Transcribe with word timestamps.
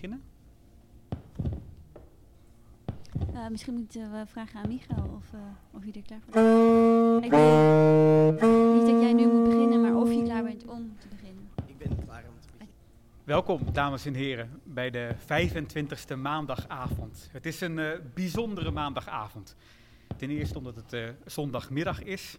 beginnen? 0.00 0.22
Uh, 3.32 3.48
misschien 3.48 3.74
moeten 3.74 4.12
we 4.12 4.26
vragen 4.26 4.60
aan 4.60 4.68
Michael 4.68 5.08
of, 5.16 5.32
uh, 5.34 5.40
of 5.70 5.84
je 5.84 5.92
er 5.92 6.02
klaar 6.02 6.20
voor 6.20 6.32
bent. 6.32 7.24
Ik 7.24 7.30
weet 7.30 8.74
niet 8.74 8.86
dat 8.90 9.00
jij 9.00 9.12
nu 9.12 9.26
moet 9.26 9.44
beginnen, 9.44 9.80
maar 9.80 9.94
of 9.94 10.12
je 10.12 10.22
klaar 10.22 10.42
bent 10.42 10.64
om 10.66 10.96
te 10.98 11.08
beginnen. 11.08 11.48
Ik 11.66 11.78
ben 11.78 12.04
klaar 12.04 12.24
om 12.28 12.40
te 12.40 12.48
beginnen. 12.50 12.74
Welkom, 13.24 13.72
dames 13.72 14.06
en 14.06 14.14
heren, 14.14 14.60
bij 14.64 14.90
de 14.90 15.14
25e 15.18 16.16
maandagavond. 16.18 17.28
Het 17.32 17.46
is 17.46 17.60
een 17.60 17.78
uh, 17.78 17.90
bijzondere 18.14 18.70
maandagavond. 18.70 19.56
Ten 20.16 20.30
eerste 20.30 20.58
omdat 20.58 20.76
het 20.76 21.14
zondagmiddag 21.24 22.02
is. 22.02 22.38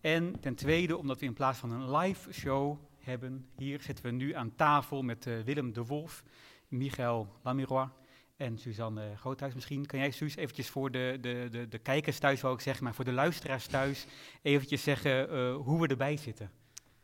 En 0.00 0.40
ten 0.40 0.54
tweede 0.54 0.96
omdat 0.96 1.20
we 1.20 1.26
in 1.26 1.34
plaats 1.34 1.58
van 1.58 1.72
een 1.72 1.96
live 1.96 2.32
show 2.32 2.78
hebben, 2.98 3.46
hier 3.56 3.80
zitten 3.80 4.04
we 4.04 4.10
nu 4.10 4.32
aan 4.32 4.54
tafel 4.54 5.02
met 5.02 5.28
Willem 5.44 5.72
de 5.72 5.84
Wolf, 5.84 6.22
Michael 6.68 7.28
Lamirois 7.42 7.88
en 8.36 8.58
Suzanne 8.58 9.16
Groothuis 9.16 9.54
misschien. 9.54 9.86
Kan 9.86 9.98
jij, 9.98 10.10
Suus, 10.10 10.36
eventjes 10.36 10.68
voor 10.68 10.90
de, 10.90 11.18
de, 11.20 11.48
de, 11.50 11.68
de 11.68 11.78
kijkers 11.78 12.18
thuis, 12.18 12.40
wou 12.40 12.54
ik 12.54 12.60
zeggen, 12.60 12.84
maar 12.84 12.94
voor 12.94 13.04
de 13.04 13.12
luisteraars 13.12 13.66
thuis, 13.66 14.06
eventjes 14.42 14.82
zeggen 14.82 15.32
uh, 15.32 15.56
hoe 15.56 15.80
we 15.80 15.86
erbij 15.86 16.16
zitten? 16.16 16.50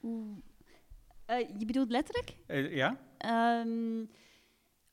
Oeh. 0.02 0.36
Uh, 1.30 1.38
je 1.58 1.64
bedoelt 1.64 1.90
letterlijk? 1.90 2.36
Uh, 2.46 2.74
ja. 2.74 2.96
Um, 3.64 4.10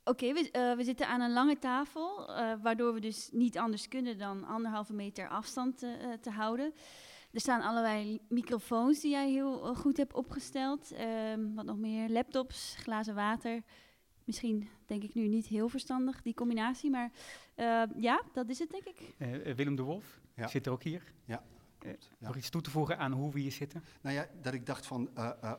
Oké, 0.04 0.26
okay, 0.26 0.34
we, 0.34 0.74
we, 0.78 0.84
zitten 0.84 1.08
aan 1.08 1.22
een 1.22 1.34
lange 1.34 1.60
tafel, 1.60 2.28
waardoor 2.62 2.94
we 2.94 3.00
dus 3.00 3.30
niet 3.32 3.58
anders 3.58 3.88
kunnen 3.88 4.18
dan 4.18 4.46
anderhalve 4.46 4.94
meter 4.94 5.28
afstand 5.28 5.78
te, 5.78 6.18
te 6.22 6.30
houden. 6.30 6.74
Er 7.32 7.40
staan 7.40 7.62
allerlei 7.62 8.20
microfoons 8.30 9.00
die 9.00 9.12
jij 9.12 9.30
heel 9.30 9.76
goed 9.76 9.98
hebt 9.98 10.14
opgesteld. 10.14 10.92
Um, 11.32 11.56
wat 11.56 11.66
nog 11.66 11.78
meer? 11.78 12.10
Laptops, 12.10 12.76
glazen 12.80 13.16
water. 13.16 13.64
Misschien 14.30 14.70
denk 14.86 15.04
ik 15.04 15.14
nu 15.14 15.28
niet 15.28 15.46
heel 15.46 15.70
verstandig, 15.70 16.22
die 16.22 16.34
combinatie. 16.34 16.90
Maar 16.90 17.12
uh, 17.56 17.84
ja, 17.96 18.24
dat 18.34 18.50
is 18.50 18.60
het, 18.60 18.70
denk 18.70 18.84
ik. 18.84 19.14
Uh, 19.18 19.56
Willem 19.56 19.76
de 19.76 19.82
Wolf 19.82 20.20
ja. 20.36 20.48
zit 20.48 20.66
er 20.66 20.72
ook 20.72 20.84
hier. 20.84 21.14
Ja. 21.26 21.44
Uh, 21.86 21.92
nog 22.18 22.36
iets 22.36 22.50
toe 22.50 22.62
te 22.62 22.70
voegen 22.70 22.98
aan 22.98 23.12
hoe 23.12 23.32
we 23.32 23.40
hier 23.40 23.52
zitten? 23.52 23.84
Nou 24.02 24.16
ja, 24.16 24.28
dat 24.42 24.54
ik 24.54 24.66
dacht 24.66 24.86
van, 24.86 25.10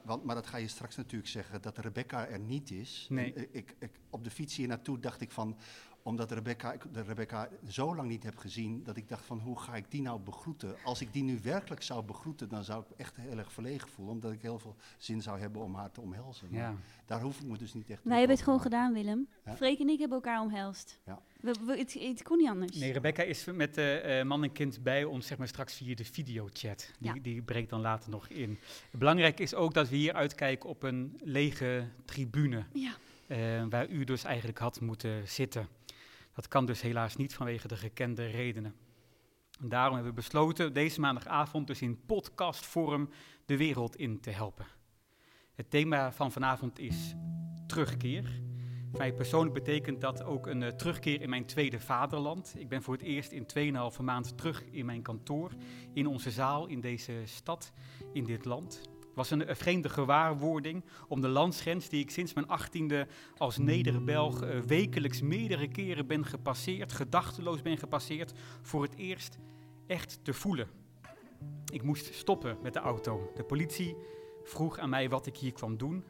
want, 0.05 0.25
maar 0.25 0.35
dat 0.35 0.47
ga 0.47 0.57
je 0.57 0.69
straks 0.69 0.97
natuurlijk 0.97 1.31
zeggen, 1.31 1.63
dat 1.63 1.79
Rebecca 1.79 2.27
er 2.27 2.39
niet 2.39 2.71
is. 2.71 3.07
Nee. 3.09 3.33
En, 3.33 3.49
ik, 3.53 3.75
ik, 3.79 3.91
op 4.11 4.25
de 4.25 4.31
fiets 4.31 4.57
hier 4.57 4.69
naartoe 4.69 4.99
dacht 4.99 5.21
ik 5.21 5.31
van, 5.31 5.57
omdat 6.03 6.31
Rebecca, 6.31 6.73
ik 6.73 6.83
de 6.93 7.03
Rebecca 7.03 7.49
zo 7.69 7.95
lang 7.95 8.09
niet 8.09 8.23
heb 8.23 8.37
gezien, 8.37 8.83
dat 8.85 8.97
ik 8.97 9.09
dacht 9.09 9.25
van 9.25 9.39
hoe 9.39 9.59
ga 9.59 9.77
ik 9.77 9.91
die 9.91 10.03
nou 10.03 10.21
begroeten? 10.21 10.77
Als 10.85 11.01
ik 11.01 11.13
die 11.13 11.23
nu 11.23 11.39
werkelijk 11.43 11.83
zou 11.83 12.05
begroeten, 12.05 12.49
dan 12.49 12.65
zou 12.65 12.83
ik 12.83 12.99
echt 12.99 13.17
heel 13.17 13.39
erg 13.39 13.53
verlegen 13.53 13.89
voelen, 13.89 14.15
omdat 14.15 14.33
ik 14.33 14.43
heel 14.43 14.59
veel 14.59 14.77
zin 14.99 15.23
zou 15.23 15.41
hebben 15.41 15.63
om 15.63 15.75
haar 15.75 15.91
te 15.91 16.01
omhelzen. 16.01 16.49
Ja. 16.51 16.75
Daar 17.07 17.21
hoef 17.21 17.41
ik 17.41 17.47
me 17.47 17.59
dus 17.59 17.75
niet 17.75 17.91
echt 17.91 18.01
Wij 18.05 18.19
hebben 18.19 18.37
het 18.37 18.45
gewoon 18.45 18.61
gedaan, 18.61 18.93
Willem. 18.93 19.29
Ja? 19.45 19.57
Freek 19.57 19.79
en 19.79 19.89
ik 19.89 19.99
hebben 19.99 20.17
elkaar 20.17 20.41
omhelst. 20.41 21.01
Ja. 21.05 21.23
We, 21.41 21.55
we, 21.67 21.79
het, 21.79 21.93
het, 21.93 22.23
kon 22.23 22.39
niet 22.39 22.49
anders. 22.49 22.77
Nee, 22.77 22.93
Rebecca 22.93 23.23
is 23.23 23.45
met 23.45 23.79
uh, 23.79 24.23
man 24.23 24.43
en 24.43 24.53
kind 24.53 24.83
bij 24.83 25.05
ons, 25.05 25.27
zeg 25.27 25.39
maar 25.39 25.49
straks 25.49 25.75
via 25.75 25.95
de 25.95 26.05
videochat. 26.05 26.93
Die, 26.99 27.15
ja. 27.15 27.21
die 27.23 27.43
breekt 27.43 27.71
dan 27.71 27.81
later 27.81 28.11
nog 28.11 28.29
in. 28.29 28.59
Belangrijk 28.91 29.41
is 29.41 29.55
ook 29.55 29.75
dat 29.75 29.89
we 29.89 29.97
hier 29.97 30.13
uitkijken 30.13 30.69
op 30.69 30.83
een 30.83 31.19
lege 31.23 31.89
tribune. 32.05 32.65
Ja. 32.73 32.93
Uh, 33.29 33.65
waar 33.69 33.89
u 33.89 34.05
dus 34.05 34.25
eigenlijk 34.25 34.59
had 34.59 34.81
moeten 34.81 35.29
zitten. 35.29 35.69
Dat 36.41 36.49
kan 36.49 36.67
dus 36.67 36.81
helaas 36.81 37.17
niet 37.17 37.35
vanwege 37.35 37.69
de 37.69 37.77
gekende 37.77 38.27
redenen. 38.27 38.75
En 39.61 39.69
daarom 39.69 39.95
hebben 39.95 40.15
we 40.15 40.21
besloten 40.21 40.73
deze 40.73 41.01
maandagavond 41.01 41.67
dus 41.67 41.83
in 41.83 42.05
podcastvorm 42.07 43.09
de 43.45 43.57
wereld 43.57 43.97
in 43.97 44.21
te 44.21 44.31
helpen. 44.31 44.67
Het 45.55 45.71
thema 45.71 46.13
van 46.13 46.33
vanavond 46.33 46.79
is 46.79 47.15
terugkeer. 47.67 48.43
Voor 48.91 48.99
mij 48.99 49.13
persoonlijk 49.13 49.55
betekent 49.55 50.01
dat 50.01 50.23
ook 50.23 50.47
een 50.47 50.61
uh, 50.61 50.69
terugkeer 50.69 51.21
in 51.21 51.31
mijn 51.31 51.47
tweede 51.47 51.81
vaderland. 51.81 52.55
Ik 52.57 52.69
ben 52.69 52.83
voor 52.83 52.95
het 52.95 53.03
eerst 53.03 53.33
in 53.33 53.75
2,5 53.95 54.03
maand 54.03 54.37
terug 54.37 54.65
in 54.71 54.87
mijn 54.87 55.03
kantoor, 55.03 55.53
in 55.93 56.07
onze 56.07 56.31
zaal, 56.31 56.67
in 56.67 56.81
deze 56.81 57.23
stad, 57.25 57.73
in 58.13 58.25
dit 58.25 58.45
land. 58.45 58.90
Het 59.11 59.19
was 59.19 59.31
een, 59.31 59.57
vreemde 59.57 59.89
gewaarwording 59.89 60.85
om 61.09 61.21
de 61.21 61.29
landsgrens 61.29 61.89
die 61.89 62.01
ik 62.01 62.11
sinds 62.11 62.33
mijn 62.33 62.49
achttiende 62.49 63.07
als 63.37 63.59
Nederbelg 63.59 64.45
uh, 64.45 64.61
wekelijks 64.61 65.21
meerdere 65.21 65.69
keren 65.69 66.07
ben 66.07 66.27
gepasseerd, 66.27 66.93
gedachteloos 66.93 67.63
ben 67.63 67.79
gepasseerd, 67.79 68.33
voor 68.63 68.83
het 68.83 68.97
eerst 68.97 69.39
echt 69.87 70.19
te 70.23 70.33
voelen. 70.33 70.69
Ik 71.73 71.83
moest 71.83 72.15
stoppen 72.15 72.59
met 72.63 72.73
de 72.73 72.79
auto. 72.79 73.31
De 73.35 73.45
politie 73.45 73.97
vroeg 74.43 74.79
aan 74.79 74.91
mij 74.91 75.09
wat 75.09 75.27
ik 75.27 75.37
hier 75.37 75.53
kwam 75.53 75.77
doen. 75.77 76.05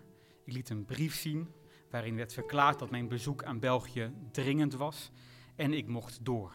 Ik 0.44 0.52
liet 0.52 0.70
een 0.70 0.84
brief 0.84 1.14
zien 1.14 1.48
waarin 1.90 2.16
werd 2.16 2.32
verklaard 2.32 2.78
dat 2.78 2.90
mijn 2.90 3.08
bezoek 3.08 3.44
aan 3.44 3.58
België 3.58 4.12
dringend 4.32 4.74
was 4.74 5.10
en 5.56 5.72
ik 5.72 5.86
mocht 5.86 6.24
door. 6.24 6.54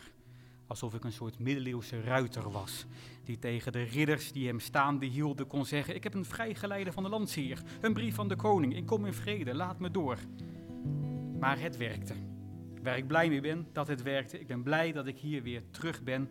Alsof 0.68 0.94
ik 0.94 1.04
een 1.04 1.12
soort 1.12 1.40
middeleeuwse 1.40 2.02
ruiter 2.02 2.52
was, 2.52 2.86
die 3.24 3.40
tegen 3.40 3.72
de 3.72 3.84
ridders 3.84 4.32
die 4.32 4.48
hem 4.48 4.60
staande 4.60 5.06
hielden 5.06 5.48
kon 5.48 5.66
zeggen: 5.66 5.96
Ik 5.96 6.04
heb 6.04 6.14
een 6.14 6.26
vrijgeleide 6.26 6.92
van 6.92 7.04
de 7.04 7.10
landsheer, 7.10 7.62
een 7.82 7.94
brief 7.94 8.16
van 8.16 8.28
de 8.28 8.36
koning, 8.36 8.76
ik 8.76 8.86
kom 8.86 9.06
in 9.06 9.14
vrede, 9.14 9.56
laat 9.56 9.80
me 9.80 9.92
door. 9.92 10.18
Maar 11.40 11.60
het 11.60 11.78
werkte. 11.78 12.14
Waar 12.84 12.98
ik 12.98 13.08
blij 13.08 13.30
mee 13.30 13.42
ben 13.42 13.68
dat 13.74 13.88
het 13.88 14.04
werkte. 14.04 14.40
Ik 14.40 14.48
ben 14.48 14.64
blij 14.64 14.92
dat 14.92 15.08
ik 15.08 15.18
hier 15.18 15.44
weer 15.44 15.64
terug 15.72 16.04
ben. 16.04 16.30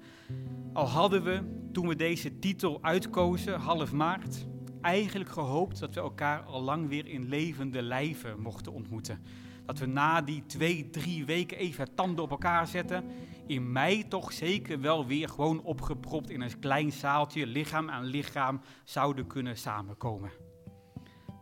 Al 0.72 0.86
hadden 0.86 1.22
we, 1.22 1.42
toen 1.72 1.88
we 1.88 1.96
deze 1.96 2.38
titel 2.38 2.78
uitkozen, 2.82 3.60
half 3.60 3.92
maart, 3.92 4.46
eigenlijk 4.80 5.30
gehoopt 5.30 5.80
dat 5.80 5.94
we 5.94 6.00
elkaar 6.00 6.42
al 6.42 6.62
lang 6.62 6.88
weer 6.88 7.06
in 7.06 7.28
levende 7.28 7.82
lijven 7.82 8.40
mochten 8.40 8.72
ontmoeten. 8.72 9.22
Dat 9.66 9.78
we 9.78 9.86
na 9.86 10.22
die 10.22 10.46
twee, 10.46 10.90
drie 10.90 11.24
weken 11.24 11.58
even 11.58 11.94
tanden 11.94 12.24
op 12.24 12.30
elkaar 12.30 12.66
zetten, 12.66 13.04
in 13.46 13.72
mei 13.72 14.08
toch 14.08 14.32
zeker 14.32 14.80
wel 14.80 15.06
weer 15.06 15.28
gewoon 15.28 15.62
opgepropt 15.62 16.30
in 16.30 16.40
een 16.40 16.58
klein 16.58 16.92
zaaltje, 16.92 17.46
lichaam 17.46 17.90
aan 17.90 18.04
lichaam, 18.04 18.60
zouden 18.84 19.26
kunnen 19.26 19.56
samenkomen. 19.56 20.30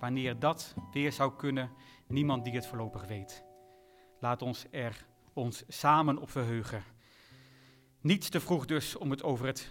Wanneer 0.00 0.38
dat 0.38 0.74
weer 0.92 1.12
zou 1.12 1.32
kunnen, 1.36 1.70
niemand 2.08 2.44
die 2.44 2.54
het 2.54 2.66
voorlopig 2.66 3.06
weet. 3.06 3.44
Laat 4.20 4.42
ons 4.42 4.66
er 4.70 5.06
ons 5.32 5.64
samen 5.68 6.18
op 6.18 6.30
verheugen. 6.30 6.84
Niets 8.00 8.28
te 8.28 8.40
vroeg 8.40 8.66
dus 8.66 8.96
om 8.96 9.10
het 9.10 9.22
over 9.22 9.46
het 9.46 9.70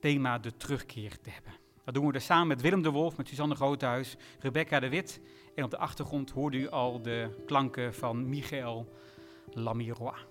thema 0.00 0.38
de 0.38 0.56
terugkeer 0.56 1.20
te 1.20 1.30
hebben. 1.30 1.52
Dat 1.84 1.94
doen 1.94 2.06
we 2.06 2.12
dus 2.12 2.24
samen 2.24 2.48
met 2.48 2.60
Willem 2.60 2.82
de 2.82 2.90
Wolf, 2.90 3.16
met 3.16 3.28
Suzanne 3.28 3.54
Groothuis, 3.54 4.16
Rebecca 4.38 4.80
de 4.80 4.88
Wit. 4.88 5.20
En 5.54 5.64
op 5.64 5.70
de 5.70 5.78
achtergrond 5.78 6.30
hoorde 6.30 6.56
u 6.56 6.68
al 6.68 7.02
de 7.02 7.42
klanken 7.46 7.94
van 7.94 8.28
Michael 8.28 8.92
Lamirois. 9.50 10.26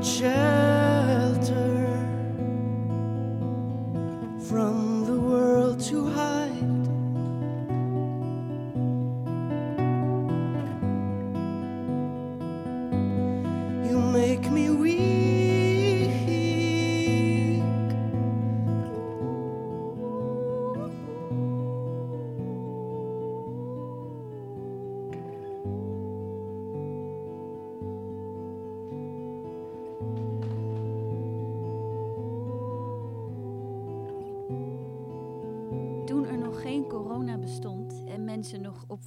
I 0.00 0.47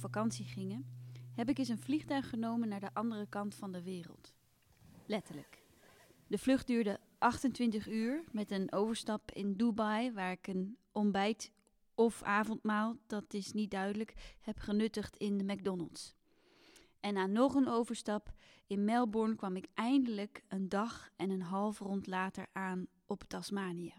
vakantie 0.02 0.44
gingen, 0.44 0.86
heb 1.34 1.48
ik 1.48 1.58
eens 1.58 1.68
een 1.68 1.78
vliegtuig 1.78 2.28
genomen 2.28 2.68
naar 2.68 2.80
de 2.80 2.94
andere 2.94 3.26
kant 3.28 3.54
van 3.54 3.72
de 3.72 3.82
wereld. 3.82 4.34
Letterlijk. 5.06 5.62
De 6.26 6.38
vlucht 6.38 6.66
duurde 6.66 7.00
28 7.18 7.88
uur 7.88 8.24
met 8.32 8.50
een 8.50 8.72
overstap 8.72 9.30
in 9.30 9.54
Dubai, 9.54 10.12
waar 10.12 10.32
ik 10.32 10.46
een 10.46 10.76
ontbijt 10.92 11.50
of 11.94 12.22
avondmaal, 12.22 12.96
dat 13.06 13.34
is 13.34 13.52
niet 13.52 13.70
duidelijk, 13.70 14.36
heb 14.40 14.58
genuttigd 14.58 15.16
in 15.16 15.38
de 15.38 15.44
McDonald's. 15.44 16.14
En 17.00 17.14
na 17.14 17.26
nog 17.26 17.54
een 17.54 17.68
overstap 17.68 18.32
in 18.66 18.84
Melbourne 18.84 19.36
kwam 19.36 19.56
ik 19.56 19.66
eindelijk 19.74 20.42
een 20.48 20.68
dag 20.68 21.10
en 21.16 21.30
een 21.30 21.42
half 21.42 21.78
rond 21.78 22.06
later 22.06 22.46
aan 22.52 22.86
op 23.06 23.22
Tasmanië. 23.22 23.94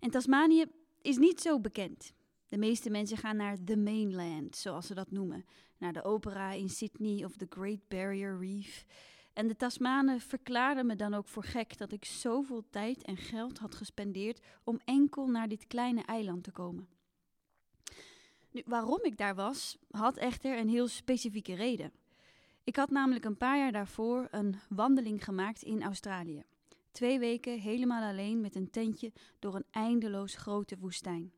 En 0.00 0.10
Tasmanië 0.10 0.64
is 1.02 1.16
niet 1.16 1.40
zo 1.40 1.60
bekend. 1.60 2.12
De 2.48 2.58
meeste 2.58 2.90
mensen 2.90 3.16
gaan 3.16 3.36
naar 3.36 3.64
the 3.64 3.76
mainland, 3.76 4.56
zoals 4.56 4.86
ze 4.86 4.94
dat 4.94 5.10
noemen. 5.10 5.44
Naar 5.78 5.92
de 5.92 6.04
opera 6.04 6.52
in 6.52 6.68
Sydney 6.68 7.24
of 7.24 7.36
the 7.36 7.46
Great 7.48 7.88
Barrier 7.88 8.38
Reef. 8.38 8.84
En 9.32 9.48
de 9.48 9.56
Tasmanen 9.56 10.20
verklaarden 10.20 10.86
me 10.86 10.96
dan 10.96 11.14
ook 11.14 11.28
voor 11.28 11.44
gek 11.44 11.78
dat 11.78 11.92
ik 11.92 12.04
zoveel 12.04 12.64
tijd 12.70 13.02
en 13.02 13.16
geld 13.16 13.58
had 13.58 13.74
gespendeerd 13.74 14.40
om 14.64 14.80
enkel 14.84 15.26
naar 15.26 15.48
dit 15.48 15.66
kleine 15.66 16.02
eiland 16.02 16.44
te 16.44 16.50
komen. 16.50 16.88
Nu, 18.50 18.62
waarom 18.66 19.00
ik 19.02 19.16
daar 19.16 19.34
was, 19.34 19.78
had 19.90 20.16
echter 20.16 20.58
een 20.58 20.68
heel 20.68 20.88
specifieke 20.88 21.54
reden. 21.54 21.92
Ik 22.64 22.76
had 22.76 22.90
namelijk 22.90 23.24
een 23.24 23.36
paar 23.36 23.58
jaar 23.58 23.72
daarvoor 23.72 24.28
een 24.30 24.56
wandeling 24.68 25.24
gemaakt 25.24 25.62
in 25.62 25.82
Australië. 25.82 26.44
Twee 26.90 27.18
weken 27.18 27.60
helemaal 27.60 28.10
alleen 28.10 28.40
met 28.40 28.54
een 28.54 28.70
tentje 28.70 29.12
door 29.38 29.54
een 29.54 29.66
eindeloos 29.70 30.36
grote 30.36 30.78
woestijn. 30.78 31.32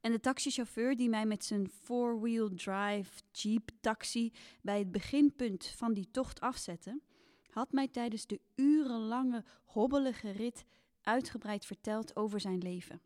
En 0.00 0.12
de 0.12 0.20
taxichauffeur 0.20 0.96
die 0.96 1.08
mij 1.08 1.26
met 1.26 1.44
zijn 1.44 1.68
four-wheel 1.82 2.48
drive 2.54 3.22
jeep 3.32 3.70
taxi 3.80 4.32
bij 4.62 4.78
het 4.78 4.92
beginpunt 4.92 5.66
van 5.66 5.94
die 5.94 6.10
tocht 6.10 6.40
afzette, 6.40 7.00
had 7.50 7.72
mij 7.72 7.88
tijdens 7.88 8.26
de 8.26 8.40
urenlange 8.54 9.44
hobbelige 9.64 10.30
rit 10.30 10.64
uitgebreid 11.02 11.64
verteld 11.64 12.16
over 12.16 12.40
zijn 12.40 12.58
leven. 12.58 13.00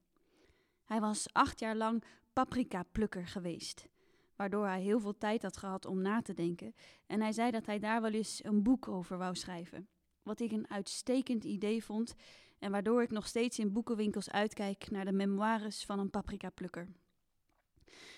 Hij 0.84 1.00
was 1.00 1.32
acht 1.32 1.60
jaar 1.60 1.76
lang 1.76 2.04
paprika-plukker 2.32 3.26
geweest, 3.26 3.88
waardoor 4.36 4.66
hij 4.66 4.82
heel 4.82 5.00
veel 5.00 5.18
tijd 5.18 5.42
had 5.42 5.56
gehad 5.56 5.86
om 5.86 6.02
na 6.02 6.22
te 6.22 6.34
denken. 6.34 6.74
En 7.06 7.20
hij 7.20 7.32
zei 7.32 7.50
dat 7.50 7.66
hij 7.66 7.78
daar 7.78 8.00
wel 8.00 8.12
eens 8.12 8.44
een 8.44 8.62
boek 8.62 8.88
over 8.88 9.18
wou 9.18 9.34
schrijven. 9.34 9.88
Wat 10.22 10.40
ik 10.40 10.52
een 10.52 10.70
uitstekend 10.70 11.44
idee 11.44 11.84
vond 11.84 12.14
en 12.58 12.70
waardoor 12.70 13.02
ik 13.02 13.10
nog 13.10 13.26
steeds 13.26 13.58
in 13.58 13.72
boekenwinkels 13.72 14.30
uitkijk 14.30 14.90
naar 14.90 15.04
de 15.04 15.12
memoires 15.12 15.84
van 15.84 15.98
een 15.98 16.10
paprika-plukker. 16.10 16.88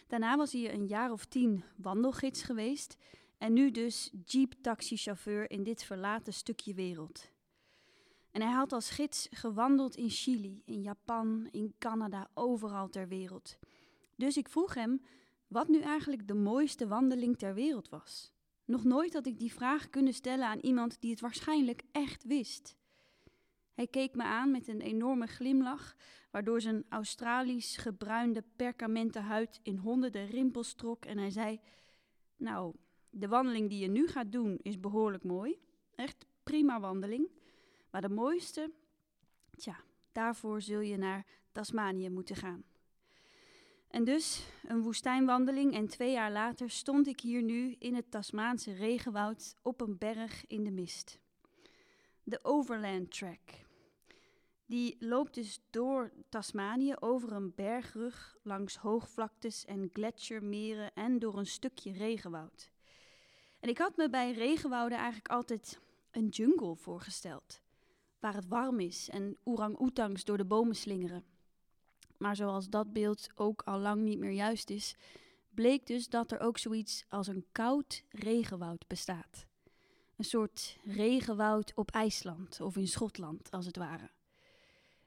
Daarna 0.07 0.37
was 0.37 0.53
hij 0.53 0.73
een 0.73 0.87
jaar 0.87 1.13
of 1.13 1.25
tien 1.25 1.65
wandelgids 1.77 2.43
geweest 2.43 2.97
en 3.39 3.53
nu 3.53 3.71
dus 3.71 4.11
jeep-taxichauffeur 4.25 5.51
in 5.51 5.63
dit 5.63 5.83
verlaten 5.83 6.33
stukje 6.33 6.75
wereld. 6.75 7.31
En 8.31 8.43
hij 8.43 8.53
had 8.53 8.73
als 8.73 8.91
gids 8.91 9.29
gewandeld 9.31 9.97
in 9.97 10.11
Chili, 10.11 10.63
in 10.65 10.83
Japan, 10.83 11.49
in 11.51 11.75
Canada, 11.79 12.31
overal 12.35 12.89
ter 12.89 13.09
wereld. 13.09 13.59
Dus 14.17 14.37
ik 14.37 14.49
vroeg 14.49 14.75
hem 14.75 15.03
wat 15.49 15.69
nu 15.69 15.81
eigenlijk 15.81 16.29
de 16.29 16.35
mooiste 16.35 16.87
wandeling 16.87 17.39
ter 17.39 17.55
wereld 17.55 17.89
was. 17.89 18.33
Nog 18.65 18.85
nooit 18.85 19.13
had 19.13 19.27
ik 19.27 19.39
die 19.39 19.53
vraag 19.53 19.91
kunnen 19.91 20.15
stellen 20.15 20.47
aan 20.47 20.59
iemand 20.59 21.01
die 21.01 21.11
het 21.11 21.21
waarschijnlijk 21.21 21.83
echt 21.93 22.25
wist. 22.25 22.77
Hij 23.77 23.87
keek 23.87 24.15
me 24.15 24.23
aan 24.23 24.51
met 24.51 24.69
een 24.69 24.81
enorme 24.81 25.27
glimlach, 25.27 25.97
waardoor 26.31 26.61
zijn 26.61 26.85
Australisch 26.89 27.77
gebruinde 27.77 28.45
perkamenten 28.57 29.23
huid 29.23 29.61
in 29.63 29.77
honderden 29.77 30.27
rimpels 30.27 30.75
trok 30.75 31.05
en 31.05 31.19
hij 31.19 31.31
zei: 31.31 31.61
Nou, 32.37 32.75
de 33.11 33.29
wandeling 33.29 33.69
die 33.69 33.79
je 33.79 33.89
nu 33.89 34.07
gaat 34.07 34.33
doen 34.33 34.59
is 34.63 34.81
behoorlijk 34.81 35.25
mooi. 35.25 35.59
Echt 35.95 36.27
prima 36.43 36.81
wandeling. 36.81 37.29
Maar 37.91 38.01
de 38.01 38.09
mooiste, 38.09 38.73
tja, 39.57 39.77
daarvoor 40.13 40.61
zul 40.63 40.81
je 40.81 40.97
naar 40.97 41.27
Tasmanië 41.53 42.09
moeten 42.09 42.37
gaan. 42.37 42.65
En 43.89 44.05
dus 44.05 44.47
een 44.67 44.83
woestijnwandeling 44.83 45.75
en 45.75 45.89
twee 45.89 46.13
jaar 46.13 46.33
later 46.33 46.71
stond 46.71 47.07
ik 47.07 47.21
hier 47.21 47.43
nu 47.43 47.77
in 47.79 47.95
het 47.95 48.11
Tasmaanse 48.11 48.73
regenwoud 48.73 49.55
op 49.63 49.81
een 49.81 49.99
berg 49.99 50.47
in 50.47 50.65
de 50.65 50.71
mist. 50.71 51.19
De 52.23 52.39
Overland 52.43 53.11
Track. 53.11 53.66
Die 54.67 54.97
loopt 54.99 55.35
dus 55.35 55.61
door 55.71 56.13
Tasmanië 56.29 56.95
over 56.99 57.33
een 57.33 57.55
bergrug, 57.55 58.37
langs 58.43 58.77
hoogvlaktes 58.77 59.65
en 59.65 59.91
gletsjermeren 59.93 60.95
en 60.95 61.19
door 61.19 61.39
een 61.39 61.47
stukje 61.47 61.93
regenwoud. 61.93 62.71
En 63.61 63.69
ik 63.69 63.79
had 63.79 63.97
me 63.97 64.11
bij 64.11 64.33
regenwouden 64.33 64.99
eigenlijk 64.99 65.29
altijd 65.29 65.81
een 66.11 66.29
jungle 66.29 66.77
voorgesteld, 66.77 67.61
waar 68.19 68.35
het 68.35 68.49
warm 68.49 68.81
is 68.81 69.09
en 69.09 69.37
orang-oetangs 69.43 70.25
door 70.25 70.37
de 70.37 70.45
bomen 70.45 70.77
slingeren. 70.77 71.25
Maar 72.19 72.37
zoals 72.37 72.69
dat 72.69 72.93
beeld 72.93 73.29
ook 73.35 73.63
al 73.63 73.79
lang 73.79 74.03
niet 74.03 74.19
meer 74.19 74.31
juist 74.31 74.71
is, 74.71 74.97
bleek 75.51 75.87
dus 75.87 76.09
dat 76.09 76.31
er 76.31 76.41
ook 76.41 76.59
zoiets 76.59 77.05
als 77.09 77.27
een 77.27 77.47
koud 77.53 78.05
regenwoud 78.09 78.87
bestaat. 78.87 79.47
Een 80.17 80.25
soort 80.25 80.79
regenwoud 80.85 81.73
op 81.75 81.91
IJsland 81.91 82.61
of 82.61 82.77
in 82.77 82.89
Schotland, 82.89 83.51
als 83.51 83.67
het 83.67 83.77
ware. 83.77 84.11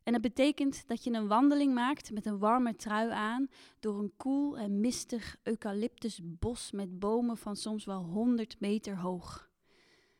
En 0.09 0.15
dat 0.15 0.23
betekent 0.23 0.87
dat 0.87 1.03
je 1.03 1.11
een 1.11 1.27
wandeling 1.27 1.73
maakt 1.73 2.11
met 2.11 2.25
een 2.25 2.37
warme 2.37 2.75
trui 2.75 3.11
aan 3.11 3.47
door 3.79 3.99
een 3.99 4.13
koel 4.17 4.57
en 4.57 4.79
mistig 4.79 5.37
eucalyptusbos 5.43 6.71
met 6.71 6.99
bomen 6.99 7.37
van 7.37 7.55
soms 7.55 7.85
wel 7.85 8.03
100 8.03 8.59
meter 8.59 8.97
hoog. 8.97 9.49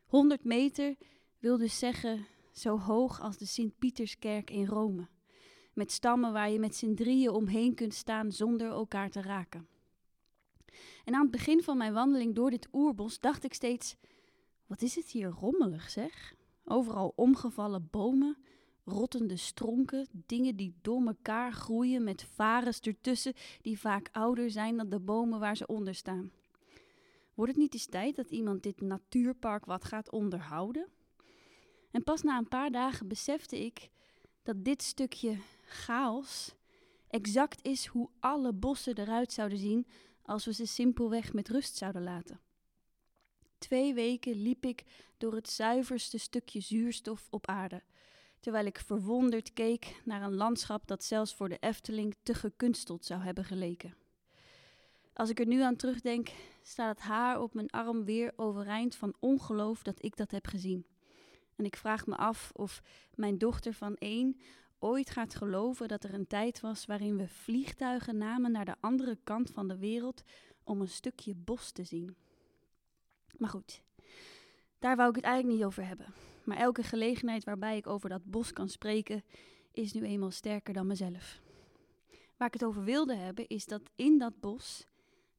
100 0.06 0.44
meter 0.44 0.96
wil 1.40 1.58
dus 1.58 1.80
zeggen 1.80 2.26
zo 2.52 2.80
hoog 2.80 3.22
als 3.22 3.38
de 3.38 3.46
Sint-Pieterskerk 3.46 4.50
in 4.50 4.66
Rome. 4.66 5.08
Met 5.74 5.92
stammen 5.92 6.34
waar 6.34 6.50
je 6.50 6.60
met 6.60 6.76
z'n 6.76 6.94
drieën 6.94 7.32
omheen 7.32 7.76
kunt 7.76 7.94
staan 7.94 8.32
zonder 8.32 8.68
elkaar 8.68 9.10
te 9.10 9.22
raken. 9.22 9.68
En 11.06 11.14
aan 11.14 11.22
het 11.22 11.32
begin 11.32 11.64
van 11.64 11.78
mijn 11.78 11.94
wandeling 11.94 12.36
door 12.36 12.50
dit 12.50 12.68
oerbos 12.74 13.20
dacht 13.20 13.44
ik 13.44 13.54
steeds: 13.54 13.96
wat 14.66 14.82
is 14.82 14.96
het 14.96 15.12
hier 15.12 15.30
rommelig 15.30 15.90
zeg? 15.90 16.34
Overal 16.64 17.14
omgevallen 17.16 17.88
bomen, 17.92 18.38
rottende 18.90 19.36
stronken, 19.36 20.08
dingen 20.12 20.56
die 20.56 20.74
door 20.82 21.06
elkaar 21.06 21.52
groeien 21.52 22.04
met 22.04 22.24
varens 22.24 22.80
ertussen 22.80 23.34
die 23.62 23.80
vaak 23.80 24.10
ouder 24.12 24.52
zijn 24.52 24.78
dan 24.78 24.90
de 24.90 25.00
bomen 25.00 25.40
waar 25.40 25.58
ze 25.58 25.68
onder 25.68 25.96
staan. 25.96 26.32
Wordt 27.34 27.52
het 27.52 27.62
niet 27.62 27.74
eens 27.74 27.86
tijd 27.86 28.16
dat 28.16 28.30
iemand 28.30 28.64
dit 28.64 28.82
natuurpark 28.82 29.66
wat 29.66 29.86
gaat 29.86 30.12
onderhouden? 30.12 30.88
En 31.92 32.04
pas 32.04 32.22
na 32.22 32.38
een 32.38 32.48
paar 32.48 32.72
dagen 32.72 33.08
besefte 33.08 33.66
ik 33.66 33.90
dat 34.44 34.64
dit 34.64 34.84
stukje 34.84 35.38
chaos 35.66 36.56
exact 37.08 37.66
is 37.66 37.86
hoe 37.86 38.10
alle 38.20 38.54
bossen 38.54 38.98
eruit 38.98 39.32
zouden 39.34 39.58
zien 39.58 39.88
als 40.22 40.46
we 40.46 40.54
ze 40.54 40.66
simpelweg 40.66 41.34
met 41.34 41.50
rust 41.50 41.76
zouden 41.76 42.04
laten. 42.04 42.40
Twee 43.58 43.94
weken 43.94 44.42
liep 44.42 44.66
ik 44.66 44.84
door 45.18 45.34
het 45.36 45.50
zuiverste 45.50 46.18
stukje 46.18 46.60
zuurstof 46.60 47.28
op 47.30 47.48
aarde, 47.48 47.84
terwijl 48.40 48.66
ik 48.66 48.80
verwonderd 48.80 49.54
keek 49.54 50.02
naar 50.04 50.22
een 50.22 50.36
landschap 50.36 50.88
dat 50.88 51.04
zelfs 51.04 51.36
voor 51.36 51.50
de 51.50 51.58
Efteling 51.60 52.16
te 52.24 52.34
gekunsteld 52.34 53.06
zou 53.06 53.22
hebben 53.22 53.46
geleken. 53.46 53.94
Als 55.14 55.30
ik 55.30 55.40
er 55.40 55.48
nu 55.48 55.62
aan 55.62 55.76
terugdenk, 55.76 56.30
staat 56.62 56.98
het 56.98 57.08
haar 57.08 57.42
op 57.42 57.54
mijn 57.54 57.70
arm 57.70 58.06
weer 58.06 58.34
overeind 58.36 58.96
van 58.96 59.16
ongeloof 59.20 59.84
dat 59.84 60.04
ik 60.04 60.16
dat 60.16 60.32
heb 60.32 60.48
gezien. 60.48 60.86
En 61.56 61.66
ik 61.66 61.76
vraag 61.76 62.06
me 62.06 62.16
af 62.16 62.52
of 62.56 62.82
mijn 63.16 63.38
dochter 63.38 63.74
van 63.74 63.96
één 63.96 64.40
ooit 64.80 65.10
gaat 65.10 65.36
geloven 65.36 65.88
dat 65.88 66.04
er 66.04 66.14
een 66.14 66.28
tijd 66.28 66.60
was 66.60 66.86
waarin 66.86 67.18
we 67.18 67.28
vliegtuigen 67.28 68.18
namen 68.18 68.52
naar 68.52 68.66
de 68.66 68.76
andere 68.80 69.18
kant 69.24 69.52
van 69.52 69.68
de 69.68 69.78
wereld 69.78 70.24
om 70.64 70.82
een 70.82 70.88
stukje 70.88 71.36
bos 71.36 71.72
te 71.72 71.84
zien. 71.84 72.16
Maar 73.38 73.50
goed, 73.50 73.82
daar 74.80 74.96
wou 74.96 75.10
ik 75.10 75.16
het 75.16 75.26
eigenlijk 75.26 75.58
niet 75.58 75.66
over 75.66 75.88
hebben. 75.88 76.14
Maar 76.50 76.58
elke 76.58 76.84
gelegenheid 76.84 77.44
waarbij 77.44 77.78
ik 77.78 77.88
over 77.88 78.10
dat 78.10 78.26
bos 78.26 78.54
kan 78.54 78.70
spreken, 78.70 79.24
is 79.72 79.94
nu 79.94 80.04
eenmaal 80.04 80.32
sterker 80.32 80.74
dan 80.74 80.88
mezelf. 80.88 81.42
Waar 82.38 82.48
ik 82.48 82.54
het 82.54 82.64
over 82.64 82.84
wilde 82.84 83.16
hebben, 83.16 83.48
is 83.48 83.66
dat 83.66 83.82
in 83.96 84.18
dat 84.18 84.40
bos 84.40 84.88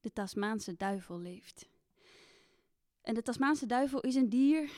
de 0.00 0.12
Tasmaanse 0.12 0.76
duivel 0.76 1.18
leeft. 1.18 1.68
En 3.02 3.14
de 3.14 3.22
Tasmaanse 3.22 3.66
duivel 3.66 4.00
is 4.00 4.14
een 4.14 4.28
dier 4.28 4.70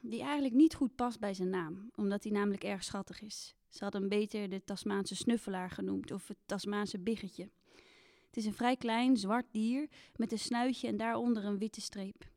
die 0.00 0.22
eigenlijk 0.22 0.54
niet 0.54 0.74
goed 0.74 0.94
past 0.94 1.20
bij 1.20 1.34
zijn 1.34 1.50
naam, 1.50 1.90
omdat 1.94 2.22
hij 2.22 2.32
namelijk 2.32 2.64
erg 2.64 2.84
schattig 2.84 3.20
is. 3.20 3.54
Ze 3.68 3.82
hadden 3.82 4.00
hem 4.00 4.10
beter 4.10 4.48
de 4.48 4.64
Tasmaanse 4.64 5.16
snuffelaar 5.16 5.70
genoemd 5.70 6.10
of 6.10 6.28
het 6.28 6.38
Tasmaanse 6.46 6.98
biggetje. 6.98 7.50
Het 8.26 8.36
is 8.36 8.44
een 8.44 8.54
vrij 8.54 8.76
klein 8.76 9.16
zwart 9.16 9.46
dier 9.50 9.88
met 10.16 10.32
een 10.32 10.38
snuitje 10.38 10.88
en 10.88 10.96
daaronder 10.96 11.44
een 11.44 11.58
witte 11.58 11.80
streep. 11.80 12.36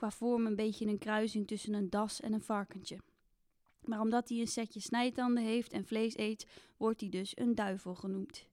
Qua 0.00 0.10
vorm 0.10 0.46
een 0.46 0.56
beetje 0.56 0.86
een 0.86 0.98
kruising 0.98 1.46
tussen 1.46 1.74
een 1.74 1.90
das 1.90 2.20
en 2.20 2.32
een 2.32 2.42
varkentje. 2.42 2.98
Maar 3.84 4.00
omdat 4.00 4.28
hij 4.28 4.38
een 4.38 4.46
setje 4.46 4.80
snijtanden 4.80 5.44
heeft 5.44 5.72
en 5.72 5.86
vlees 5.86 6.16
eet, 6.16 6.46
wordt 6.76 7.00
hij 7.00 7.10
dus 7.10 7.38
een 7.38 7.54
duivel 7.54 7.94
genoemd. 7.94 8.46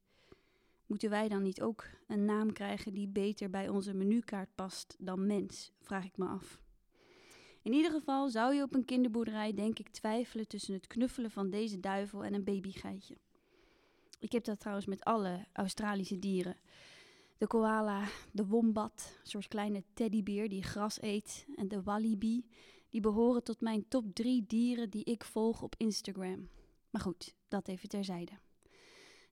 Moeten 0.86 1.10
wij 1.10 1.27
dan 1.27 1.44
niet 1.44 1.62
ook 1.62 1.86
een 2.08 2.25
naam 2.25 2.54
krijgen 2.54 2.94
die 2.94 3.08
beter 3.08 3.50
bij 3.50 3.70
onze 3.70 3.94
menukaart 3.94 4.56
past 4.56 4.96
dan 5.00 5.27
mens, 5.27 5.72
vraag 5.82 6.06
ik 6.06 6.18
me 6.18 6.25
af. 6.25 6.62
In 7.62 7.74
ieder 7.74 7.92
geval 7.92 8.30
zou 8.30 8.54
je 8.54 8.63
op 8.63 8.74
een 8.74 8.86
kinderboerderij 8.86 9.54
denk 9.54 9.80
ik 9.80 9.89
twijfelen 9.89 10.48
tussen 10.48 10.74
het 10.74 10.88
knuffelen 10.88 11.32
van 11.32 11.50
deze 11.50 11.80
duivel 11.80 12.24
en 12.24 12.34
een 12.34 12.44
babygeitje. 12.44 13.18
Ik 14.20 14.32
heb 14.32 14.44
dat 14.44 14.60
trouwens 14.60 14.88
met 14.88 15.04
alle 15.04 15.46
Australische 15.54 16.20
dieren. 16.20 16.56
De 17.38 17.48
koala, 17.48 18.03
de 18.32 18.46
wombat, 18.46 19.17
een 19.22 19.29
soort 19.29 19.48
kleine 19.48 19.84
teddybeer 19.94 20.50
die 20.50 20.63
gras 20.63 21.01
eet, 21.01 21.46
en 21.56 21.67
de 21.67 21.84
wallaby, 21.84 22.44
die 22.89 23.01
behoren 23.01 23.44
tot 23.44 23.62
mijn 23.62 23.88
top 23.88 24.13
drie 24.13 24.46
dieren 24.48 24.89
die 24.89 25.03
ik 25.03 25.24
volg 25.24 25.62
op 25.62 25.75
Instagram. 25.77 26.50
Maar 26.89 27.01
goed, 27.01 27.36
dat 27.48 27.67
even 27.67 27.89
terzijde. 27.89 28.32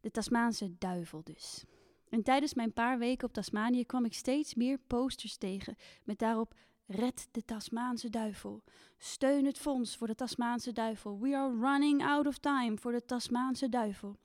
De 0.01 0.11
Tasmaanse 0.11 0.77
duivel 0.77 1.23
dus. 1.23 1.63
En 2.09 2.23
tijdens 2.23 2.53
mijn 2.53 2.73
paar 2.73 2.99
weken 2.99 3.27
op 3.27 3.33
Tasmanië 3.33 3.85
kwam 3.85 4.05
ik 4.05 4.13
steeds 4.13 4.55
meer 4.55 4.79
posters 4.87 5.37
tegen 5.37 5.75
met 6.03 6.19
daarop 6.19 6.55
Red 6.87 7.27
de 7.31 7.45
Tasmaanse 7.45 8.09
duivel. 8.09 8.63
Steun 8.97 9.45
het 9.45 9.57
fonds 9.57 9.97
voor 9.97 10.07
de 10.07 10.15
Tasmaanse 10.15 10.71
duivel. 10.71 11.19
We 11.19 11.35
are 11.35 11.59
running 11.59 12.03
out 12.03 12.27
of 12.27 12.37
time 12.37 12.77
voor 12.77 12.91
de 12.91 13.05
Tasmaanse 13.05 13.69
duivel. 13.69 14.17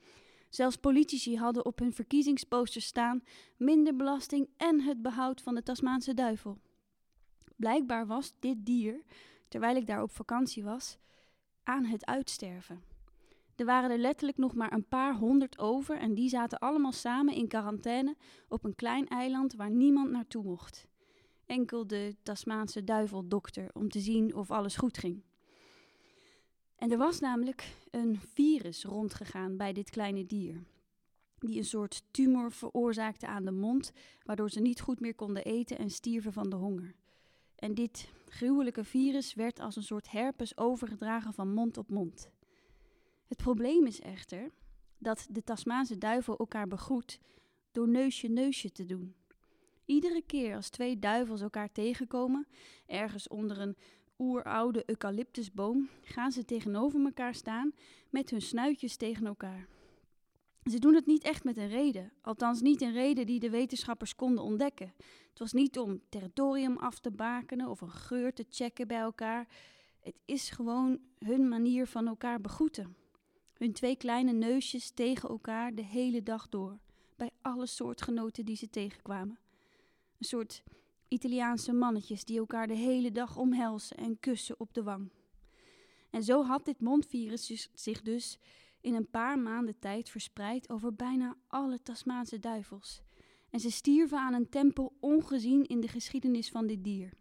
Zelfs 0.50 0.76
politici 0.76 1.36
hadden 1.36 1.64
op 1.64 1.78
hun 1.78 1.92
verkiezingsposters 1.92 2.86
staan 2.86 3.22
minder 3.56 3.96
belasting 3.96 4.48
en 4.56 4.80
het 4.80 5.02
behoud 5.02 5.40
van 5.40 5.54
de 5.54 5.62
Tasmaanse 5.62 6.14
duivel. 6.14 6.58
Blijkbaar 7.56 8.06
was 8.06 8.32
dit 8.38 8.66
dier, 8.66 9.02
terwijl 9.48 9.76
ik 9.76 9.86
daar 9.86 10.02
op 10.02 10.10
vakantie 10.10 10.64
was, 10.64 10.98
aan 11.62 11.84
het 11.84 12.06
uitsterven. 12.06 12.82
Er 13.56 13.66
waren 13.66 13.90
er 13.90 13.98
letterlijk 13.98 14.38
nog 14.38 14.54
maar 14.54 14.72
een 14.72 14.88
paar 14.88 15.14
honderd 15.16 15.58
over 15.58 15.96
en 15.96 16.14
die 16.14 16.28
zaten 16.28 16.58
allemaal 16.58 16.92
samen 16.92 17.34
in 17.34 17.48
quarantaine 17.48 18.16
op 18.48 18.64
een 18.64 18.74
klein 18.74 19.08
eiland 19.08 19.54
waar 19.54 19.70
niemand 19.70 20.10
naartoe 20.10 20.44
mocht. 20.44 20.86
Enkel 21.46 21.86
de 21.86 22.16
Tasmaanse 22.22 22.84
duiveldokter 22.84 23.70
om 23.72 23.88
te 23.88 24.00
zien 24.00 24.34
of 24.34 24.50
alles 24.50 24.76
goed 24.76 24.98
ging. 24.98 25.22
En 26.80 26.90
er 26.90 26.98
was 26.98 27.20
namelijk 27.20 27.76
een 27.90 28.20
virus 28.20 28.84
rondgegaan 28.84 29.56
bij 29.56 29.72
dit 29.72 29.90
kleine 29.90 30.26
dier. 30.26 30.62
Die 31.38 31.56
een 31.56 31.64
soort 31.64 32.02
tumor 32.10 32.52
veroorzaakte 32.52 33.26
aan 33.26 33.44
de 33.44 33.50
mond, 33.50 33.92
waardoor 34.24 34.50
ze 34.50 34.60
niet 34.60 34.80
goed 34.80 35.00
meer 35.00 35.14
konden 35.14 35.44
eten 35.44 35.78
en 35.78 35.90
stierven 35.90 36.32
van 36.32 36.50
de 36.50 36.56
honger. 36.56 36.94
En 37.56 37.74
dit 37.74 38.08
gruwelijke 38.28 38.84
virus 38.84 39.34
werd 39.34 39.60
als 39.60 39.76
een 39.76 39.82
soort 39.82 40.10
herpes 40.10 40.56
overgedragen 40.56 41.32
van 41.32 41.54
mond 41.54 41.78
op 41.78 41.90
mond. 41.90 42.30
Het 43.26 43.38
probleem 43.38 43.86
is 43.86 44.00
echter 44.00 44.50
dat 44.98 45.26
de 45.30 45.44
Tasmaanse 45.44 45.98
duivel 45.98 46.36
elkaar 46.36 46.68
begroet 46.68 47.20
door 47.72 47.88
neusje 47.88 48.28
neusje 48.28 48.72
te 48.72 48.86
doen. 48.86 49.14
Iedere 49.84 50.22
keer 50.26 50.54
als 50.54 50.70
twee 50.70 50.98
duivels 50.98 51.40
elkaar 51.40 51.72
tegenkomen, 51.72 52.46
ergens 52.86 53.28
onder 53.28 53.58
een 53.58 53.76
oeroude 54.20 54.82
eucalyptusboom, 54.86 55.88
gaan 56.02 56.32
ze 56.32 56.44
tegenover 56.44 57.04
elkaar 57.04 57.34
staan 57.34 57.72
met 58.10 58.30
hun 58.30 58.42
snuitjes 58.42 58.96
tegen 58.96 59.26
elkaar. 59.26 59.66
Ze 60.64 60.78
doen 60.78 60.94
het 60.94 61.06
niet 61.06 61.22
echt 61.22 61.44
met 61.44 61.56
een 61.56 61.68
reden, 61.68 62.12
althans 62.20 62.60
niet 62.60 62.80
een 62.80 62.92
reden 62.92 63.26
die 63.26 63.40
de 63.40 63.50
wetenschappers 63.50 64.14
konden 64.14 64.44
ontdekken. 64.44 64.94
Het 65.28 65.38
was 65.38 65.52
niet 65.52 65.78
om 65.78 66.00
territorium 66.08 66.76
af 66.76 66.98
te 66.98 67.10
bakenen 67.10 67.68
of 67.68 67.80
een 67.80 67.90
geur 67.90 68.32
te 68.32 68.44
checken 68.50 68.86
bij 68.86 68.98
elkaar. 68.98 69.48
Het 70.00 70.20
is 70.24 70.50
gewoon 70.50 71.00
hun 71.18 71.48
manier 71.48 71.86
van 71.86 72.06
elkaar 72.06 72.40
begroeten. 72.40 72.96
Hun 73.52 73.72
twee 73.72 73.96
kleine 73.96 74.32
neusjes 74.32 74.90
tegen 74.90 75.28
elkaar 75.28 75.74
de 75.74 75.84
hele 75.84 76.22
dag 76.22 76.48
door, 76.48 76.78
bij 77.16 77.30
alle 77.42 77.66
soortgenoten 77.66 78.44
die 78.44 78.56
ze 78.56 78.70
tegenkwamen. 78.70 79.38
Een 80.18 80.26
soort 80.26 80.62
Italiaanse 81.12 81.72
mannetjes 81.72 82.24
die 82.24 82.38
elkaar 82.38 82.66
de 82.66 82.74
hele 82.74 83.10
dag 83.10 83.36
omhelzen 83.36 83.96
en 83.96 84.20
kussen 84.20 84.60
op 84.60 84.74
de 84.74 84.82
wang. 84.82 85.10
En 86.10 86.22
zo 86.22 86.44
had 86.44 86.64
dit 86.64 86.80
mondvirus 86.80 87.68
zich 87.74 88.02
dus 88.02 88.38
in 88.80 88.94
een 88.94 89.10
paar 89.10 89.38
maanden 89.38 89.78
tijd 89.78 90.08
verspreid 90.08 90.70
over 90.70 90.94
bijna 90.94 91.36
alle 91.48 91.82
Tasmaanse 91.82 92.38
duivels. 92.38 93.02
En 93.50 93.60
ze 93.60 93.70
stierven 93.70 94.18
aan 94.18 94.34
een 94.34 94.48
tempo 94.48 94.92
ongezien 95.00 95.66
in 95.66 95.80
de 95.80 95.88
geschiedenis 95.88 96.50
van 96.50 96.66
dit 96.66 96.84
dier. 96.84 97.12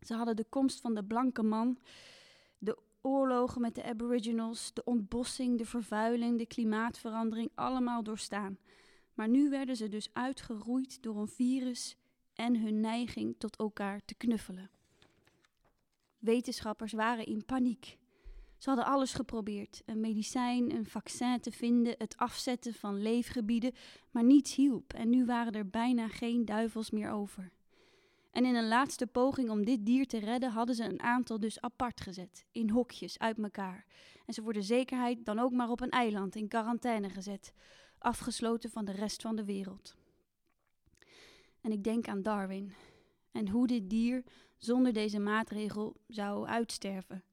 Ze 0.00 0.14
hadden 0.14 0.36
de 0.36 0.46
komst 0.48 0.80
van 0.80 0.94
de 0.94 1.04
blanke 1.04 1.42
man, 1.42 1.78
de 2.58 2.78
oorlogen 3.00 3.60
met 3.60 3.74
de 3.74 3.84
Aboriginals, 3.84 4.74
de 4.74 4.84
ontbossing, 4.84 5.58
de 5.58 5.66
vervuiling, 5.66 6.38
de 6.38 6.46
klimaatverandering 6.46 7.50
allemaal 7.54 8.02
doorstaan. 8.02 8.58
Maar 9.14 9.28
nu 9.28 9.50
werden 9.50 9.76
ze 9.76 9.88
dus 9.88 10.08
uitgeroeid 10.12 11.02
door 11.02 11.16
een 11.16 11.28
virus 11.28 11.96
en 12.42 12.60
hun 12.60 12.80
neiging 12.80 13.34
tot 13.38 13.56
elkaar 13.56 14.00
te 14.04 14.14
knuffelen. 14.14 14.70
Wetenschappers 16.18 16.92
waren 16.92 17.26
in 17.26 17.44
paniek. 17.44 17.98
Ze 18.58 18.68
hadden 18.68 18.86
alles 18.86 19.12
geprobeerd: 19.12 19.82
een 19.86 20.00
medicijn, 20.00 20.74
een 20.74 20.86
vaccin 20.86 21.40
te 21.40 21.52
vinden, 21.52 21.94
het 21.98 22.16
afzetten 22.16 22.74
van 22.74 23.02
leefgebieden, 23.02 23.72
maar 24.10 24.24
niets 24.24 24.54
hielp 24.54 24.92
en 24.92 25.10
nu 25.10 25.24
waren 25.24 25.52
er 25.52 25.68
bijna 25.68 26.08
geen 26.08 26.44
duivels 26.44 26.90
meer 26.90 27.10
over. 27.10 27.52
En 28.30 28.44
in 28.44 28.54
een 28.54 28.68
laatste 28.68 29.06
poging 29.06 29.50
om 29.50 29.64
dit 29.64 29.86
dier 29.86 30.06
te 30.06 30.18
redden, 30.18 30.50
hadden 30.50 30.74
ze 30.74 30.84
een 30.84 31.02
aantal 31.02 31.40
dus 31.40 31.60
apart 31.60 32.00
gezet, 32.00 32.44
in 32.52 32.70
hokjes 32.70 33.18
uit 33.18 33.38
elkaar. 33.38 33.86
En 34.26 34.34
ze 34.34 34.42
voor 34.42 34.52
de 34.52 34.62
zekerheid 34.62 35.24
dan 35.24 35.38
ook 35.38 35.52
maar 35.52 35.70
op 35.70 35.80
een 35.80 35.90
eiland 35.90 36.36
in 36.36 36.48
quarantaine 36.48 37.10
gezet, 37.10 37.52
afgesloten 37.98 38.70
van 38.70 38.84
de 38.84 38.92
rest 38.92 39.22
van 39.22 39.36
de 39.36 39.44
wereld. 39.44 39.94
En 41.62 41.72
ik 41.72 41.84
denk 41.84 42.08
aan 42.08 42.22
Darwin 42.22 42.72
en 43.30 43.48
hoe 43.48 43.66
dit 43.66 43.90
dier 43.90 44.24
zonder 44.56 44.92
deze 44.92 45.18
maatregel 45.18 45.96
zou 46.08 46.46
uitsterven, 46.46 47.24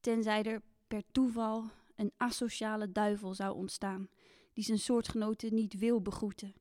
tenzij 0.00 0.42
er 0.42 0.62
per 0.88 1.02
toeval 1.12 1.64
een 1.96 2.12
asociale 2.16 2.92
duivel 2.92 3.34
zou 3.34 3.54
ontstaan, 3.54 4.08
die 4.52 4.64
zijn 4.64 4.78
soortgenoten 4.78 5.54
niet 5.54 5.78
wil 5.78 6.02
begroeten 6.02 6.54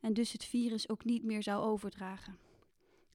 en 0.00 0.12
dus 0.12 0.32
het 0.32 0.44
virus 0.44 0.88
ook 0.88 1.04
niet 1.04 1.24
meer 1.24 1.42
zou 1.42 1.62
overdragen. 1.62 2.38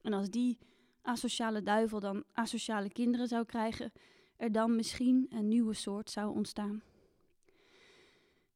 En 0.02 0.12
als 0.12 0.30
die 0.30 0.58
asociale 1.02 1.62
duivel 1.62 2.00
dan 2.00 2.24
asociale 2.32 2.88
kinderen 2.88 3.28
zou 3.28 3.44
krijgen, 3.44 3.92
er 4.36 4.52
dan 4.52 4.76
misschien 4.76 5.26
een 5.30 5.48
nieuwe 5.48 5.74
soort 5.74 6.10
zou 6.10 6.34
ontstaan. 6.34 6.82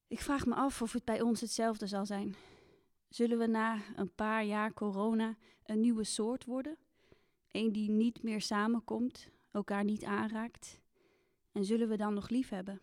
Ik 0.08 0.20
vraag 0.20 0.46
me 0.46 0.54
af 0.54 0.82
of 0.82 0.92
het 0.92 1.04
bij 1.04 1.20
ons 1.20 1.40
hetzelfde 1.40 1.86
zal 1.86 2.06
zijn. 2.06 2.36
Zullen 3.10 3.38
we 3.38 3.46
na 3.46 3.78
een 3.96 4.14
paar 4.14 4.44
jaar 4.44 4.72
corona 4.72 5.36
een 5.64 5.80
nieuwe 5.80 6.04
soort 6.04 6.44
worden? 6.44 6.76
Een 7.50 7.72
die 7.72 7.90
niet 7.90 8.22
meer 8.22 8.40
samenkomt, 8.40 9.28
elkaar 9.50 9.84
niet 9.84 10.04
aanraakt? 10.04 10.80
En 11.52 11.64
zullen 11.64 11.88
we 11.88 11.96
dan 11.96 12.14
nog 12.14 12.28
lief 12.28 12.48
hebben? 12.48 12.80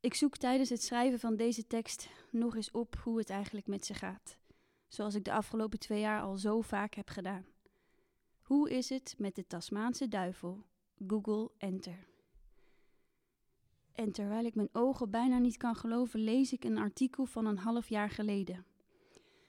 Ik 0.00 0.14
zoek 0.14 0.36
tijdens 0.36 0.68
het 0.68 0.82
schrijven 0.82 1.18
van 1.18 1.36
deze 1.36 1.66
tekst 1.66 2.08
nog 2.30 2.56
eens 2.56 2.70
op 2.70 2.96
hoe 2.96 3.18
het 3.18 3.30
eigenlijk 3.30 3.66
met 3.66 3.86
ze 3.86 3.94
gaat, 3.94 4.38
zoals 4.88 5.14
ik 5.14 5.24
de 5.24 5.32
afgelopen 5.32 5.78
twee 5.78 6.00
jaar 6.00 6.22
al 6.22 6.36
zo 6.36 6.60
vaak 6.60 6.94
heb 6.94 7.08
gedaan. 7.08 7.46
Hoe 8.40 8.70
is 8.70 8.88
het 8.88 9.14
met 9.18 9.34
de 9.34 9.46
Tasmaanse 9.46 10.08
duivel? 10.08 10.66
Google 11.06 11.50
Enter. 11.58 12.11
En 13.94 14.12
terwijl 14.12 14.44
ik 14.44 14.54
mijn 14.54 14.68
ogen 14.72 15.10
bijna 15.10 15.38
niet 15.38 15.56
kan 15.56 15.76
geloven, 15.76 16.20
lees 16.20 16.52
ik 16.52 16.64
een 16.64 16.78
artikel 16.78 17.24
van 17.24 17.46
een 17.46 17.58
half 17.58 17.88
jaar 17.88 18.10
geleden. 18.10 18.64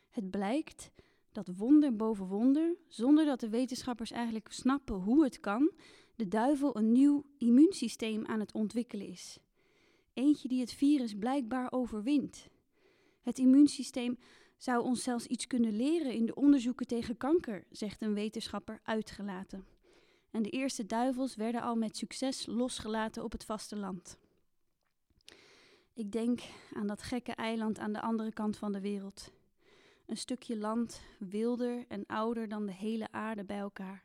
Het 0.09 0.29
blijkt 0.31 0.91
dat 1.31 1.49
wonder 1.57 1.95
boven 1.95 2.25
wonder, 2.25 2.75
zonder 2.87 3.25
dat 3.25 3.39
de 3.39 3.49
wetenschappers 3.49 4.11
eigenlijk 4.11 4.51
snappen 4.51 4.95
hoe 4.95 5.23
het 5.23 5.39
kan, 5.39 5.71
de 6.15 6.27
duivel 6.27 6.77
een 6.77 6.91
nieuw 6.91 7.23
immuunsysteem 7.37 8.25
aan 8.25 8.39
het 8.39 8.53
ontwikkelen 8.53 9.07
is. 9.07 9.37
Eentje 10.13 10.47
die 10.47 10.59
het 10.59 10.73
virus 10.73 11.13
blijkbaar 11.13 11.71
overwint. 11.71 12.47
Het 13.21 13.39
immuunsysteem 13.39 14.17
zou 14.57 14.83
ons 14.83 15.03
zelfs 15.03 15.25
iets 15.25 15.47
kunnen 15.47 15.75
leren 15.75 16.13
in 16.13 16.25
de 16.25 16.35
onderzoeken 16.35 16.87
tegen 16.87 17.17
kanker, 17.17 17.65
zegt 17.71 18.01
een 18.01 18.13
wetenschapper 18.13 18.79
uitgelaten. 18.83 19.65
En 20.31 20.43
de 20.43 20.49
eerste 20.49 20.85
duivels 20.85 21.35
werden 21.35 21.61
al 21.61 21.75
met 21.75 21.97
succes 21.97 22.45
losgelaten 22.45 23.23
op 23.23 23.31
het 23.31 23.45
vasteland. 23.45 24.17
Ik 25.95 26.11
denk 26.11 26.41
aan 26.73 26.87
dat 26.87 27.01
gekke 27.01 27.31
eiland 27.31 27.79
aan 27.79 27.93
de 27.93 28.01
andere 28.01 28.33
kant 28.33 28.57
van 28.57 28.71
de 28.71 28.81
wereld. 28.81 29.31
Een 30.05 30.17
stukje 30.17 30.57
land, 30.57 31.01
wilder 31.19 31.85
en 31.87 32.05
ouder 32.05 32.47
dan 32.47 32.65
de 32.65 32.73
hele 32.73 33.11
aarde 33.11 33.43
bij 33.43 33.57
elkaar. 33.57 34.03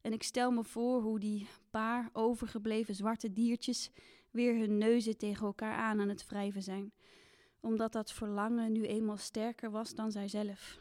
En 0.00 0.12
ik 0.12 0.22
stel 0.22 0.50
me 0.50 0.64
voor 0.64 1.02
hoe 1.02 1.18
die 1.18 1.48
paar 1.70 2.10
overgebleven 2.12 2.94
zwarte 2.94 3.32
diertjes 3.32 3.90
weer 4.30 4.58
hun 4.58 4.78
neuzen 4.78 5.16
tegen 5.16 5.46
elkaar 5.46 5.74
aan 5.74 6.00
aan 6.00 6.08
het 6.08 6.26
wrijven 6.26 6.62
zijn, 6.62 6.92
omdat 7.60 7.92
dat 7.92 8.12
verlangen 8.12 8.72
nu 8.72 8.86
eenmaal 8.86 9.16
sterker 9.16 9.70
was 9.70 9.94
dan 9.94 10.12
zijzelf. 10.12 10.80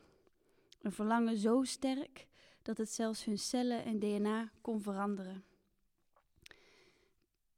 Een 0.81 0.91
verlangen 0.91 1.37
zo 1.37 1.63
sterk 1.63 2.27
dat 2.61 2.77
het 2.77 2.89
zelfs 2.89 3.25
hun 3.25 3.39
cellen 3.39 3.85
en 3.85 3.99
DNA 3.99 4.51
kon 4.61 4.81
veranderen. 4.81 5.43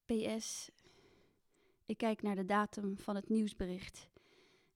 PS. 0.06 0.70
Ik 1.90 1.98
kijk 1.98 2.22
naar 2.22 2.36
de 2.36 2.46
datum 2.46 2.98
van 2.98 3.16
het 3.16 3.30
nieuwsbericht 3.30 4.10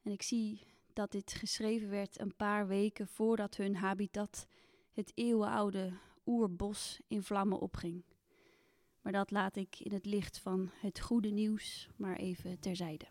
en 0.01 0.11
ik 0.11 0.21
zie 0.21 0.61
dat 0.93 1.11
dit 1.11 1.33
geschreven 1.33 1.89
werd 1.89 2.19
een 2.19 2.35
paar 2.35 2.67
weken 2.67 3.07
voordat 3.07 3.55
hun 3.55 3.75
habitat, 3.75 4.47
het 4.91 5.11
eeuwenoude 5.15 5.93
oerbos, 6.25 7.01
in 7.07 7.23
vlammen 7.23 7.59
opging. 7.59 8.03
Maar 9.01 9.11
dat 9.11 9.31
laat 9.31 9.55
ik 9.55 9.79
in 9.79 9.93
het 9.93 10.05
licht 10.05 10.39
van 10.39 10.69
het 10.73 10.99
goede 10.99 11.29
nieuws 11.29 11.89
maar 11.95 12.15
even 12.15 12.59
terzijde. 12.59 13.05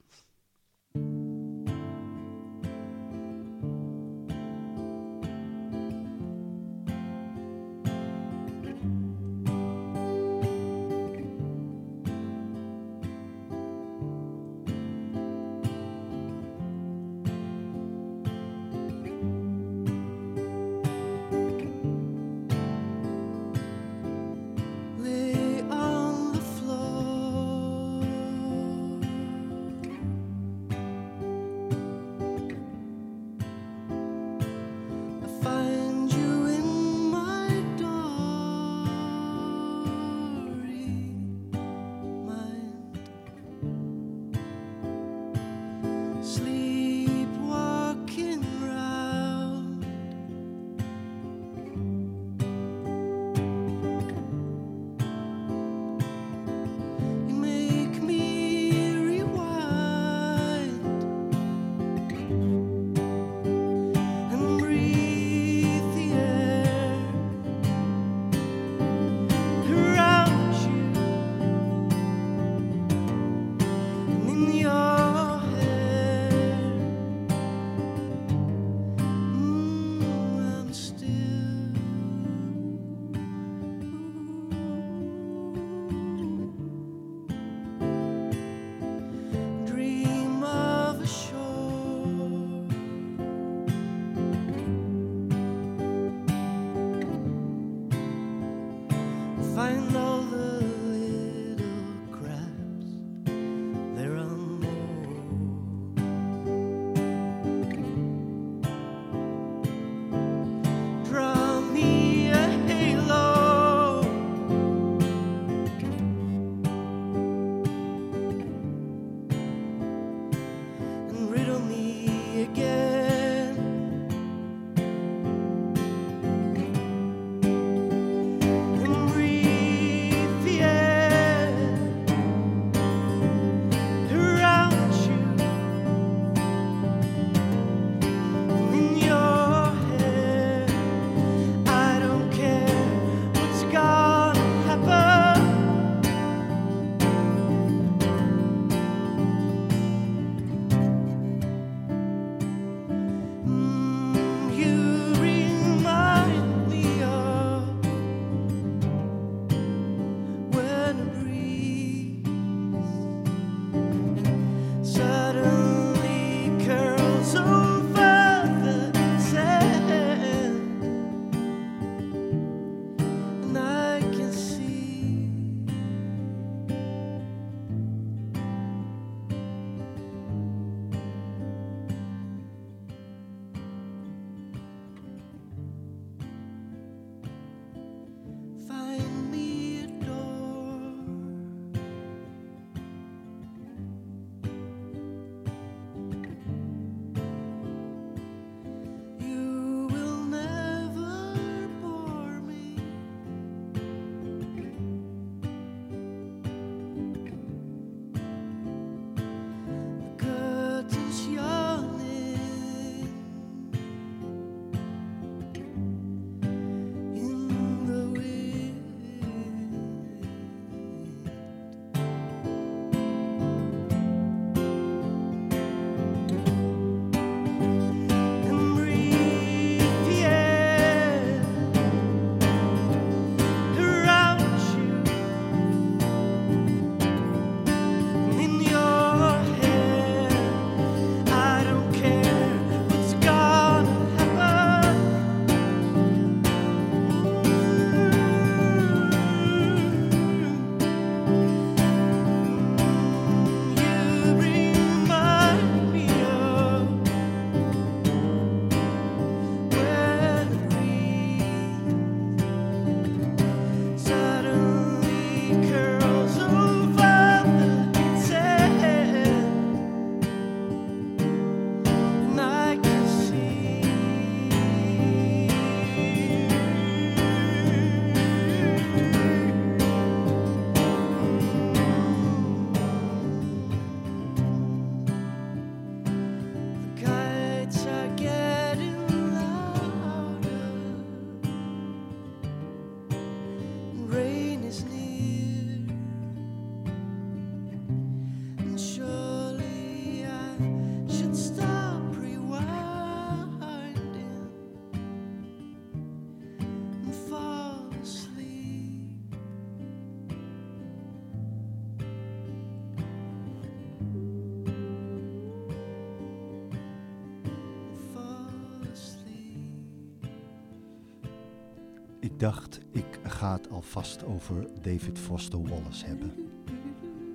Alvast 323.83 324.25
over 324.25 324.83
David 324.83 325.18
Foster 325.18 325.62
Wallace 325.68 326.07
hebben. 326.07 326.51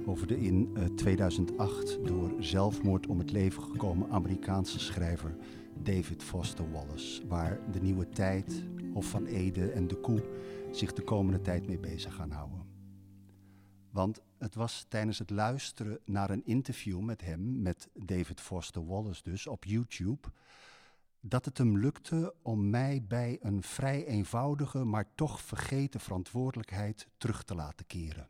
Over 0.06 0.28
de 0.28 0.40
in 0.40 0.72
eh, 0.76 0.84
2008 0.84 2.06
door 2.06 2.34
zelfmoord 2.40 3.08
om 3.08 3.20
het 3.20 3.32
leven 3.32 3.64
gekomen 3.64 4.10
Amerikaanse 4.10 4.80
schrijver 4.80 5.36
David 5.84 6.24
Foster 6.24 6.72
Wallace. 6.72 7.28
Waar 7.28 7.60
de 7.72 7.82
nieuwe 7.82 8.10
tijd, 8.10 8.64
Hof 8.94 9.10
van 9.10 9.26
Ede 9.26 9.72
en 9.72 9.88
de 9.88 9.96
Koe 9.96 10.24
zich 10.72 10.94
de 10.94 11.02
komende 11.02 11.42
tijd 11.42 11.68
mee 11.68 11.80
bezig 11.80 12.16
gaan 12.16 12.32
houden. 12.32 12.66
Want 13.92 14.22
het 14.38 14.56
was 14.56 14.86
tijdens 14.90 15.20
het 15.20 15.30
luisteren 15.30 16.00
naar 16.06 16.30
een 16.30 16.46
interview 16.46 17.00
met 17.00 17.22
hem, 17.22 17.62
met 17.62 17.90
David 17.94 18.42
Foster 18.42 18.86
Wallace 18.86 19.24
dus, 19.24 19.48
op 19.48 19.66
YouTube, 19.66 20.28
dat 21.30 21.46
het 21.46 21.58
hem 21.58 21.78
lukte 21.78 22.36
om 22.42 22.70
mij 22.70 23.04
bij 23.08 23.38
een 23.42 23.64
vrij 23.64 24.06
eenvoudige, 24.06 24.84
maar 24.84 25.16
toch 25.16 25.42
vergeten 25.42 26.00
verantwoordelijkheid 26.00 27.08
terug 27.18 27.44
te 27.44 27.56
laten 27.56 27.86
keren. 27.86 28.30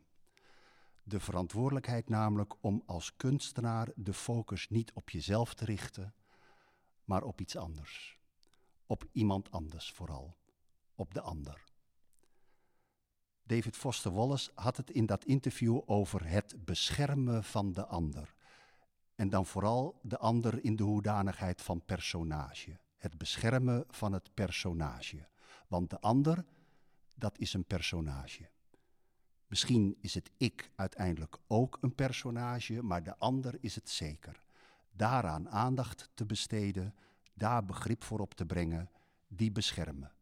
De 1.02 1.20
verantwoordelijkheid 1.20 2.08
namelijk 2.08 2.54
om 2.60 2.82
als 2.86 3.16
kunstenaar 3.16 3.88
de 3.94 4.12
focus 4.12 4.68
niet 4.68 4.92
op 4.92 5.10
jezelf 5.10 5.54
te 5.54 5.64
richten, 5.64 6.14
maar 7.04 7.22
op 7.22 7.40
iets 7.40 7.56
anders. 7.56 8.18
Op 8.86 9.04
iemand 9.12 9.50
anders 9.50 9.92
vooral, 9.92 10.36
op 10.94 11.14
de 11.14 11.20
ander. 11.20 11.64
David 13.42 13.76
Foster 13.76 14.12
Wallace 14.12 14.50
had 14.54 14.76
het 14.76 14.90
in 14.90 15.06
dat 15.06 15.24
interview 15.24 15.80
over 15.86 16.28
het 16.28 16.64
beschermen 16.64 17.44
van 17.44 17.72
de 17.72 17.86
ander. 17.86 18.34
En 19.14 19.28
dan 19.28 19.46
vooral 19.46 20.00
de 20.02 20.18
ander 20.18 20.64
in 20.64 20.76
de 20.76 20.82
hoedanigheid 20.82 21.62
van 21.62 21.84
personage. 21.84 22.78
Het 22.98 23.18
beschermen 23.18 23.84
van 23.88 24.12
het 24.12 24.34
personage. 24.34 25.28
Want 25.68 25.90
de 25.90 26.00
ander, 26.00 26.44
dat 27.14 27.38
is 27.38 27.52
een 27.52 27.64
personage. 27.64 28.48
Misschien 29.46 29.96
is 30.00 30.14
het 30.14 30.30
ik 30.36 30.70
uiteindelijk 30.74 31.36
ook 31.46 31.78
een 31.80 31.94
personage, 31.94 32.82
maar 32.82 33.02
de 33.02 33.16
ander 33.16 33.56
is 33.60 33.74
het 33.74 33.88
zeker. 33.88 34.42
Daaraan 34.90 35.48
aandacht 35.48 36.10
te 36.14 36.26
besteden, 36.26 36.94
daar 37.34 37.64
begrip 37.64 38.04
voor 38.04 38.20
op 38.20 38.34
te 38.34 38.46
brengen, 38.46 38.90
die 39.28 39.52
beschermen. 39.52 40.12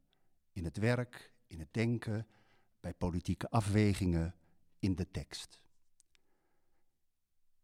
In 0.53 0.65
het 0.65 0.77
werk, 0.77 1.33
in 1.47 1.59
het 1.59 1.69
denken, 1.71 2.27
bij 2.81 2.95
politieke 2.95 3.51
afwegingen, 3.51 4.35
in 4.79 4.95
de 4.95 5.11
tekst. 5.11 5.61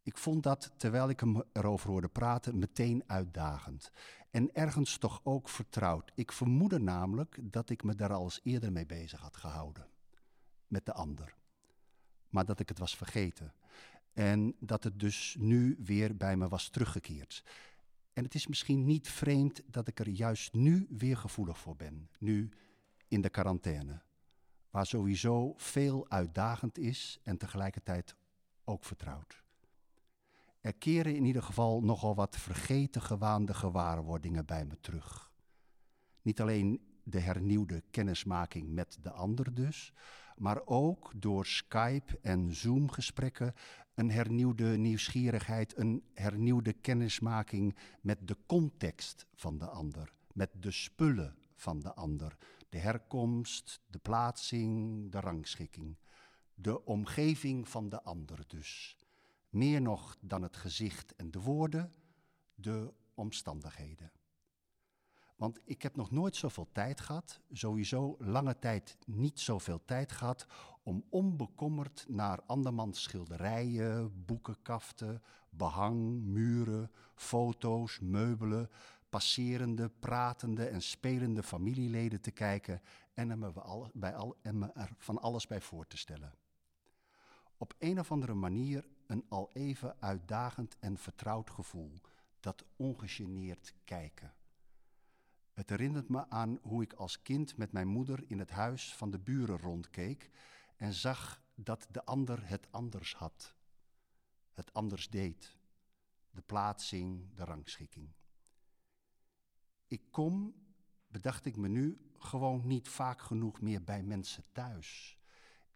Ik 0.03 0.17
vond 0.17 0.43
dat, 0.43 0.73
terwijl 0.77 1.09
ik 1.09 1.21
hem 1.21 1.43
erover 1.53 1.91
hoorde 1.91 2.09
praten, 2.09 2.59
meteen 2.59 3.03
uitdagend. 3.07 3.91
En 4.31 4.55
ergens 4.55 4.99
toch 4.99 5.21
ook 5.25 5.49
vertrouwd. 5.49 6.13
Ik 6.15 6.33
vermoedde 6.33 6.79
namelijk 6.79 7.39
dat 7.43 7.71
ik 7.71 7.83
me 7.83 7.95
daar 7.95 8.13
al 8.13 8.25
eens 8.25 8.41
eerder 8.43 8.73
mee 8.73 8.87
bezig 8.87 9.21
had 9.21 9.37
gehouden. 9.37 9.87
Met 10.67 10.87
de 10.87 10.93
ander. 10.93 11.35
Maar 12.29 12.45
dat 12.45 12.61
ik 12.61 12.69
het 12.69 12.79
was 12.79 12.97
vergeten. 12.97 13.53
En 14.13 14.57
dat 14.59 14.85
het 14.85 15.01
dus 15.01 15.37
nu 15.39 15.77
weer 15.85 16.17
bij 16.17 16.37
me 16.37 16.49
was 16.49 16.69
teruggekeerd. 16.69 17.45
En 18.13 18.25
het 18.25 18.35
is 18.35 18.47
misschien 18.47 18.85
niet 18.85 19.09
vreemd 19.09 19.63
dat 19.67 19.89
ik 19.89 20.01
er 20.01 20.09
juist 20.09 20.53
nu 20.53 20.87
weer 20.91 21.17
gevoelig 21.17 21.59
voor 21.59 21.77
ben. 21.77 22.09
Nu 22.19 22.51
in 23.09 23.21
de 23.21 23.31
quarantaine. 23.31 24.03
Waar 24.71 24.87
sowieso 24.87 25.55
veel 25.57 26.11
uitdagend 26.11 26.79
is 26.79 27.19
en 27.23 27.37
tegelijkertijd 27.37 28.17
ook 28.65 28.85
vertrouwd. 28.85 29.42
Er 30.63 30.75
keren 30.75 31.15
in 31.17 31.25
ieder 31.25 31.43
geval 31.43 31.81
nogal 31.81 32.15
wat 32.15 32.37
vergeten 32.37 33.03
gewaande 33.03 33.55
gewaarwordingen 33.55 34.47
bij 34.47 34.65
me 34.65 34.81
terug. 34.81 35.33
Niet 36.23 36.41
alleen 36.41 36.81
de 37.03 37.21
hernieuwde 37.21 37.83
kennismaking 37.91 38.69
met 38.69 38.99
de 39.01 39.11
ander 39.11 39.55
dus, 39.55 39.93
maar 40.37 40.61
ook 40.65 41.13
door 41.17 41.47
Skype 41.47 42.19
en 42.21 42.55
Zoom-gesprekken 42.55 43.55
een 43.95 44.11
hernieuwde 44.11 44.77
nieuwsgierigheid, 44.77 45.79
een 45.79 46.05
hernieuwde 46.15 46.73
kennismaking 46.73 47.77
met 48.01 48.29
de 48.29 48.37
context 48.47 49.27
van 49.35 49.59
de 49.59 49.67
ander, 49.67 50.13
met 50.33 50.51
de 50.61 50.71
spullen 50.71 51.37
van 51.57 51.81
de 51.81 51.95
ander, 51.95 52.37
de 52.69 52.79
herkomst, 52.79 53.81
de 53.87 53.99
plaatsing, 53.99 55.11
de 55.13 55.21
rangschikking, 55.21 55.97
de 56.55 56.85
omgeving 56.85 57.69
van 57.69 57.89
de 57.89 58.03
ander 58.03 58.45
dus. 58.47 58.97
Meer 59.53 59.81
nog 59.83 60.17
dan 60.21 60.43
het 60.43 60.57
gezicht 60.57 61.15
en 61.17 61.31
de 61.31 61.41
woorden, 61.41 61.93
de 62.55 62.93
omstandigheden. 63.15 64.13
Want 65.37 65.61
ik 65.65 65.83
heb 65.83 65.97
nog 65.97 66.11
nooit 66.11 66.37
zoveel 66.37 66.69
tijd 66.73 67.01
gehad, 67.01 67.41
sowieso 67.51 68.17
lange 68.19 68.59
tijd 68.59 68.99
niet 69.07 69.41
zoveel 69.41 69.85
tijd 69.85 70.13
gehad, 70.13 70.47
om 70.83 71.05
onbekommerd 71.09 72.05
naar 72.09 72.43
andermans 72.43 73.03
schilderijen, 73.03 74.25
boekenkaften, 74.25 75.23
behang, 75.51 76.23
muren, 76.23 76.91
foto's, 77.15 77.99
meubelen, 78.01 78.71
passerende, 79.09 79.89
pratende 79.89 80.67
en 80.67 80.83
spelende 80.83 81.43
familieleden 81.43 82.21
te 82.21 82.31
kijken 82.31 82.83
en 83.15 83.39
me, 83.39 83.53
al, 83.53 83.91
bij 83.95 84.15
al, 84.15 84.37
en 84.43 84.59
me 84.59 84.73
er 84.73 84.91
van 84.97 85.21
alles 85.21 85.47
bij 85.47 85.61
voor 85.61 85.87
te 85.87 85.97
stellen. 85.97 86.35
Op 87.57 87.75
een 87.79 87.99
of 87.99 88.13
andere 88.13 88.35
manier 88.35 88.85
een 89.13 89.25
al 89.29 89.51
even 89.53 89.97
uitdagend 90.01 90.77
en 90.79 90.99
vertrouwd 90.99 91.51
gevoel, 91.51 92.01
dat 92.41 92.65
ongegeneerd 92.77 93.75
kijken. 93.85 94.35
Het 95.53 95.71
herinnert 95.71 96.09
me 96.09 96.29
aan 96.31 96.59
hoe 96.63 96.83
ik 96.83 96.93
als 96.93 97.23
kind 97.23 97.57
met 97.57 97.73
mijn 97.73 97.89
moeder 97.89 98.25
in 98.31 98.39
het 98.39 98.51
huis 98.51 98.95
van 98.95 99.11
de 99.11 99.19
buren 99.19 99.59
rondkeek 99.59 100.31
en 100.77 100.93
zag 100.93 101.43
dat 101.55 101.89
de 101.91 102.05
ander 102.05 102.49
het 102.49 102.67
anders 102.71 103.15
had, 103.15 103.55
het 104.53 104.73
anders 104.73 105.11
deed, 105.11 105.57
de 106.31 106.43
plaatsing, 106.43 107.35
de 107.35 107.45
rangschikking. 107.45 108.09
Ik 109.89 110.03
kom, 110.11 110.55
bedacht 111.09 111.45
ik 111.45 111.57
me 111.57 111.69
nu, 111.69 112.11
gewoon 112.19 112.67
niet 112.67 112.89
vaak 112.89 113.21
genoeg 113.21 113.61
meer 113.61 113.85
bij 113.85 114.03
mensen 114.03 114.45
thuis. 114.53 115.21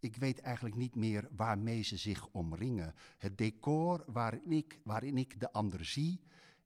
Ik 0.06 0.16
weet 0.16 0.40
eigenlijk 0.40 0.74
niet 0.74 0.94
meer 0.94 1.28
waarmee 1.30 1.82
ze 1.82 1.96
zich 1.96 2.28
omringen. 2.28 2.94
Het 3.18 3.38
decor 3.38 4.04
waarin 4.06 4.52
ik, 4.52 4.80
waarin 4.84 5.18
ik 5.18 5.40
de 5.40 5.52
ander 5.52 5.84
zie, 5.84 6.20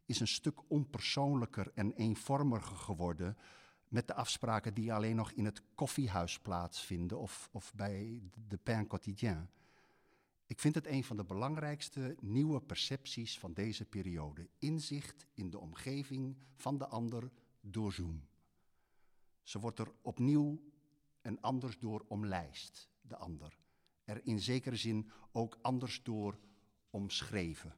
is 0.06 0.20
een 0.20 0.28
stuk 0.28 0.70
onpersoonlijker 0.70 1.70
en 1.74 1.92
eenvormiger 1.92 2.76
geworden 2.76 3.36
met 3.88 4.06
de 4.06 4.14
afspraken 4.14 4.74
die 4.74 4.92
alleen 4.92 5.16
nog 5.16 5.32
in 5.32 5.44
het 5.44 5.62
koffiehuis 5.74 6.38
plaatsvinden 6.38 7.18
of, 7.18 7.48
of 7.52 7.74
bij 7.74 8.22
de 8.48 8.56
pain 8.56 8.86
quotidien. 8.86 9.48
Ik 10.46 10.60
vind 10.60 10.74
het 10.74 10.86
een 10.86 11.04
van 11.04 11.16
de 11.16 11.24
belangrijkste 11.24 12.16
nieuwe 12.20 12.60
percepties 12.60 13.38
van 13.38 13.52
deze 13.52 13.84
periode. 13.84 14.48
Inzicht 14.58 15.26
in 15.34 15.50
de 15.50 15.58
omgeving 15.58 16.36
van 16.56 16.78
de 16.78 16.86
ander 16.86 17.30
door 17.60 17.92
Zoom. 17.92 18.22
Ze 19.42 19.58
wordt 19.58 19.78
er 19.78 19.92
opnieuw 20.02 20.60
en 21.20 21.40
anders 21.40 21.78
door 21.78 22.04
omlijst, 22.08 22.89
de 23.10 23.16
ander. 23.16 23.58
Er 24.04 24.26
in 24.26 24.40
zekere 24.40 24.76
zin 24.76 25.10
ook 25.32 25.58
anders 25.62 26.02
door 26.02 26.38
omschreven. 26.90 27.76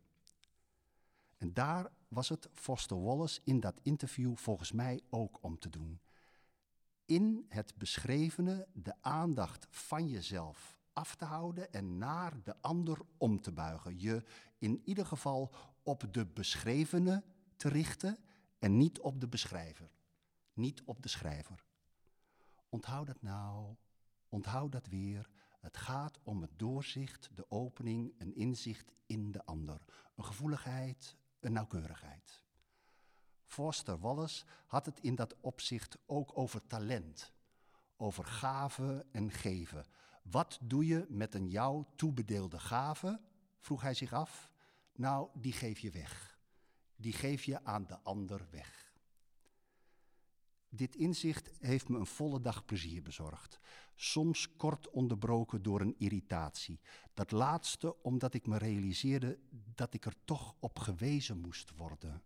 En 1.37 1.53
daar 1.53 1.93
was 2.09 2.29
het 2.29 2.49
Foster 2.53 3.03
Wallace 3.03 3.41
in 3.45 3.61
dat 3.61 3.81
interview 3.83 4.37
volgens 4.37 4.73
mij 4.73 5.01
ook 5.11 5.39
om 5.41 5.59
te 5.59 5.69
doen. 5.69 6.01
In 7.05 7.47
het 7.49 7.75
beschrevene 7.77 8.69
de 8.73 8.95
aandacht 9.01 9.67
van 9.71 10.09
jezelf 10.09 10.79
af 10.93 11.15
te 11.15 11.25
houden 11.25 11.73
en 11.73 11.99
naar 11.99 12.43
de 12.43 12.55
ander 12.61 12.99
om 13.19 13.41
te 13.41 13.53
buigen. 13.53 14.01
Je 14.01 14.25
in 14.59 14.83
ieder 14.85 15.07
geval 15.07 15.55
op 15.83 16.09
de 16.11 16.27
beschrevene 16.27 17.25
te 17.57 17.69
richten 17.69 18.19
en 18.59 18.77
niet 18.77 19.01
op 19.01 19.21
de 19.21 19.29
beschrijver. 19.29 19.91
Niet 20.53 20.83
op 20.85 21.03
de 21.03 21.09
schrijver. 21.09 21.65
Onthoud 22.69 23.07
dat 23.07 23.23
nou, 23.23 23.75
onthoud 24.33 24.73
dat 24.73 24.87
weer. 24.87 25.29
Het 25.61 25.77
gaat 25.77 26.19
om 26.23 26.43
het 26.43 26.59
doorzicht, 26.59 27.31
de 27.35 27.51
opening, 27.51 28.15
een 28.19 28.35
inzicht 28.35 28.93
in 29.07 29.33
de 29.33 29.45
ander. 29.45 29.81
Een 30.17 30.25
gevoeligheid, 30.25 31.17
een 31.41 31.53
nauwkeurigheid. 31.53 32.43
Foster 33.45 33.99
Wallace 33.99 34.45
had 34.67 34.87
het 34.87 35.01
in 35.01 35.15
dat 35.15 35.37
opzicht 35.41 35.99
ook 36.07 36.39
over 36.39 36.67
talent, 36.67 37.33
over 37.97 38.25
gave 38.25 39.07
en 39.11 39.31
geven. 39.31 39.87
Wat 40.23 40.59
doe 40.63 40.87
je 40.87 41.07
met 41.09 41.35
een 41.35 41.49
jou 41.49 41.85
toebedeelde 41.97 42.59
gave? 42.59 43.21
vroeg 43.61 43.83
hij 43.83 43.95
zich 43.95 44.13
af. 44.13 44.51
Nou, 44.95 45.29
die 45.35 45.53
geef 45.53 45.79
je 45.79 45.91
weg. 45.91 46.39
Die 46.97 47.13
geef 47.13 47.45
je 47.45 47.65
aan 47.65 47.87
de 47.87 47.99
ander 48.03 48.47
weg. 48.51 48.82
Dit 50.75 50.95
inzicht 50.95 51.51
heeft 51.59 51.89
me 51.89 51.99
een 51.99 52.07
volle 52.07 52.41
dag 52.41 52.65
plezier 52.65 53.03
bezorgd. 53.03 53.61
Soms 53.95 54.57
kort 54.57 54.91
onderbroken 54.91 55.63
door 55.63 55.81
een 55.81 55.95
irritatie. 55.99 56.81
Dat 57.15 57.31
laatste 57.31 58.03
omdat 58.03 58.35
ik 58.35 58.47
me 58.47 58.59
realiseerde 58.59 59.39
dat 59.75 59.95
ik 59.95 60.07
er 60.07 60.15
toch 60.25 60.55
op 60.61 60.79
gewezen 60.79 61.39
moest 61.39 61.77
worden. 61.77 62.23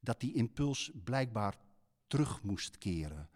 Dat 0.00 0.20
die 0.20 0.34
impuls 0.34 0.90
blijkbaar 1.04 1.58
terug 2.06 2.42
moest 2.42 2.78
keren. 2.78 3.30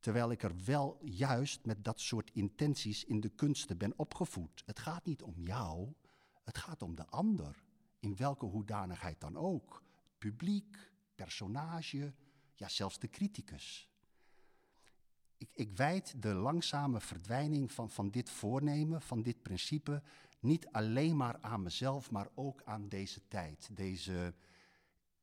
Terwijl 0.00 0.30
ik 0.30 0.42
er 0.42 0.64
wel 0.64 0.98
juist 1.02 1.66
met 1.66 1.84
dat 1.84 2.00
soort 2.00 2.30
intenties 2.32 3.04
in 3.04 3.20
de 3.20 3.28
kunsten 3.28 3.78
ben 3.78 3.98
opgevoed. 3.98 4.62
Het 4.66 4.78
gaat 4.78 5.04
niet 5.04 5.22
om 5.22 5.34
jou, 5.36 5.92
het 6.44 6.58
gaat 6.58 6.82
om 6.82 6.94
de 6.94 7.06
ander. 7.06 7.64
In 8.00 8.16
welke 8.16 8.46
hoedanigheid 8.46 9.20
dan 9.20 9.36
ook. 9.36 9.82
Publiek, 10.18 10.92
personage, 11.14 12.12
ja 12.62 12.68
zelfs 12.68 12.98
de 12.98 13.08
criticus. 13.08 13.90
Ik, 15.36 15.48
ik 15.52 15.76
wijd 15.76 16.22
de 16.22 16.34
langzame 16.34 17.00
verdwijning 17.00 17.72
van, 17.72 17.90
van 17.90 18.10
dit 18.10 18.30
voornemen, 18.30 19.02
van 19.02 19.22
dit 19.22 19.42
principe, 19.42 20.02
niet 20.40 20.68
alleen 20.68 21.16
maar 21.16 21.38
aan 21.40 21.62
mezelf, 21.62 22.10
maar 22.10 22.28
ook 22.34 22.62
aan 22.64 22.88
deze 22.88 23.28
tijd. 23.28 23.76
Deze 23.76 24.34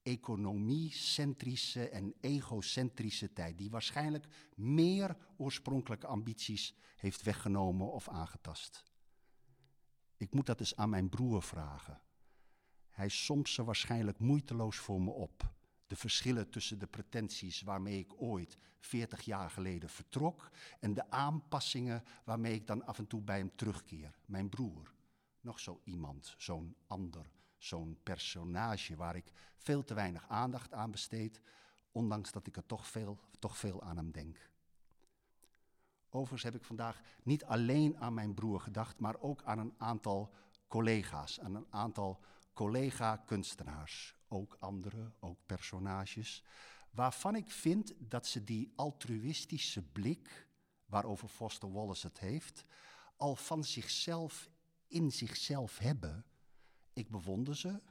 economie-centrische 0.02 1.89
en 1.89 2.13
egocentrische 2.21 3.34
tijd, 3.34 3.58
die 3.58 3.69
waarschijnlijk 3.69 4.28
meer 4.56 5.17
oorspronkelijke 5.38 6.08
ambities 6.08 6.75
heeft 6.95 7.21
weggenomen 7.21 7.91
of 7.91 8.10
aangetast. 8.10 8.84
Ik 10.17 10.34
moet 10.34 10.45
dat 10.45 10.60
eens 10.60 10.75
aan 10.75 10.89
mijn 10.89 11.10
broer 11.10 11.43
vragen. 11.43 12.02
Hij 12.89 13.10
somt 13.10 13.49
ze 13.49 13.63
waarschijnlijk 13.63 14.19
moeiteloos 14.19 14.78
voor 14.78 15.02
me 15.02 15.12
op. 15.12 15.58
De 15.89 15.95
verschillen 15.95 16.49
tussen 16.49 16.80
de 16.80 16.88
pretenties 16.88 17.62
waarmee 17.62 17.99
ik 17.99 18.21
ooit 18.21 18.58
40 18.80 19.21
jaar 19.21 19.49
geleden 19.49 19.89
vertrok 19.89 20.49
en 20.80 20.93
de 20.93 21.12
aanpassingen 21.12 22.04
waarmee 22.23 22.54
ik 22.54 22.67
dan 22.67 22.86
af 22.86 22.97
en 22.97 23.08
toe 23.08 23.21
bij 23.21 23.38
hem 23.38 23.56
terugkeer. 23.56 24.19
Mijn 24.25 24.49
broer, 24.49 24.93
nog 25.41 25.60
zo 25.60 25.82
iemand, 25.84 26.36
zo'n 26.38 26.75
ander, 26.88 27.32
zo'n 27.58 27.99
personage 28.04 28.95
waar 28.95 29.15
ik 29.15 29.32
veel 29.58 29.84
te 29.84 29.93
weinig 29.93 30.28
aandacht 30.28 30.73
aan 30.73 30.91
besteed, 30.91 31.41
ondanks 31.91 32.32
dat 32.32 32.47
ik 32.47 32.58
er 32.58 32.65
toch 32.65 32.88
veel, 32.88 33.19
toch 33.39 33.58
veel 33.58 33.84
aan 33.84 33.97
hem 33.97 34.12
denk. 34.12 34.52
Overigens 36.10 36.43
heb 36.43 36.56
ik 36.56 36.63
vandaag 36.63 37.02
niet 37.23 37.45
alleen 37.45 37.97
aan 37.97 38.13
mijn 38.13 38.34
broer 38.34 38.60
gedacht, 38.60 38.99
maar 38.99 39.19
ook 39.19 39.43
aan 39.43 39.60
een 39.60 39.73
aantal 39.78 40.34
collega's, 40.67 41.39
aan 41.39 41.56
een 41.56 41.67
aantal 41.69 42.23
collega-kunstenaars, 42.54 44.18
ook 44.30 44.58
andere, 44.60 45.12
ook 45.20 45.39
personages, 45.46 46.44
waarvan 46.92 47.36
ik 47.36 47.52
vind 47.52 47.94
dat 47.98 48.28
ze 48.28 48.44
die 48.44 48.72
altruïstische 48.76 49.82
blik, 49.82 50.48
waarover 50.86 51.28
Foster 51.28 51.72
Wallace 51.72 52.08
het 52.08 52.20
heeft, 52.20 52.65
al 53.15 53.36
van 53.36 53.63
zichzelf 53.63 54.50
in 54.88 55.12
zichzelf 55.12 55.78
hebben. 55.78 56.26
Ik 56.94 57.10
bewonder 57.10 57.56
ze, 57.56 57.82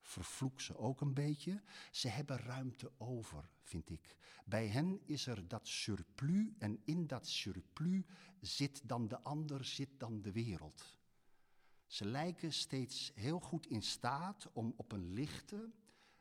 vervloek 0.00 0.60
ze 0.60 0.76
ook 0.76 1.00
een 1.00 1.14
beetje. 1.14 1.62
Ze 1.90 2.08
hebben 2.08 2.38
ruimte 2.38 2.92
over, 2.98 3.50
vind 3.62 3.90
ik. 3.90 4.16
Bij 4.44 4.66
hen 4.66 5.00
is 5.04 5.26
er 5.26 5.48
dat 5.48 5.68
surplus 5.68 6.46
en 6.58 6.80
in 6.84 7.06
dat 7.06 7.28
surplus 7.28 8.04
zit 8.40 8.88
dan 8.88 9.08
de 9.08 9.20
ander, 9.22 9.64
zit 9.64 9.90
dan 9.98 10.22
de 10.22 10.32
wereld. 10.32 10.97
Ze 11.88 12.04
lijken 12.04 12.52
steeds 12.52 13.12
heel 13.14 13.40
goed 13.40 13.66
in 13.66 13.82
staat 13.82 14.48
om 14.52 14.72
op 14.76 14.92
een 14.92 15.12
lichte, 15.12 15.70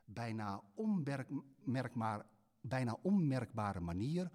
bijna, 0.05 0.63
onmerkbaar, 0.75 2.25
bijna 2.61 2.97
onmerkbare 3.01 3.79
manier 3.79 4.31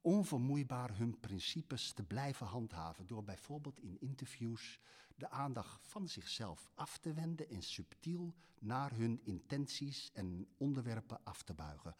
onvermoeibaar 0.00 0.96
hun 0.96 1.20
principes 1.20 1.92
te 1.92 2.02
blijven 2.02 2.46
handhaven. 2.46 3.06
Door 3.06 3.24
bijvoorbeeld 3.24 3.80
in 3.80 4.00
interviews 4.00 4.80
de 5.16 5.30
aandacht 5.30 5.86
van 5.86 6.08
zichzelf 6.08 6.70
af 6.74 6.98
te 6.98 7.12
wenden 7.12 7.48
en 7.48 7.62
subtiel 7.62 8.34
naar 8.58 8.92
hun 8.92 9.20
intenties 9.24 10.10
en 10.12 10.48
onderwerpen 10.56 11.24
af 11.24 11.42
te 11.42 11.54
buigen. 11.54 11.96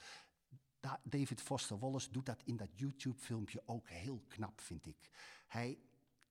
David 1.02 1.40
Foster 1.40 1.78
Wallace 1.78 2.10
doet 2.10 2.26
dat 2.26 2.42
in 2.44 2.56
dat 2.56 2.78
YouTube-filmpje 2.78 3.62
ook 3.66 3.88
heel 3.88 4.24
knap, 4.28 4.60
vind 4.60 4.86
ik. 4.86 5.10
Hij 5.46 5.78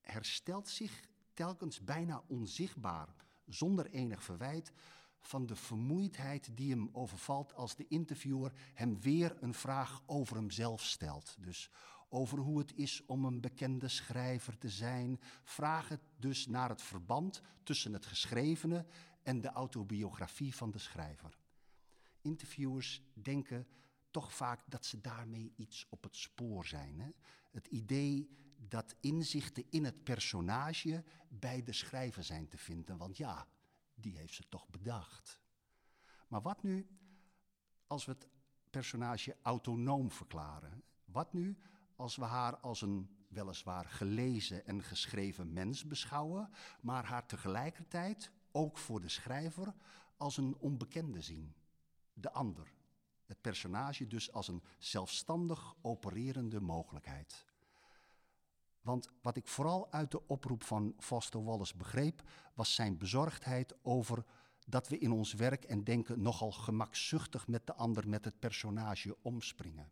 herstelt 0.02 0.68
zich 0.68 1.10
telkens 1.42 1.84
bijna 1.84 2.24
onzichtbaar, 2.28 3.08
zonder 3.46 3.90
enig 3.90 4.24
verwijt, 4.24 4.72
van 5.20 5.46
de 5.46 5.56
vermoeidheid 5.56 6.58
die 6.58 6.70
hem 6.70 6.90
overvalt 6.92 7.54
als 7.54 7.76
de 7.76 7.88
interviewer 7.88 8.52
hem 8.74 9.00
weer 9.00 9.38
een 9.40 9.54
vraag 9.54 10.04
over 10.06 10.36
hemzelf 10.36 10.82
stelt. 10.84 11.36
Dus 11.40 11.70
over 12.10 12.38
hoe 12.38 12.60
het 12.60 12.74
is 12.76 13.06
om 13.06 13.26
een 13.26 13.42
bekende 13.42 13.88
schrijver 13.88 14.58
te 14.58 14.70
zijn. 14.70 15.20
Vragen 15.44 16.00
dus 16.20 16.48
naar 16.48 16.70
het 16.70 16.82
verband 16.82 17.42
tussen 17.64 17.94
het 17.94 18.06
geschrevene 18.06 18.86
en 19.24 19.42
de 19.42 19.50
autobiografie 19.52 20.56
van 20.56 20.72
de 20.72 20.80
schrijver. 20.80 21.38
Interviewers 22.22 23.02
denken 23.14 23.68
toch 24.12 24.34
vaak 24.34 24.62
dat 24.66 24.86
ze 24.86 25.02
daarmee 25.02 25.54
iets 25.56 25.88
op 25.90 26.04
het 26.04 26.16
spoor 26.16 26.66
zijn. 26.66 27.00
Hè? 27.00 27.10
Het 27.52 27.68
idee 27.68 28.30
dat 28.68 28.96
inzichten 29.00 29.66
in 29.70 29.86
het 29.86 30.04
personage 30.04 31.04
bij 31.30 31.64
de 31.64 31.74
schrijver 31.74 32.24
zijn 32.24 32.48
te 32.48 32.58
vinden. 32.58 32.98
Want 32.98 33.18
ja, 33.18 33.48
die 33.96 34.18
heeft 34.18 34.34
ze 34.34 34.50
toch 34.50 34.70
bedacht. 34.70 35.40
Maar 36.28 36.42
wat 36.42 36.64
nu 36.64 36.88
als 37.88 38.06
we 38.06 38.12
het 38.12 38.28
personage 38.70 39.38
autonoom 39.42 40.12
verklaren? 40.12 40.84
Wat 41.06 41.34
nu 41.34 41.58
als 41.96 42.16
we 42.16 42.24
haar 42.24 42.58
als 42.58 42.82
een 42.82 43.10
weliswaar 43.28 43.86
gelezen 43.86 44.66
en 44.66 44.84
geschreven 44.84 45.54
mens 45.54 45.86
beschouwen, 45.86 46.50
maar 46.82 47.06
haar 47.06 47.26
tegelijkertijd, 47.26 48.32
ook 48.52 48.78
voor 48.78 49.02
de 49.02 49.10
schrijver, 49.10 49.74
als 50.18 50.38
een 50.38 50.56
onbekende 50.58 51.22
zien? 51.22 51.54
De 52.14 52.32
ander. 52.32 52.74
Het 53.26 53.42
personage 53.42 54.08
dus 54.08 54.32
als 54.32 54.48
een 54.48 54.64
zelfstandig 54.78 55.76
opererende 55.82 56.62
mogelijkheid. 56.62 57.46
Want 58.82 59.10
wat 59.22 59.38
ik 59.38 59.48
vooral 59.48 59.92
uit 59.92 60.12
de 60.12 60.28
oproep 60.28 60.64
van 60.64 60.96
Foster 60.98 61.44
Wallace 61.44 61.78
begreep, 61.78 62.22
was 62.54 62.76
zijn 62.76 62.98
bezorgdheid 62.98 63.76
over 63.82 64.26
dat 64.68 64.88
we 64.88 64.98
in 64.98 65.12
ons 65.12 65.34
werk 65.34 65.64
en 65.64 65.84
denken 65.84 66.22
nogal 66.22 66.52
gemakzuchtig 66.52 67.48
met 67.48 67.68
de 67.68 67.74
ander, 67.74 68.10
met 68.10 68.26
het 68.26 68.40
personage 68.40 69.18
omspringen. 69.22 69.92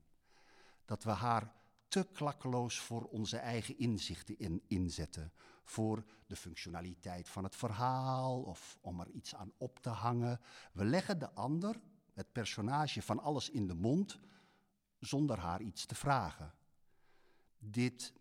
Dat 0.86 1.04
we 1.04 1.12
haar 1.12 1.54
te 1.88 2.08
klakkeloos 2.14 2.80
voor 2.80 3.04
onze 3.04 3.38
eigen 3.38 3.78
inzichten 3.78 4.40
in, 4.40 4.64
inzetten. 4.68 5.32
Voor 5.64 6.04
de 6.28 6.36
functionaliteit 6.36 7.30
van 7.30 7.44
het 7.44 7.56
verhaal 7.56 8.42
of 8.42 8.78
om 8.82 9.00
er 9.00 9.10
iets 9.10 9.36
aan 9.36 9.52
op 9.58 9.80
te 9.80 9.90
hangen. 9.90 10.40
We 10.74 10.86
leggen 10.86 11.20
de 11.20 11.32
ander, 11.32 11.82
het 12.14 12.32
personage, 12.32 13.02
van 13.02 13.20
alles 13.20 13.50
in 13.50 13.68
de 13.68 13.74
mond 13.74 14.20
zonder 15.00 15.40
haar 15.40 15.62
iets 15.62 15.86
te 15.86 15.96
vragen. 15.96 16.54
Dit 17.58 18.14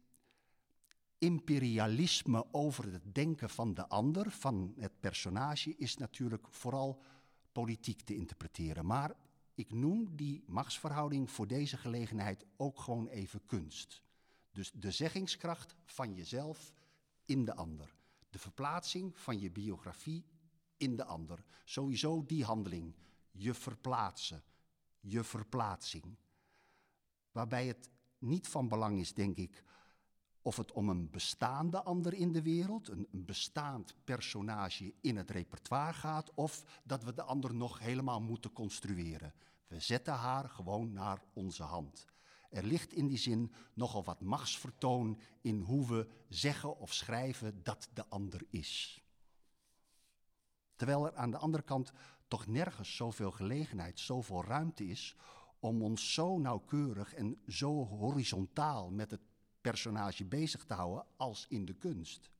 imperialisme 1.19 2.47
over 2.53 2.93
het 2.93 3.15
denken 3.15 3.51
van 3.51 3.75
de 3.75 3.89
ander, 3.89 4.31
van 4.31 4.75
het 4.79 5.01
personage, 5.01 5.77
is 5.77 5.97
natuurlijk 5.97 6.47
vooral 6.51 7.03
politiek 7.53 8.01
te 8.01 8.15
interpreteren. 8.15 8.87
Maar 8.87 9.17
ik 9.55 9.73
noem 9.73 10.17
die 10.17 10.45
machtsverhouding 10.47 11.31
voor 11.31 11.47
deze 11.47 11.77
gelegenheid 11.77 12.45
ook 12.57 12.81
gewoon 12.81 13.09
even 13.09 13.47
kunst. 13.47 14.03
Dus 14.53 14.73
de 14.73 14.91
zeggingskracht 14.91 15.75
van 15.85 16.15
jezelf 16.15 16.73
in 17.25 17.45
de 17.45 17.55
ander. 17.55 17.97
De 18.31 18.39
verplaatsing 18.39 19.19
van 19.19 19.39
je 19.41 19.51
biografie 19.51 20.25
in 20.77 20.97
de 20.97 21.05
ander. 21.05 21.45
Sowieso 21.65 22.25
die 22.25 22.45
handeling. 22.45 22.95
Je 23.31 23.55
verplaatsen. 23.55 24.43
Je 25.01 25.25
verplaatsing. 25.25 26.17
Waarbij 27.33 27.67
het 27.67 27.91
niet 28.19 28.49
van 28.49 28.69
belang 28.69 28.99
is, 28.99 29.15
denk 29.15 29.37
ik, 29.37 29.63
of 30.43 30.57
het 30.57 30.73
om 30.73 30.89
een 30.89 31.11
bestaande 31.11 31.83
ander 31.83 32.15
in 32.15 32.33
de 32.33 32.43
wereld, 32.43 32.89
een, 32.89 33.09
bestaand 33.11 33.95
personage 34.05 34.95
in 35.01 35.17
het 35.17 35.31
repertoire 35.31 35.93
gaat, 35.93 36.35
of 36.35 36.65
dat 36.85 37.05
we 37.05 37.15
de 37.15 37.23
ander 37.23 37.55
nog 37.55 37.79
helemaal 37.79 38.21
moeten 38.21 38.53
construeren. 38.53 39.33
We 39.67 39.81
zetten 39.81 40.15
haar 40.15 40.49
gewoon 40.49 40.93
naar 40.93 41.23
onze 41.33 41.63
hand. 41.63 42.07
Er 42.51 42.65
ligt 42.65 42.93
in 42.93 43.07
die 43.07 43.19
zin 43.19 43.53
nogal 43.75 44.05
wat 44.05 44.21
machtsvertoon 44.21 45.19
in 45.41 45.61
hoe 45.61 45.87
we 45.87 46.09
zeggen 46.29 46.79
of 46.79 46.93
schrijven 46.93 47.63
dat 47.63 47.89
de 47.93 48.05
ander 48.09 48.47
is. 48.51 49.03
Terwijl 50.77 51.07
er 51.07 51.17
aan 51.17 51.31
de 51.31 51.37
andere 51.37 51.63
kant 51.63 51.93
toch 52.29 52.47
nergens 52.47 52.97
zoveel 52.97 53.31
gelegenheid, 53.31 54.01
zoveel 54.01 54.45
ruimte 54.45 54.87
is 54.87 55.17
om 55.61 55.83
ons 55.83 56.15
zo 56.15 56.39
nauwkeurig 56.39 57.15
en 57.15 57.41
zo 57.47 57.87
horizontaal 57.87 58.91
met 58.91 59.11
het 59.11 59.21
personage 59.71 60.25
bezig 60.25 60.65
te 60.65 60.75
houden 60.75 61.05
als 61.17 61.47
in 61.49 61.65
de 61.65 61.75
kunst, 61.75 62.31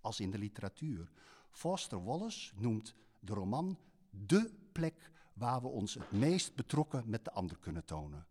als 0.00 0.20
in 0.20 0.30
de 0.30 0.38
literatuur. 0.38 1.10
Foster 1.50 2.04
Wallace 2.04 2.52
noemt 2.56 2.94
de 3.20 3.32
roman 3.32 3.78
de 4.10 4.54
plek 4.72 5.10
waar 5.32 5.62
we 5.62 5.68
ons 5.68 5.94
het 5.94 6.12
meest 6.12 6.54
betrokken 6.54 7.02
met 7.06 7.24
de 7.24 7.30
ander 7.30 7.58
kunnen 7.58 7.84
tonen. 7.84 8.26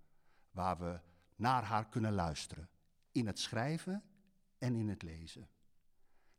Waar 0.51 0.77
we 0.77 0.99
naar 1.35 1.63
haar 1.63 1.87
kunnen 1.87 2.13
luisteren. 2.13 2.69
In 3.11 3.27
het 3.27 3.39
schrijven 3.39 4.03
en 4.57 4.75
in 4.75 4.89
het 4.89 5.01
lezen. 5.01 5.49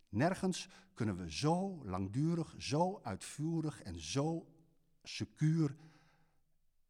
Nergens 0.08 0.68
kunnen 0.94 1.16
we 1.16 1.32
zo 1.32 1.84
langdurig, 1.84 2.54
zo 2.58 3.00
uitvoerig 3.02 3.82
en 3.82 4.00
zo 4.00 4.46
secuur 5.02 5.76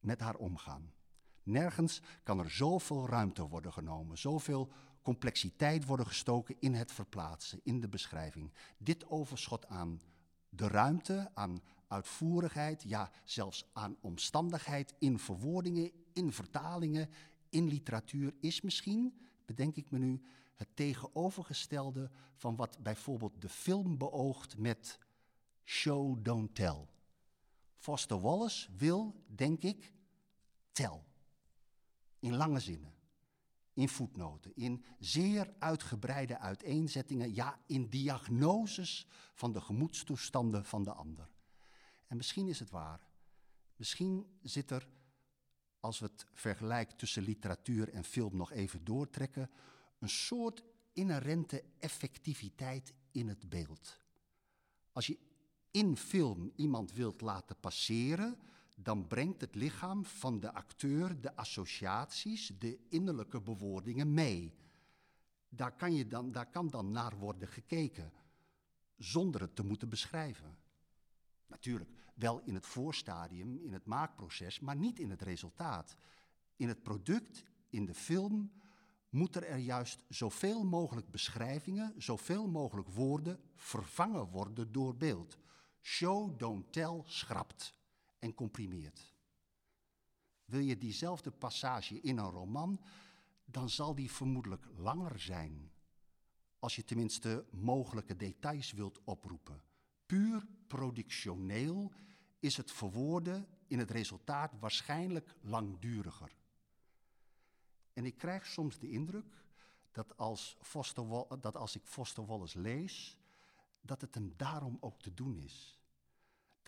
met 0.00 0.20
haar 0.20 0.36
omgaan. 0.36 0.92
Nergens 1.42 2.02
kan 2.22 2.38
er 2.38 2.50
zoveel 2.50 3.08
ruimte 3.08 3.48
worden 3.48 3.72
genomen, 3.72 4.18
zoveel 4.18 4.72
complexiteit 5.02 5.84
worden 5.84 6.06
gestoken 6.06 6.56
in 6.58 6.74
het 6.74 6.92
verplaatsen, 6.92 7.60
in 7.62 7.80
de 7.80 7.88
beschrijving. 7.88 8.52
Dit 8.78 9.08
overschot 9.08 9.66
aan 9.66 10.00
de 10.48 10.68
ruimte, 10.68 11.30
aan 11.34 11.60
uitvoerigheid, 11.88 12.82
ja 12.82 13.10
zelfs 13.24 13.64
aan 13.72 13.96
omstandigheid 14.00 14.94
in 14.98 15.18
verwoordingen, 15.18 15.90
in 16.12 16.32
vertalingen, 16.32 17.10
in 17.48 17.68
literatuur 17.68 18.34
is 18.40 18.60
misschien, 18.60 19.18
bedenk 19.44 19.76
ik 19.76 19.90
me 19.90 19.98
nu, 19.98 20.22
het 20.54 20.68
tegenovergestelde 20.74 22.10
van 22.34 22.56
wat 22.56 22.78
bijvoorbeeld 22.82 23.40
de 23.40 23.48
film 23.48 23.98
beoogt 23.98 24.58
met 24.58 24.98
show, 25.64 26.24
don't 26.24 26.54
tell. 26.54 26.86
Foster 27.76 28.20
Wallace 28.20 28.68
wil, 28.76 29.24
denk 29.26 29.62
ik, 29.62 29.92
tell. 30.72 31.02
In 32.18 32.36
lange 32.36 32.60
zinnen, 32.60 32.92
in 33.78 33.88
voetnoten, 33.88 34.52
in 34.54 34.84
zeer 34.98 35.54
uitgebreide 35.58 36.38
uiteenzettingen, 36.38 37.34
ja, 37.34 37.58
in 37.66 37.88
diagnoses 37.88 39.06
van 39.34 39.52
de 39.52 39.60
gemoedstoestanden 39.60 40.64
van 40.64 40.84
de 40.84 40.92
ander. 40.92 41.30
En 42.06 42.16
misschien 42.16 42.48
is 42.48 42.58
het 42.58 42.70
waar. 42.70 43.00
Misschien 43.76 44.38
zit 44.42 44.70
er, 44.70 44.88
als 45.80 45.98
we 45.98 46.06
het 46.06 46.26
vergelijk 46.32 46.90
tussen 46.90 47.22
literatuur 47.22 47.92
en 47.92 48.04
film 48.04 48.36
nog 48.36 48.52
even 48.52 48.84
doortrekken, 48.84 49.50
een 49.98 50.08
soort 50.08 50.64
inherente 50.92 51.64
effectiviteit 51.78 52.92
in 53.10 53.28
het 53.28 53.48
beeld. 53.48 54.00
Als 54.92 55.06
je 55.06 55.18
in 55.70 55.96
film 55.96 56.52
iemand 56.56 56.92
wilt 56.92 57.20
laten 57.20 57.56
passeren, 57.60 58.38
dan 58.82 59.06
brengt 59.06 59.40
het 59.40 59.54
lichaam 59.54 60.04
van 60.04 60.40
de 60.40 60.52
acteur 60.52 61.20
de 61.20 61.36
associaties, 61.36 62.52
de 62.58 62.78
innerlijke 62.88 63.40
bewoordingen 63.40 64.14
mee. 64.14 64.54
Daar 65.48 65.76
kan, 65.76 65.94
je 65.94 66.06
dan, 66.06 66.32
daar 66.32 66.50
kan 66.50 66.68
dan 66.68 66.90
naar 66.90 67.16
worden 67.16 67.48
gekeken, 67.48 68.12
zonder 68.96 69.40
het 69.40 69.56
te 69.56 69.64
moeten 69.64 69.88
beschrijven. 69.88 70.58
Natuurlijk, 71.46 71.90
wel 72.14 72.40
in 72.44 72.54
het 72.54 72.66
voorstadium, 72.66 73.56
in 73.56 73.72
het 73.72 73.84
maakproces, 73.84 74.60
maar 74.60 74.76
niet 74.76 74.98
in 74.98 75.10
het 75.10 75.22
resultaat. 75.22 75.96
In 76.56 76.68
het 76.68 76.82
product, 76.82 77.44
in 77.70 77.86
de 77.86 77.94
film, 77.94 78.52
moeten 79.08 79.46
er 79.46 79.58
juist 79.58 80.04
zoveel 80.08 80.64
mogelijk 80.64 81.10
beschrijvingen, 81.10 81.94
zoveel 81.96 82.48
mogelijk 82.48 82.88
woorden 82.88 83.40
vervangen 83.54 84.26
worden 84.26 84.72
door 84.72 84.96
beeld. 84.96 85.38
Show, 85.80 86.38
don't 86.38 86.72
tell, 86.72 87.02
schrapt 87.04 87.77
en 88.18 88.34
comprimeert. 88.34 89.14
Wil 90.44 90.60
je 90.60 90.78
diezelfde 90.78 91.30
passage 91.30 92.00
in 92.00 92.18
een 92.18 92.30
roman, 92.30 92.80
dan 93.44 93.68
zal 93.70 93.94
die 93.94 94.10
vermoedelijk 94.10 94.68
langer 94.76 95.20
zijn. 95.20 95.72
Als 96.58 96.76
je 96.76 96.84
tenminste 96.84 97.46
mogelijke 97.50 98.16
details 98.16 98.72
wilt 98.72 99.04
oproepen. 99.04 99.62
Puur 100.06 100.46
productioneel 100.66 101.92
is 102.38 102.56
het 102.56 102.72
verwoorden 102.72 103.48
in 103.66 103.78
het 103.78 103.90
resultaat 103.90 104.58
waarschijnlijk 104.58 105.34
langduriger. 105.40 106.36
En 107.92 108.04
ik 108.04 108.18
krijg 108.18 108.46
soms 108.46 108.78
de 108.78 108.90
indruk 108.90 109.44
dat 109.92 110.16
als, 110.16 110.56
Foster, 110.60 111.26
dat 111.40 111.56
als 111.56 111.76
ik 111.76 111.86
Foster 111.86 112.26
Wallace 112.26 112.60
lees, 112.60 113.18
dat 113.80 114.00
het 114.00 114.14
hem 114.14 114.32
daarom 114.36 114.76
ook 114.80 115.00
te 115.00 115.14
doen 115.14 115.38
is. 115.38 115.77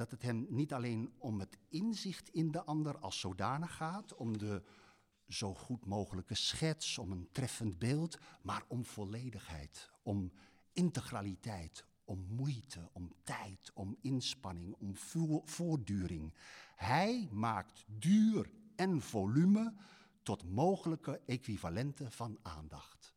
Dat 0.00 0.10
het 0.10 0.22
hem 0.22 0.46
niet 0.48 0.72
alleen 0.72 1.12
om 1.18 1.40
het 1.40 1.58
inzicht 1.68 2.28
in 2.28 2.50
de 2.50 2.64
ander 2.64 2.98
als 2.98 3.20
zodanig 3.20 3.76
gaat, 3.76 4.14
om 4.14 4.38
de 4.38 4.62
zo 5.28 5.54
goed 5.54 5.86
mogelijke 5.86 6.34
schets, 6.34 6.98
om 6.98 7.12
een 7.12 7.28
treffend 7.32 7.78
beeld, 7.78 8.18
maar 8.42 8.64
om 8.68 8.84
volledigheid, 8.84 9.90
om 10.02 10.32
integraliteit, 10.72 11.84
om 12.04 12.26
moeite, 12.28 12.88
om 12.92 13.12
tijd, 13.22 13.70
om 13.74 13.96
inspanning, 14.00 14.74
om 14.74 14.96
voortduring. 15.44 16.34
Hij 16.76 17.28
maakt 17.30 17.84
duur 17.86 18.50
en 18.76 19.00
volume 19.00 19.74
tot 20.22 20.50
mogelijke 20.50 21.20
equivalenten 21.26 22.12
van 22.12 22.38
aandacht. 22.42 23.14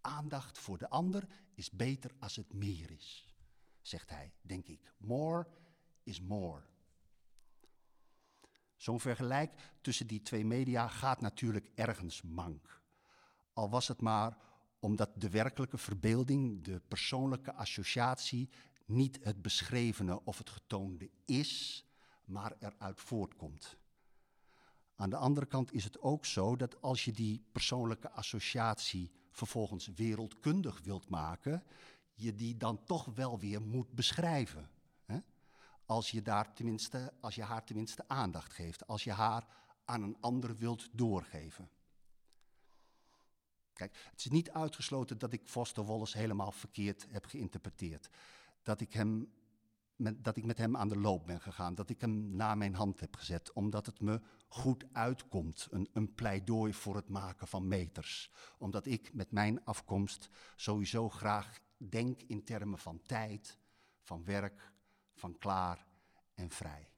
Aandacht 0.00 0.58
voor 0.58 0.78
de 0.78 0.88
ander 0.88 1.26
is 1.54 1.70
beter 1.70 2.14
als 2.18 2.36
het 2.36 2.52
meer 2.52 2.90
is, 2.90 3.34
zegt 3.80 4.10
hij, 4.10 4.32
denk 4.40 4.66
ik. 4.66 4.94
More 4.98 5.46
is 6.02 6.20
more. 6.20 6.62
Zo'n 8.76 9.00
vergelijk 9.00 9.52
tussen 9.80 10.06
die 10.06 10.22
twee 10.22 10.44
media 10.44 10.88
gaat 10.88 11.20
natuurlijk 11.20 11.70
ergens 11.74 12.22
mank. 12.22 12.82
Al 13.52 13.70
was 13.70 13.88
het 13.88 14.00
maar 14.00 14.36
omdat 14.80 15.10
de 15.14 15.30
werkelijke 15.30 15.78
verbeelding, 15.78 16.64
de 16.64 16.80
persoonlijke 16.88 17.54
associatie, 17.54 18.48
niet 18.86 19.18
het 19.22 19.42
beschrevene 19.42 20.24
of 20.24 20.38
het 20.38 20.50
getoonde 20.50 21.10
is, 21.24 21.84
maar 22.24 22.56
eruit 22.58 23.00
voortkomt. 23.00 23.76
Aan 24.96 25.10
de 25.10 25.16
andere 25.16 25.46
kant 25.46 25.72
is 25.72 25.84
het 25.84 26.00
ook 26.00 26.24
zo 26.24 26.56
dat 26.56 26.82
als 26.82 27.04
je 27.04 27.12
die 27.12 27.44
persoonlijke 27.52 28.10
associatie 28.10 29.10
vervolgens 29.30 29.86
wereldkundig 29.94 30.80
wilt 30.82 31.08
maken, 31.08 31.62
je 32.14 32.34
die 32.34 32.56
dan 32.56 32.84
toch 32.84 33.04
wel 33.04 33.38
weer 33.38 33.62
moet 33.62 33.92
beschrijven. 33.92 34.70
Als, 35.92 36.10
je 36.10 36.22
daar 36.22 36.54
tenminste, 36.54 37.12
als 37.20 37.34
je 37.34 37.42
haar 37.42 37.64
tenminste 37.64 38.04
aandacht 38.06 38.52
geeft, 38.52 38.86
als 38.86 39.04
je 39.04 39.12
haar 39.12 39.46
aan 39.84 40.02
een 40.02 40.16
ander 40.20 40.56
wilt 40.56 40.88
doorgeven. 40.92 41.70
Kijk, 43.72 43.96
het 44.10 44.18
is 44.18 44.30
niet 44.30 44.50
uitgesloten 44.50 45.18
dat 45.18 45.32
ik 45.32 45.40
Foster 45.44 45.84
Wallace 45.84 46.18
helemaal 46.18 46.52
verkeerd 46.52 47.06
heb 47.10 47.26
geïnterpreteerd. 47.26 48.08
Dat 48.62 48.80
ik, 48.80 48.92
hem, 48.92 49.32
met, 49.96 50.24
dat 50.24 50.36
ik 50.36 50.44
met 50.44 50.58
hem 50.58 50.76
aan 50.76 50.88
de 50.88 50.98
loop 50.98 51.26
ben 51.26 51.40
gegaan. 51.40 51.74
Dat 51.74 51.90
ik 51.90 52.00
hem 52.00 52.36
naar 52.36 52.56
mijn 52.56 52.74
hand 52.74 53.00
heb 53.00 53.16
gezet. 53.16 53.52
Omdat 53.52 53.86
het 53.86 54.00
me 54.00 54.20
goed 54.48 54.84
uitkomt. 54.92 55.68
Een, 55.70 55.88
een 55.92 56.14
pleidooi 56.14 56.74
voor 56.74 56.96
het 56.96 57.08
maken 57.08 57.48
van 57.48 57.68
meters. 57.68 58.30
Omdat 58.58 58.86
ik 58.86 59.14
met 59.14 59.30
mijn 59.30 59.64
afkomst 59.64 60.28
sowieso 60.56 61.08
graag 61.08 61.60
denk 61.76 62.22
in 62.22 62.44
termen 62.44 62.78
van 62.78 63.02
tijd, 63.02 63.58
van 64.00 64.24
werk, 64.24 64.71
van 65.22 65.38
klaar 65.38 65.86
en 66.34 66.50
vrij. 66.50 66.90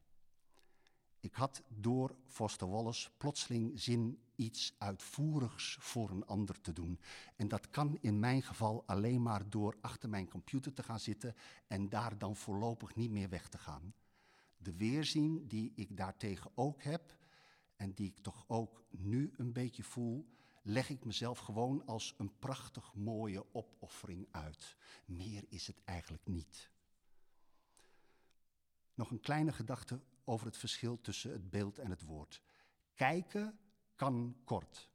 Ik 1.20 1.34
had 1.34 1.62
door 1.68 2.16
Foster 2.26 2.70
Wallace 2.70 3.10
plotseling 3.16 3.80
zin 3.80 4.18
iets 4.34 4.74
uitvoerigs 4.78 5.76
voor 5.80 6.10
een 6.10 6.26
ander 6.26 6.60
te 6.60 6.72
doen. 6.72 7.00
En 7.36 7.48
dat 7.48 7.70
kan 7.70 7.98
in 8.00 8.18
mijn 8.18 8.42
geval 8.42 8.82
alleen 8.86 9.22
maar 9.22 9.50
door 9.50 9.76
achter 9.80 10.08
mijn 10.08 10.28
computer 10.28 10.72
te 10.72 10.82
gaan 10.82 11.00
zitten 11.00 11.34
en 11.66 11.88
daar 11.88 12.18
dan 12.18 12.36
voorlopig 12.36 12.94
niet 12.94 13.10
meer 13.10 13.28
weg 13.28 13.48
te 13.48 13.58
gaan. 13.58 13.94
De 14.56 14.76
weerzin 14.76 15.46
die 15.46 15.72
ik 15.74 15.96
daartegen 15.96 16.50
ook 16.54 16.82
heb 16.82 17.16
en 17.76 17.92
die 17.92 18.06
ik 18.06 18.18
toch 18.18 18.44
ook 18.46 18.84
nu 18.90 19.32
een 19.36 19.52
beetje 19.52 19.82
voel, 19.82 20.28
leg 20.62 20.88
ik 20.90 21.04
mezelf 21.04 21.38
gewoon 21.38 21.86
als 21.86 22.14
een 22.18 22.38
prachtig 22.38 22.94
mooie 22.94 23.44
opoffering 23.52 24.28
uit. 24.30 24.76
Meer 25.04 25.44
is 25.48 25.66
het 25.66 25.80
eigenlijk 25.84 26.26
niet. 26.26 26.72
Nog 28.94 29.10
een 29.10 29.20
kleine 29.20 29.52
gedachte 29.52 30.00
over 30.24 30.46
het 30.46 30.56
verschil 30.56 31.00
tussen 31.00 31.32
het 31.32 31.50
beeld 31.50 31.78
en 31.78 31.90
het 31.90 32.02
woord. 32.02 32.42
Kijken 32.94 33.58
kan 33.96 34.36
kort. 34.44 34.88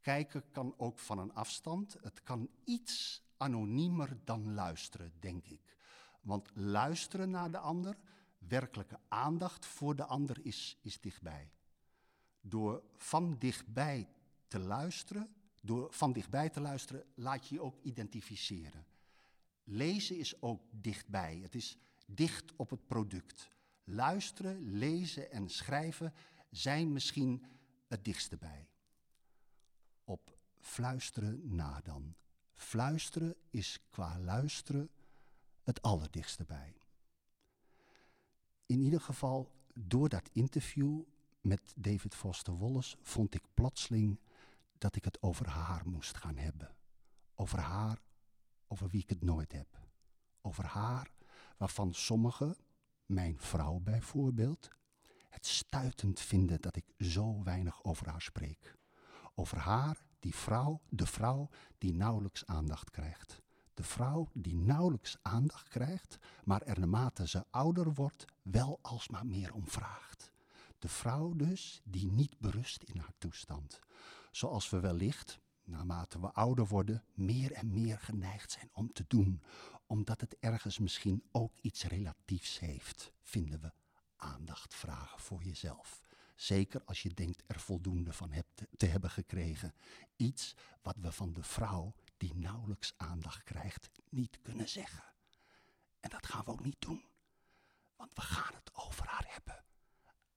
Kijken 0.00 0.50
kan 0.50 0.74
ook 0.76 0.98
van 0.98 1.18
een 1.18 1.34
afstand. 1.34 1.96
Het 2.02 2.22
kan 2.22 2.48
iets 2.64 3.22
anoniemer 3.36 4.18
dan 4.24 4.54
luisteren, 4.54 5.12
denk 5.20 5.46
ik. 5.46 5.76
Want 6.20 6.50
luisteren 6.54 7.30
naar 7.30 7.50
de 7.50 7.58
ander, 7.58 7.96
werkelijke 8.38 8.98
aandacht 9.08 9.66
voor 9.66 9.96
de 9.96 10.04
ander 10.04 10.38
is, 10.42 10.78
is 10.82 11.00
dichtbij. 11.00 11.50
Door 12.40 12.82
van 12.96 13.38
dichtbij 13.38 14.08
te 14.48 14.58
luisteren, 14.58 15.34
door 15.60 15.92
van 15.92 16.12
dichtbij 16.12 16.50
te 16.50 16.60
luisteren, 16.60 17.04
laat 17.14 17.48
je 17.48 17.54
je 17.54 17.60
ook 17.60 17.78
identificeren. 17.82 18.86
Lezen 19.64 20.18
is 20.18 20.42
ook 20.42 20.62
dichtbij. 20.70 21.38
Het 21.42 21.54
is 21.54 21.78
dicht 22.04 22.52
op 22.56 22.70
het 22.70 22.86
product. 22.86 23.48
Luisteren, 23.84 24.70
lezen 24.78 25.30
en 25.30 25.48
schrijven 25.48 26.14
zijn 26.50 26.92
misschien 26.92 27.44
het 27.86 28.04
dichtste 28.04 28.36
bij. 28.36 28.68
Op 30.04 30.38
fluisteren 30.60 31.54
na 31.54 31.80
dan. 31.80 32.14
Fluisteren 32.52 33.34
is 33.50 33.80
qua 33.90 34.18
luisteren 34.18 34.90
het 35.62 35.82
allerdichtste 35.82 36.44
bij. 36.44 36.76
In 38.66 38.80
ieder 38.80 39.00
geval, 39.00 39.50
door 39.74 40.08
dat 40.08 40.30
interview 40.32 41.02
met 41.40 41.74
David 41.76 42.14
Foster 42.14 42.58
Wallace 42.58 42.96
vond 43.02 43.34
ik 43.34 43.42
plotseling 43.54 44.18
dat 44.78 44.96
ik 44.96 45.04
het 45.04 45.22
over 45.22 45.48
haar 45.48 45.88
moest 45.88 46.16
gaan 46.16 46.36
hebben. 46.36 46.74
Over 47.34 47.58
haar, 47.58 48.02
over 48.66 48.88
wie 48.88 49.02
ik 49.02 49.08
het 49.08 49.22
nooit 49.22 49.52
heb. 49.52 49.78
Over 50.40 50.64
haar, 50.64 51.10
waarvan 51.56 51.94
sommigen, 51.94 52.56
mijn 53.06 53.38
vrouw 53.38 53.78
bijvoorbeeld, 53.78 54.68
het 55.28 55.46
stuitend 55.46 56.20
vinden 56.20 56.60
dat 56.60 56.76
ik 56.76 56.84
zo 56.98 57.42
weinig 57.42 57.84
over 57.84 58.08
haar 58.08 58.22
spreek. 58.22 58.76
Over 59.34 59.58
haar, 59.58 60.06
die 60.20 60.34
vrouw, 60.34 60.80
de 60.88 61.06
vrouw 61.06 61.48
die 61.78 61.92
nauwelijks 61.92 62.46
aandacht 62.46 62.90
krijgt. 62.90 63.42
De 63.74 63.82
vrouw 63.82 64.28
die 64.32 64.56
nauwelijks 64.56 65.16
aandacht 65.22 65.68
krijgt, 65.68 66.18
maar 66.44 66.62
er 66.62 66.78
naarmate 66.78 67.28
ze 67.28 67.44
ouder 67.50 67.94
wordt 67.94 68.24
wel 68.42 68.78
alsmaar 68.82 69.26
meer 69.26 69.54
om 69.54 69.68
vraagt. 69.68 70.32
De 70.78 70.88
vrouw 70.88 71.32
dus 71.32 71.80
die 71.84 72.06
niet 72.06 72.38
berust 72.38 72.82
in 72.82 72.98
haar 72.98 73.14
toestand. 73.18 73.80
Zoals 74.30 74.70
we 74.70 74.80
wellicht, 74.80 75.38
naarmate 75.64 76.20
we 76.20 76.32
ouder 76.32 76.66
worden, 76.66 77.04
meer 77.14 77.52
en 77.52 77.72
meer 77.72 77.98
geneigd 77.98 78.50
zijn 78.50 78.68
om 78.72 78.92
te 78.92 79.04
doen. 79.08 79.42
Omdat 79.86 80.20
het 80.20 80.36
ergens 80.40 80.78
misschien 80.78 81.22
ook 81.32 81.52
iets 81.60 81.84
relatiefs 81.84 82.58
heeft, 82.58 83.12
vinden 83.22 83.60
we 83.60 83.72
aandacht 84.16 84.74
vragen 84.74 85.20
voor 85.20 85.42
jezelf. 85.42 86.00
Zeker 86.36 86.84
als 86.84 87.02
je 87.02 87.14
denkt 87.14 87.42
er 87.46 87.60
voldoende 87.60 88.12
van 88.12 88.32
hebt 88.32 88.62
te 88.76 88.86
hebben 88.86 89.10
gekregen. 89.10 89.74
Iets 90.16 90.54
wat 90.82 90.96
we 91.00 91.12
van 91.12 91.32
de 91.32 91.42
vrouw 91.42 91.94
die 92.16 92.34
nauwelijks 92.34 92.94
aandacht 92.96 93.42
krijgt 93.42 93.90
niet 94.08 94.38
kunnen 94.42 94.68
zeggen. 94.68 95.04
En 96.00 96.10
dat 96.10 96.26
gaan 96.26 96.44
we 96.44 96.50
ook 96.50 96.64
niet 96.64 96.80
doen. 96.80 97.04
Want 97.96 98.10
we 98.14 98.20
gaan 98.20 98.54
het 98.54 98.74
over 98.74 99.06
haar 99.06 99.26
hebben. 99.28 99.64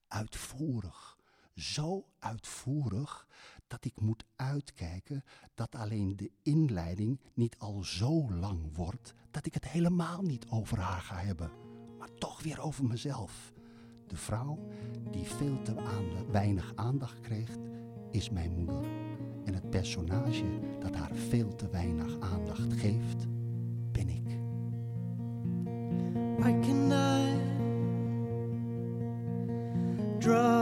Uitvoerig. 0.06 1.17
Zo 1.58 2.04
uitvoerig 2.18 3.26
dat 3.66 3.84
ik 3.84 4.00
moet 4.00 4.24
uitkijken 4.36 5.24
dat 5.54 5.74
alleen 5.74 6.16
de 6.16 6.30
inleiding 6.42 7.20
niet 7.34 7.58
al 7.58 7.82
zo 7.82 8.32
lang 8.32 8.76
wordt 8.76 9.14
dat 9.30 9.46
ik 9.46 9.54
het 9.54 9.68
helemaal 9.68 10.22
niet 10.22 10.46
over 10.48 10.78
haar 10.78 11.00
ga 11.00 11.16
hebben, 11.16 11.50
maar 11.98 12.14
toch 12.14 12.42
weer 12.42 12.60
over 12.60 12.84
mezelf. 12.84 13.52
De 14.06 14.16
vrouw 14.16 14.68
die 15.10 15.24
veel 15.24 15.62
te 15.62 15.74
weinig 16.30 16.72
aandacht 16.74 17.20
kreeg, 17.20 17.50
is 18.10 18.30
mijn 18.30 18.52
moeder. 18.52 18.84
En 19.44 19.54
het 19.54 19.70
personage 19.70 20.58
dat 20.80 20.94
haar 20.94 21.14
veel 21.14 21.54
te 21.54 21.68
weinig 21.68 22.20
aandacht 22.20 22.72
geeft, 22.72 23.26
ben 23.92 24.08
ik. 24.08 24.26
Can 26.62 26.92
I 26.92 27.38
draw 30.18 30.57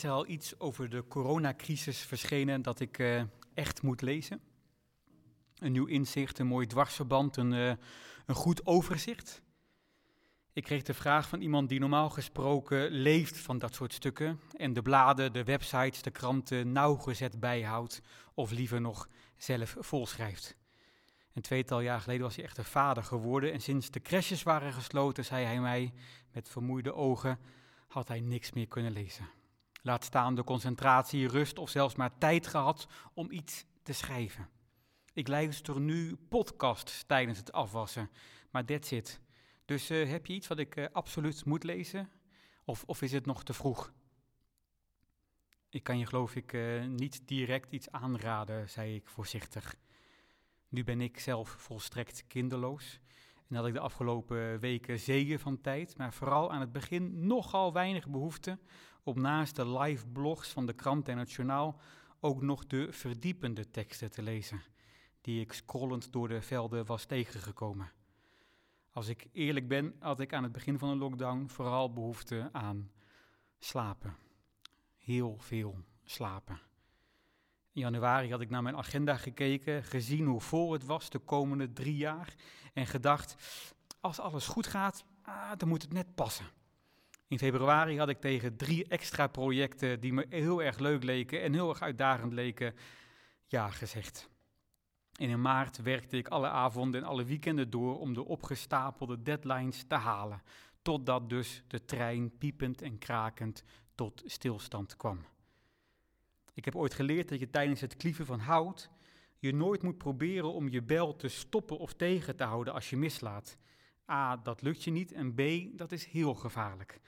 Is 0.00 0.06
er 0.06 0.12
al 0.12 0.26
iets 0.26 0.60
over 0.60 0.90
de 0.90 1.04
coronacrisis 1.08 1.98
verschenen 1.98 2.62
dat 2.62 2.80
ik 2.80 2.98
eh, 2.98 3.22
echt 3.54 3.82
moet 3.82 4.00
lezen? 4.00 4.40
Een 5.58 5.72
nieuw 5.72 5.86
inzicht, 5.86 6.38
een 6.38 6.46
mooi 6.46 6.66
dwarsverband, 6.66 7.36
een, 7.36 7.52
eh, 7.52 7.72
een 8.26 8.34
goed 8.34 8.66
overzicht? 8.66 9.42
Ik 10.52 10.64
kreeg 10.64 10.82
de 10.82 10.94
vraag 10.94 11.28
van 11.28 11.40
iemand 11.40 11.68
die 11.68 11.80
normaal 11.80 12.10
gesproken 12.10 12.90
leeft 12.90 13.38
van 13.38 13.58
dat 13.58 13.74
soort 13.74 13.92
stukken 13.92 14.40
en 14.56 14.72
de 14.72 14.82
bladen, 14.82 15.32
de 15.32 15.44
websites, 15.44 16.02
de 16.02 16.10
kranten 16.10 16.72
nauwgezet 16.72 17.40
bijhoudt 17.40 18.00
of 18.34 18.50
liever 18.50 18.80
nog 18.80 19.08
zelf 19.36 19.76
volschrijft. 19.78 20.56
Een 21.32 21.42
tweetal 21.42 21.80
jaar 21.80 22.00
geleden 22.00 22.22
was 22.22 22.36
hij 22.36 22.44
echter 22.44 22.64
vader 22.64 23.02
geworden 23.02 23.52
en 23.52 23.60
sinds 23.60 23.90
de 23.90 24.00
crèches 24.00 24.42
waren 24.42 24.72
gesloten, 24.72 25.24
zei 25.24 25.44
hij 25.44 25.60
mij 25.60 25.92
met 26.32 26.48
vermoeide 26.48 26.94
ogen, 26.94 27.38
had 27.88 28.08
hij 28.08 28.20
niks 28.20 28.52
meer 28.52 28.68
kunnen 28.68 28.92
lezen. 28.92 29.38
Laat 29.82 30.04
staan 30.04 30.34
de 30.34 30.44
concentratie, 30.44 31.28
rust 31.28 31.58
of 31.58 31.70
zelfs 31.70 31.94
maar 31.94 32.18
tijd 32.18 32.46
gehad 32.46 32.86
om 33.14 33.30
iets 33.30 33.64
te 33.82 33.92
schrijven. 33.92 34.48
Ik 35.12 35.28
luister 35.28 35.80
nu 35.80 36.16
podcasts 36.16 37.04
tijdens 37.06 37.38
het 37.38 37.52
afwassen, 37.52 38.10
maar 38.50 38.64
that's 38.64 38.90
it. 38.90 39.20
Dus 39.64 39.90
eh, 39.90 40.10
heb 40.10 40.26
je 40.26 40.32
iets 40.32 40.46
wat 40.46 40.58
ik 40.58 40.76
eh, 40.76 40.86
absoluut 40.92 41.44
moet 41.44 41.64
lezen? 41.64 42.10
Of, 42.64 42.84
of 42.86 43.02
is 43.02 43.12
het 43.12 43.26
nog 43.26 43.44
te 43.44 43.52
vroeg? 43.52 43.92
Ik 45.68 45.82
kan 45.82 45.98
je 45.98 46.06
geloof 46.06 46.36
ik 46.36 46.52
eh, 46.52 46.84
niet 46.84 47.28
direct 47.28 47.72
iets 47.72 47.90
aanraden, 47.90 48.70
zei 48.70 48.94
ik 48.94 49.08
voorzichtig. 49.08 49.74
Nu 50.68 50.84
ben 50.84 51.00
ik 51.00 51.20
zelf 51.20 51.48
volstrekt 51.48 52.26
kinderloos 52.26 53.00
en 53.48 53.56
had 53.56 53.66
ik 53.66 53.72
de 53.72 53.80
afgelopen 53.80 54.58
weken 54.58 54.98
zegen 54.98 55.40
van 55.40 55.60
tijd, 55.60 55.96
maar 55.96 56.12
vooral 56.12 56.52
aan 56.52 56.60
het 56.60 56.72
begin 56.72 57.26
nogal 57.26 57.72
weinig 57.72 58.08
behoefte 58.08 58.58
om 59.02 59.20
naast 59.20 59.56
de 59.56 59.78
live 59.78 60.06
blogs 60.06 60.48
van 60.48 60.66
de 60.66 60.72
krant 60.72 61.08
en 61.08 61.18
het 61.18 61.32
journaal 61.32 61.80
ook 62.20 62.42
nog 62.42 62.66
de 62.66 62.92
verdiepende 62.92 63.70
teksten 63.70 64.10
te 64.10 64.22
lezen, 64.22 64.62
die 65.20 65.40
ik 65.40 65.52
scrollend 65.52 66.12
door 66.12 66.28
de 66.28 66.42
velden 66.42 66.86
was 66.86 67.04
tegengekomen. 67.04 67.92
Als 68.90 69.08
ik 69.08 69.28
eerlijk 69.32 69.68
ben, 69.68 69.94
had 69.98 70.20
ik 70.20 70.32
aan 70.32 70.42
het 70.42 70.52
begin 70.52 70.78
van 70.78 70.90
de 70.90 70.96
lockdown 70.96 71.46
vooral 71.48 71.92
behoefte 71.92 72.48
aan 72.52 72.90
slapen. 73.58 74.16
Heel 74.96 75.36
veel 75.38 75.84
slapen. 76.04 76.60
In 77.72 77.80
januari 77.80 78.30
had 78.30 78.40
ik 78.40 78.50
naar 78.50 78.62
mijn 78.62 78.76
agenda 78.76 79.16
gekeken, 79.16 79.84
gezien 79.84 80.26
hoe 80.26 80.40
vol 80.40 80.72
het 80.72 80.84
was 80.84 81.10
de 81.10 81.18
komende 81.18 81.72
drie 81.72 81.96
jaar 81.96 82.34
en 82.72 82.86
gedacht, 82.86 83.36
als 84.00 84.18
alles 84.18 84.46
goed 84.46 84.66
gaat, 84.66 85.04
ah, 85.22 85.52
dan 85.56 85.68
moet 85.68 85.82
het 85.82 85.92
net 85.92 86.14
passen. 86.14 86.46
In 87.30 87.38
februari 87.38 87.98
had 87.98 88.08
ik 88.08 88.20
tegen 88.20 88.56
drie 88.56 88.88
extra 88.88 89.26
projecten 89.26 90.00
die 90.00 90.12
me 90.12 90.26
heel 90.28 90.62
erg 90.62 90.78
leuk 90.78 91.02
leken 91.02 91.42
en 91.42 91.52
heel 91.52 91.68
erg 91.68 91.80
uitdagend 91.80 92.32
leken, 92.32 92.74
ja 93.46 93.70
gezegd. 93.70 94.28
In 95.16 95.40
maart 95.40 95.82
werkte 95.82 96.16
ik 96.16 96.28
alle 96.28 96.48
avonden 96.48 97.00
en 97.00 97.06
alle 97.06 97.24
weekenden 97.24 97.70
door 97.70 97.98
om 97.98 98.14
de 98.14 98.24
opgestapelde 98.24 99.22
deadlines 99.22 99.84
te 99.88 99.94
halen, 99.94 100.42
totdat 100.82 101.28
dus 101.28 101.62
de 101.66 101.84
trein 101.84 102.38
piepend 102.38 102.82
en 102.82 102.98
krakend 102.98 103.64
tot 103.94 104.22
stilstand 104.26 104.96
kwam. 104.96 105.24
Ik 106.54 106.64
heb 106.64 106.76
ooit 106.76 106.94
geleerd 106.94 107.28
dat 107.28 107.40
je 107.40 107.50
tijdens 107.50 107.80
het 107.80 107.96
klieven 107.96 108.26
van 108.26 108.40
hout 108.40 108.90
je 109.38 109.54
nooit 109.54 109.82
moet 109.82 109.98
proberen 109.98 110.52
om 110.52 110.68
je 110.68 110.82
bel 110.82 111.16
te 111.16 111.28
stoppen 111.28 111.78
of 111.78 111.94
tegen 111.94 112.36
te 112.36 112.44
houden 112.44 112.72
als 112.74 112.90
je 112.90 112.96
mislaat. 112.96 113.56
A, 114.10 114.36
dat 114.36 114.62
lukt 114.62 114.84
je 114.84 114.90
niet 114.90 115.12
en 115.12 115.34
B, 115.34 115.40
dat 115.78 115.92
is 115.92 116.04
heel 116.04 116.34
gevaarlijk. 116.34 117.00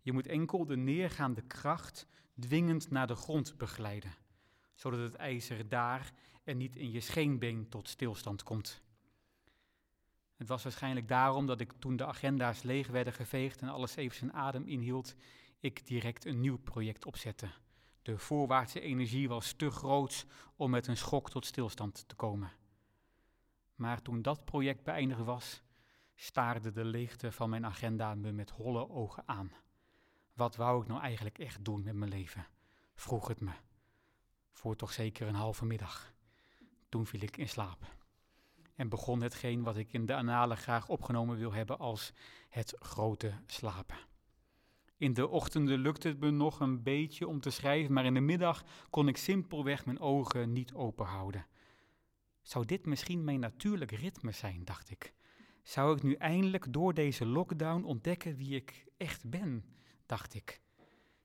Je 0.00 0.12
moet 0.12 0.26
enkel 0.26 0.66
de 0.66 0.76
neergaande 0.76 1.42
kracht 1.42 2.06
dwingend 2.38 2.90
naar 2.90 3.06
de 3.06 3.14
grond 3.14 3.56
begeleiden, 3.56 4.14
zodat 4.74 5.00
het 5.00 5.14
ijzer 5.14 5.68
daar 5.68 6.12
en 6.44 6.56
niet 6.56 6.76
in 6.76 6.90
je 6.90 7.00
scheenbeen 7.00 7.68
tot 7.68 7.88
stilstand 7.88 8.42
komt. 8.42 8.82
Het 10.36 10.48
was 10.48 10.62
waarschijnlijk 10.62 11.08
daarom 11.08 11.46
dat 11.46 11.60
ik 11.60 11.72
toen 11.78 11.96
de 11.96 12.06
agenda's 12.06 12.62
leeg 12.62 12.88
werden 12.88 13.12
geveegd 13.12 13.60
en 13.60 13.68
alles 13.68 13.96
even 13.96 14.16
zijn 14.16 14.32
adem 14.32 14.66
inhield, 14.66 15.14
ik 15.58 15.86
direct 15.86 16.24
een 16.24 16.40
nieuw 16.40 16.58
project 16.58 17.06
opzette. 17.06 17.50
De 18.02 18.18
voorwaartse 18.18 18.80
energie 18.80 19.28
was 19.28 19.52
te 19.52 19.70
groot 19.70 20.26
om 20.56 20.70
met 20.70 20.86
een 20.86 20.96
schok 20.96 21.30
tot 21.30 21.46
stilstand 21.46 22.08
te 22.08 22.14
komen. 22.14 22.52
Maar 23.74 24.02
toen 24.02 24.22
dat 24.22 24.44
project 24.44 24.82
beëindigd 24.82 25.24
was, 25.24 25.62
staarde 26.22 26.70
de 26.70 26.84
leegte 26.84 27.32
van 27.32 27.50
mijn 27.50 27.66
agenda 27.66 28.14
me 28.14 28.32
met 28.32 28.50
holle 28.50 28.88
ogen 28.88 29.22
aan. 29.26 29.52
Wat 30.32 30.56
wou 30.56 30.82
ik 30.82 30.88
nou 30.88 31.00
eigenlijk 31.00 31.38
echt 31.38 31.64
doen 31.64 31.82
met 31.82 31.94
mijn 31.94 32.10
leven? 32.10 32.46
vroeg 32.94 33.28
het 33.28 33.40
me. 33.40 33.50
Voor 34.52 34.76
toch 34.76 34.92
zeker 34.92 35.28
een 35.28 35.34
halve 35.34 35.64
middag. 35.64 36.12
Toen 36.88 37.06
viel 37.06 37.22
ik 37.22 37.36
in 37.36 37.48
slaap. 37.48 37.96
En 38.74 38.88
begon 38.88 39.22
hetgeen 39.22 39.62
wat 39.62 39.76
ik 39.76 39.92
in 39.92 40.06
de 40.06 40.14
analen 40.14 40.56
graag 40.56 40.88
opgenomen 40.88 41.36
wil 41.36 41.52
hebben 41.52 41.78
als 41.78 42.12
het 42.48 42.74
grote 42.78 43.32
slapen. 43.46 43.98
In 44.96 45.14
de 45.14 45.28
ochtenden 45.28 45.78
lukte 45.78 46.08
het 46.08 46.20
me 46.20 46.30
nog 46.30 46.60
een 46.60 46.82
beetje 46.82 47.26
om 47.28 47.40
te 47.40 47.50
schrijven, 47.50 47.92
maar 47.92 48.04
in 48.04 48.14
de 48.14 48.20
middag 48.20 48.64
kon 48.90 49.08
ik 49.08 49.16
simpelweg 49.16 49.84
mijn 49.84 50.00
ogen 50.00 50.52
niet 50.52 50.74
open 50.74 51.06
houden. 51.06 51.46
Zou 52.42 52.64
dit 52.64 52.86
misschien 52.86 53.24
mijn 53.24 53.40
natuurlijk 53.40 53.90
ritme 53.90 54.32
zijn, 54.32 54.64
dacht 54.64 54.90
ik. 54.90 55.14
Zou 55.62 55.96
ik 55.96 56.02
nu 56.02 56.14
eindelijk 56.14 56.72
door 56.72 56.94
deze 56.94 57.26
lockdown 57.26 57.84
ontdekken 57.84 58.36
wie 58.36 58.54
ik 58.54 58.86
echt 58.96 59.30
ben, 59.30 59.64
dacht 60.06 60.34
ik. 60.34 60.60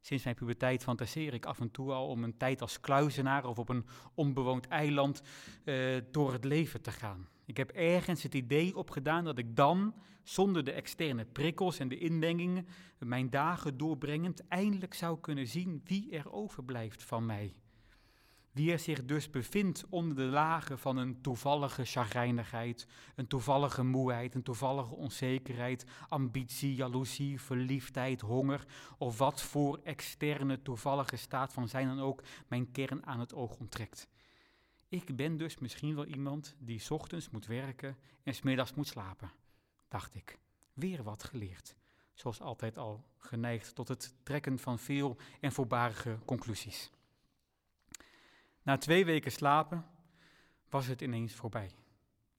Sinds 0.01 0.23
mijn 0.23 0.35
puberteit 0.35 0.83
fantaseer 0.83 1.33
ik 1.33 1.45
af 1.45 1.59
en 1.59 1.71
toe 1.71 1.91
al 1.91 2.07
om 2.07 2.23
een 2.23 2.37
tijd 2.37 2.61
als 2.61 2.79
kluizenaar 2.79 3.45
of 3.45 3.59
op 3.59 3.69
een 3.69 3.85
onbewoond 4.13 4.67
eiland 4.67 5.21
uh, 5.65 6.01
door 6.11 6.33
het 6.33 6.43
leven 6.43 6.81
te 6.81 6.91
gaan. 6.91 7.27
Ik 7.45 7.57
heb 7.57 7.69
ergens 7.69 8.23
het 8.23 8.35
idee 8.35 8.75
opgedaan 8.75 9.23
dat 9.23 9.37
ik 9.37 9.55
dan, 9.55 9.93
zonder 10.23 10.63
de 10.63 10.71
externe 10.71 11.25
prikkels 11.25 11.79
en 11.79 11.87
de 11.87 11.97
inmengingen, 11.97 12.67
mijn 12.99 13.29
dagen 13.29 13.77
doorbrengend 13.77 14.47
eindelijk 14.47 14.93
zou 14.93 15.19
kunnen 15.19 15.47
zien 15.47 15.81
wie 15.83 16.11
er 16.11 16.31
overblijft 16.31 17.03
van 17.03 17.25
mij. 17.25 17.53
Wie 18.55 18.71
er 18.71 18.79
zich 18.79 19.05
dus 19.05 19.29
bevindt 19.29 19.85
onder 19.89 20.15
de 20.15 20.21
lagen 20.21 20.79
van 20.79 20.97
een 20.97 21.21
toevallige 21.21 21.85
chagrijnigheid, 21.85 22.87
een 23.15 23.27
toevallige 23.27 23.83
moeheid, 23.83 24.35
een 24.35 24.43
toevallige 24.43 24.95
onzekerheid, 24.95 25.85
ambitie, 26.07 26.75
jaloezie, 26.75 27.41
verliefdheid, 27.41 28.21
honger 28.21 28.65
of 28.97 29.17
wat 29.17 29.41
voor 29.41 29.79
externe 29.83 30.61
toevallige 30.61 31.15
staat 31.15 31.53
van 31.53 31.67
zijn 31.67 31.87
dan 31.87 31.99
ook 31.99 32.23
mijn 32.47 32.71
kern 32.71 33.05
aan 33.05 33.19
het 33.19 33.33
oog 33.33 33.57
onttrekt. 33.57 34.07
Ik 34.89 35.15
ben 35.15 35.37
dus 35.37 35.57
misschien 35.57 35.95
wel 35.95 36.05
iemand 36.05 36.55
die 36.59 36.89
ochtends 36.89 37.29
moet 37.29 37.45
werken 37.45 37.97
en 38.23 38.33
's 38.33 38.41
middags 38.41 38.73
moet 38.73 38.87
slapen, 38.87 39.31
dacht 39.87 40.15
ik. 40.15 40.39
Weer 40.73 41.03
wat 41.03 41.23
geleerd. 41.23 41.75
Zoals 42.13 42.41
altijd 42.41 42.77
al 42.77 43.05
geneigd 43.17 43.75
tot 43.75 43.87
het 43.87 44.15
trekken 44.23 44.59
van 44.59 44.79
veel 44.79 45.17
en 45.39 45.51
voorbarige 45.51 46.17
conclusies. 46.25 46.91
Na 48.65 48.77
twee 48.77 49.05
weken 49.05 49.31
slapen 49.31 49.85
was 50.69 50.87
het 50.87 51.01
ineens 51.01 51.33
voorbij. 51.33 51.71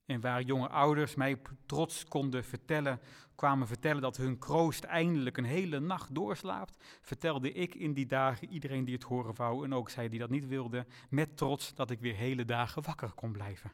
En 0.07 0.21
waar 0.21 0.43
jonge 0.43 0.69
ouders 0.69 1.15
mij 1.15 1.41
trots 1.67 2.05
konden 2.05 2.45
vertellen, 2.45 3.01
kwamen 3.35 3.67
vertellen 3.67 4.03
dat 4.03 4.17
hun 4.17 4.39
kroost 4.39 4.85
eindelijk 4.85 5.37
een 5.37 5.45
hele 5.45 5.81
nacht 5.81 6.15
doorslaapt, 6.15 6.85
vertelde 7.01 7.53
ik 7.53 7.75
in 7.75 7.93
die 7.93 8.07
dagen 8.07 8.49
iedereen 8.49 8.85
die 8.85 8.95
het 8.95 9.03
horen 9.03 9.35
wou 9.35 9.65
en 9.65 9.75
ook 9.75 9.91
zij 9.91 10.09
die 10.09 10.19
dat 10.19 10.31
niet 10.31 10.47
wilde, 10.47 10.87
met 11.11 11.37
trots 11.37 11.75
dat 11.75 11.91
ik 11.91 12.01
weer 12.01 12.15
hele 12.15 12.45
dagen 12.45 12.83
wakker 12.83 13.13
kon 13.13 13.33
blijven. 13.33 13.73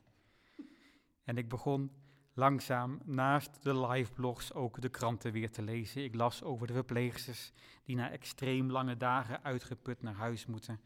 En 1.24 1.36
ik 1.36 1.48
begon 1.48 1.90
langzaam 2.34 3.00
naast 3.04 3.62
de 3.62 3.86
liveblogs 3.86 4.52
ook 4.52 4.80
de 4.80 4.88
kranten 4.88 5.32
weer 5.32 5.50
te 5.50 5.62
lezen. 5.62 6.04
Ik 6.04 6.14
las 6.14 6.42
over 6.42 6.66
de 6.66 6.72
verpleegsters 6.72 7.52
die 7.84 7.96
na 7.96 8.10
extreem 8.10 8.70
lange 8.70 8.96
dagen 8.96 9.44
uitgeput 9.44 10.02
naar 10.02 10.14
huis 10.14 10.46
moeten 10.46 10.80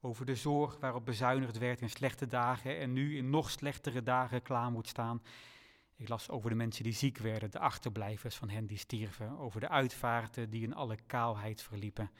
over 0.00 0.26
de 0.26 0.34
zorg 0.34 0.78
waarop 0.78 1.04
bezuinigd 1.04 1.58
werd 1.58 1.80
in 1.80 1.90
slechte 1.90 2.26
dagen 2.26 2.78
en 2.78 2.92
nu 2.92 3.16
in 3.16 3.30
nog 3.30 3.50
slechtere 3.50 4.02
dagen 4.02 4.42
klaar 4.42 4.70
moet 4.70 4.88
staan. 4.88 5.22
Ik 5.96 6.08
las 6.08 6.28
over 6.28 6.50
de 6.50 6.56
mensen 6.56 6.84
die 6.84 6.92
ziek 6.92 7.18
werden, 7.18 7.50
de 7.50 7.58
achterblijvers 7.58 8.36
van 8.36 8.48
hen 8.48 8.66
die 8.66 8.78
stierven, 8.78 9.38
over 9.38 9.60
de 9.60 9.68
uitvaarten 9.68 10.50
die 10.50 10.62
in 10.62 10.74
alle 10.74 10.98
kaalheid 11.06 11.62
verliepen, 11.62 12.10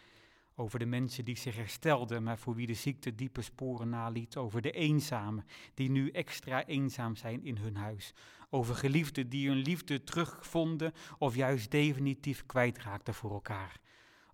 over 0.55 0.79
de 0.79 0.87
mensen 0.87 1.25
die 1.25 1.37
zich 1.37 1.57
herstelden, 1.57 2.23
maar 2.23 2.39
voor 2.39 2.55
wie 2.55 2.67
de 2.67 2.75
ziekte 2.75 3.15
diepe 3.15 3.43
sporen 3.43 3.89
naliet, 3.89 4.37
over 4.37 4.61
de 4.61 4.71
eenzamen 4.71 5.45
die 5.75 5.91
nu 5.91 6.11
extra 6.11 6.67
eenzaam 6.67 7.17
zijn 7.17 7.45
in 7.45 7.57
hun 7.57 7.77
huis, 7.77 8.15
over 8.51 8.75
geliefden 8.75 9.29
die 9.29 9.49
hun 9.49 9.59
liefde 9.59 10.05
terugvonden 10.05 10.93
of 11.19 11.35
juist 11.35 11.71
definitief 11.71 12.47
kwijtraakten 12.47 13.15
voor 13.15 13.33
elkaar. 13.33 13.81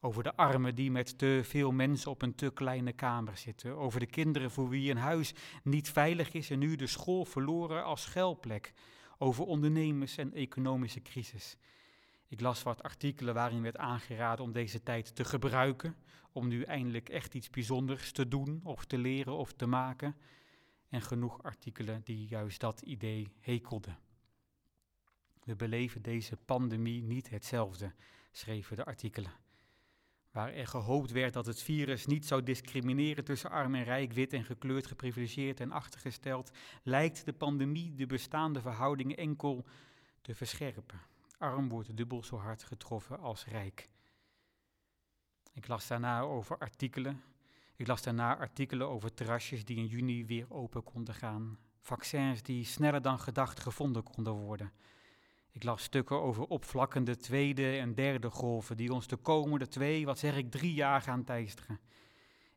Over 0.01 0.23
de 0.23 0.37
armen 0.37 0.75
die 0.75 0.91
met 0.91 1.19
te 1.19 1.41
veel 1.45 1.73
mensen 1.73 2.11
op 2.11 2.23
een 2.23 2.35
te 2.35 2.51
kleine 2.51 2.93
kamer 2.93 3.37
zitten. 3.37 3.77
Over 3.77 4.01
de 4.01 4.07
kinderen 4.07 4.51
voor 4.51 4.69
wie 4.69 4.91
een 4.91 4.97
huis 4.97 5.35
niet 5.63 5.91
veilig 5.91 6.33
is 6.33 6.51
en 6.51 6.59
nu 6.59 6.77
de 6.77 6.87
school 6.87 7.25
verloren 7.25 7.85
als 7.85 8.03
schuilplek. 8.03 8.73
Over 9.19 9.45
ondernemers 9.45 10.17
en 10.17 10.33
economische 10.33 11.03
crisis. 11.03 11.57
Ik 12.29 12.41
las 12.41 12.63
wat 12.63 12.83
artikelen 12.83 13.35
waarin 13.35 13.63
werd 13.63 13.77
aangeraden 13.77 14.45
om 14.45 14.53
deze 14.53 14.83
tijd 14.83 15.15
te 15.15 15.25
gebruiken. 15.25 15.97
Om 16.33 16.49
nu 16.49 16.63
eindelijk 16.63 17.09
echt 17.09 17.35
iets 17.35 17.51
bijzonders 17.51 18.13
te 18.13 18.29
doen 18.29 18.61
of 18.63 18.85
te 18.85 18.99
leren 18.99 19.37
of 19.37 19.53
te 19.53 19.67
maken. 19.67 20.17
En 20.89 21.03
genoeg 21.03 21.43
artikelen 21.43 22.01
die 22.05 22.27
juist 22.29 22.61
dat 22.61 22.81
idee 22.81 23.33
hekelden. 23.41 23.99
We 25.45 25.57
beleven 25.57 26.03
deze 26.03 26.37
pandemie 26.37 27.03
niet 27.03 27.31
hetzelfde, 27.31 27.95
schreven 28.33 28.77
de 28.77 28.85
artikelen 28.85 29.46
waar 30.37 30.53
er 30.53 30.67
gehoopt 30.67 31.11
werd 31.11 31.33
dat 31.33 31.47
het 31.47 31.63
virus 31.63 32.07
niet 32.07 32.27
zou 32.27 32.43
discrimineren 32.43 33.25
tussen 33.25 33.51
arm 33.51 33.75
en 33.75 33.85
rijk, 33.85 34.13
wit 34.13 34.33
en 34.33 34.45
gekleurd, 34.45 34.87
geprivilegeerd 34.87 35.61
en 35.61 35.73
achtergesteld, 35.73 36.51
lijkt 36.83 37.25
de 37.25 37.33
pandemie 37.33 37.95
de 37.95 38.07
bestaande 38.07 38.61
verhoudingen 38.61 39.17
enkel 39.17 39.65
te 40.21 40.35
verscherpen. 40.35 41.01
Arm 41.39 41.69
wordt 41.69 41.97
dubbel 41.97 42.23
zo 42.23 42.37
hard 42.37 42.63
getroffen 42.63 43.19
als 43.19 43.45
rijk. 43.45 43.89
Ik 45.53 45.69
las 45.69 45.87
daarna 45.87 46.21
over 46.21 46.59
artikelen. 46.59 47.23
Ik 47.77 47.87
las 47.87 48.03
daarna 48.03 48.37
artikelen 48.37 48.89
over 48.89 49.15
terrasjes 49.15 49.65
die 49.65 49.77
in 49.77 49.87
juni 49.87 50.27
weer 50.27 50.47
open 50.49 50.83
konden 50.83 51.15
gaan. 51.15 51.59
Vaccins 51.81 52.43
die 52.43 52.65
sneller 52.65 53.03
dan 53.03 53.21
gedacht 53.21 53.61
gevonden 53.61 54.03
konden 54.03 54.33
worden. 54.33 54.73
Ik 55.57 55.65
las 55.65 55.83
stukken 55.83 56.23
over 56.23 56.45
opvlakkende 56.45 57.17
tweede 57.17 57.77
en 57.77 57.95
derde 57.95 58.31
golven 58.31 58.77
die 58.77 58.93
ons 58.93 59.07
de 59.07 59.17
komende 59.17 59.69
twee, 59.69 60.05
wat 60.05 60.19
zeg 60.19 60.37
ik, 60.37 60.51
drie 60.51 60.75
jaar 60.75 61.03
gaan 61.03 61.25
teisteren. 61.25 61.81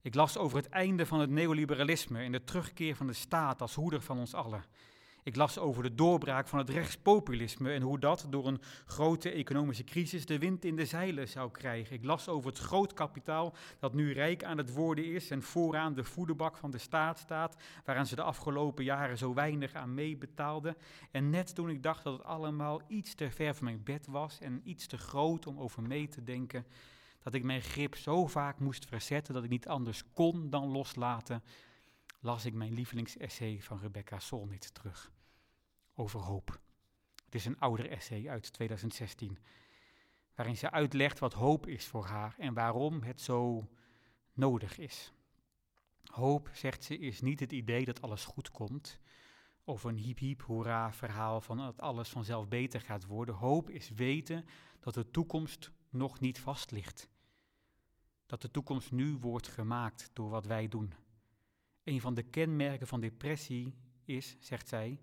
Ik 0.02 0.16
las 0.16 0.38
over 0.38 0.58
het 0.58 0.70
einde 0.70 1.06
van 1.06 1.20
het 1.20 1.30
neoliberalisme 1.30 2.20
en 2.20 2.32
de 2.32 2.44
terugkeer 2.44 2.96
van 2.96 3.08
de 3.08 3.14
staat 3.14 3.62
als 3.62 3.76
hoeder 3.76 4.02
van 4.02 4.20
ons 4.20 4.34
allen. 4.34 4.66
Ik 5.30 5.36
las 5.36 5.58
over 5.58 5.84
de 5.84 5.96
doorbraak 5.96 6.48
van 6.48 6.60
het 6.60 6.70
rechtspopulisme 6.70 7.72
en 7.72 7.82
hoe 7.82 8.00
dat 8.00 8.28
door 8.30 8.48
een 8.48 8.62
grote 8.86 9.32
economische 9.32 9.84
crisis 9.84 10.26
de 10.26 10.38
wind 10.38 10.66
in 10.66 10.76
de 10.76 10.86
zeilen 10.86 11.28
zou 11.28 11.52
krijgen. 11.52 11.96
Ik 11.96 12.04
las 12.04 12.28
over 12.28 12.50
het 12.50 12.60
groot 12.60 12.94
kapitaal 12.94 13.54
dat 13.80 13.94
nu 13.94 14.14
rijk 14.14 14.44
aan 14.44 14.58
het 14.58 14.74
worden 14.74 15.06
is 15.06 15.32
en 15.32 15.44
vooraan 15.44 15.94
de 15.94 16.04
voederbak 16.04 16.58
van 16.58 16.72
de 16.72 16.78
staat 16.78 17.20
staat, 17.20 17.56
waaraan 17.86 18.06
ze 18.06 18.16
de 18.16 18.22
afgelopen 18.22 18.84
jaren 18.84 19.18
zo 19.18 19.34
weinig 19.34 19.74
aan 19.74 19.94
meebetaalden. 19.94 20.76
En 21.12 21.30
net 21.30 21.56
toen 21.56 21.70
ik 21.70 21.84
dacht 21.84 22.04
dat 22.04 22.14
het 22.14 22.24
allemaal 22.24 22.82
iets 22.88 23.16
te 23.16 23.32
ver 23.32 23.56
van 23.56 23.66
mijn 23.66 23.84
bed 23.84 24.08
was 24.08 24.40
en 24.40 24.62
iets 24.64 24.88
te 24.88 24.98
groot 24.98 25.48
om 25.48 25.60
over 25.60 25.82
mee 25.82 26.08
te 26.08 26.24
denken, 26.24 26.66
dat 27.24 27.34
ik 27.34 27.44
mijn 27.44 27.62
grip 27.62 27.96
zo 27.96 28.28
vaak 28.28 28.60
moest 28.60 28.86
verzetten 28.86 29.34
dat 29.34 29.44
ik 29.44 29.50
niet 29.50 29.68
anders 29.68 30.04
kon 30.14 30.50
dan 30.50 30.68
loslaten, 30.68 31.44
las 32.20 32.46
ik 32.46 32.54
mijn 32.54 32.74
lievelingsessay 32.74 33.58
van 33.62 33.80
Rebecca 33.80 34.20
Solnit 34.20 34.74
terug 34.74 35.12
over 36.00 36.20
hoop. 36.20 36.60
Het 37.26 37.36
is 37.36 37.46
een 37.46 37.60
ouder 37.60 37.90
essay 37.90 38.30
uit 38.30 38.54
2016, 38.54 39.38
waarin 40.36 40.58
ze 40.58 40.72
uitlegt 40.72 41.20
wat 41.20 41.34
hoop 41.34 41.68
is 41.68 41.88
voor 41.88 42.06
haar 42.06 42.36
en 42.38 42.54
waarom 42.54 43.02
het 43.02 43.22
zo 43.22 43.70
nodig 44.34 44.78
is. 44.78 45.14
Hoop, 46.04 46.50
zegt 46.54 46.84
ze, 46.84 46.98
is 46.98 47.22
niet 47.22 47.40
het 47.40 47.52
idee 47.52 47.86
dat 47.86 48.02
alles 48.02 48.26
goed 48.26 48.52
komt, 48.52 49.00
of 49.64 49.84
een 49.84 49.98
hiep 49.98 50.18
hiep 50.18 50.42
hoera 50.42 50.94
verhaal 50.94 51.42
van 51.42 51.58
dat 51.58 51.82
alles 51.82 52.10
vanzelf 52.10 52.48
beter 52.48 52.82
gaat 52.82 53.06
worden. 53.06 53.36
Hoop 53.36 53.70
is 53.70 53.90
weten 53.90 54.46
dat 54.80 54.94
de 54.94 55.12
toekomst 55.12 55.72
nog 55.90 56.20
niet 56.20 56.40
vast 56.40 56.72
ligt. 56.72 57.10
Dat 58.26 58.42
de 58.42 58.52
toekomst 58.52 58.92
nu 58.92 59.18
wordt 59.18 59.48
gemaakt 59.48 60.10
door 60.14 60.30
wat 60.30 60.46
wij 60.46 60.68
doen. 60.68 60.94
Een 61.84 62.02
van 62.02 62.14
de 62.14 62.24
kenmerken 62.24 62.88
van 62.88 63.00
depressie 63.00 63.74
is, 64.04 64.36
zegt 64.40 64.68
zij, 64.68 65.00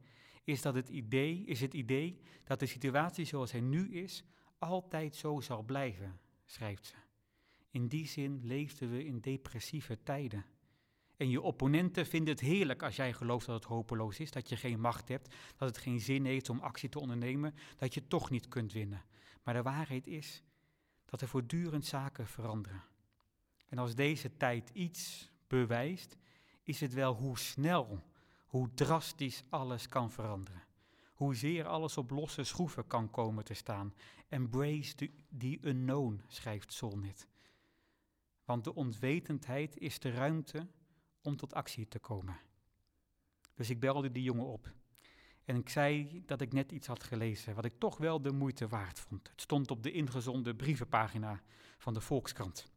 is, 0.47 0.63
dat 0.63 0.75
het 0.75 0.89
idee, 0.89 1.45
is 1.45 1.61
het 1.61 1.75
idee 1.75 2.21
dat 2.45 2.59
de 2.59 2.67
situatie 2.67 3.25
zoals 3.25 3.53
hij 3.53 3.61
nu 3.61 3.93
is 3.95 4.25
altijd 4.59 5.17
zo 5.17 5.41
zal 5.41 5.63
blijven, 5.63 6.21
schrijft 6.45 6.87
ze. 6.87 6.95
In 7.71 7.89
die 7.89 8.07
zin 8.07 8.41
leefden 8.43 8.91
we 8.91 9.05
in 9.05 9.21
depressieve 9.21 10.03
tijden. 10.03 10.45
En 11.17 11.31
je 11.31 11.41
opponenten 11.41 12.07
vinden 12.07 12.35
het 12.35 12.43
heerlijk 12.43 12.83
als 12.83 12.97
jij 12.97 13.13
gelooft 13.13 13.47
dat 13.47 13.55
het 13.55 13.65
hopeloos 13.65 14.21
is, 14.21 14.31
dat 14.31 14.49
je 14.49 14.57
geen 14.57 14.81
macht 14.81 15.09
hebt, 15.09 15.35
dat 15.57 15.69
het 15.69 15.79
geen 15.79 16.01
zin 16.01 16.25
heeft 16.25 16.49
om 16.49 16.61
actie 16.61 16.89
te 16.89 17.01
ondernemen, 17.01 17.55
dat 17.77 17.95
je 17.95 18.07
toch 18.07 18.31
niet 18.31 18.49
kunt 18.49 18.73
winnen. 18.73 19.05
Maar 19.43 19.55
de 19.55 19.63
waarheid 19.63 20.07
is 20.07 20.43
dat 21.05 21.21
er 21.21 21.29
voortdurend 21.29 21.87
zaken 21.87 22.27
veranderen. 22.27 22.85
En 23.69 23.79
als 23.79 23.95
deze 23.95 24.37
tijd 24.37 24.71
iets 24.73 25.31
bewijst, 25.47 26.17
is 26.63 26.81
het 26.81 26.93
wel 26.93 27.15
hoe 27.15 27.39
snel 27.39 28.03
hoe 28.47 28.75
drastisch 28.75 29.43
alles 29.49 29.89
kan 29.89 30.11
veranderen. 30.11 30.63
Hoezeer 31.13 31.67
alles 31.67 31.97
op 31.97 32.11
losse 32.11 32.45
schroeven 32.45 32.87
kan 32.87 33.11
komen 33.11 33.45
te 33.45 33.55
staan. 33.55 33.95
Embrace 34.29 34.95
the, 34.95 35.11
the 35.39 35.59
unknown, 35.63 36.23
schrijft 36.27 36.73
Solnit. 36.73 37.29
Want 38.45 38.65
de 38.65 38.75
onwetendheid 38.75 39.79
is 39.79 39.99
de 39.99 40.11
ruimte 40.11 40.67
om 41.23 41.37
tot 41.37 41.55
actie 41.55 41.89
te 41.89 41.99
komen. 41.99 42.39
Dus 43.55 43.71
ik 43.71 43.81
belde 43.81 44.11
die 44.11 44.23
jongen 44.23 44.47
op. 44.47 44.73
En 45.45 45.57
ik 45.57 45.69
zei 45.69 46.23
dat 46.27 46.41
ik 46.41 46.53
net 46.53 46.73
iets 46.73 46.87
had 46.87 47.03
gelezen, 47.03 47.55
wat 47.55 47.65
ik 47.65 47.79
toch 47.79 47.97
wel 47.97 48.23
de 48.23 48.33
moeite 48.33 48.69
waard 48.69 49.01
vond. 49.01 49.29
Het 49.29 49.41
stond 49.41 49.71
op 49.71 49.83
de 49.83 49.93
ingezonde 49.93 50.55
brievenpagina 50.55 51.43
van 51.79 51.95
de 51.95 52.01
Volkskrant. 52.01 52.71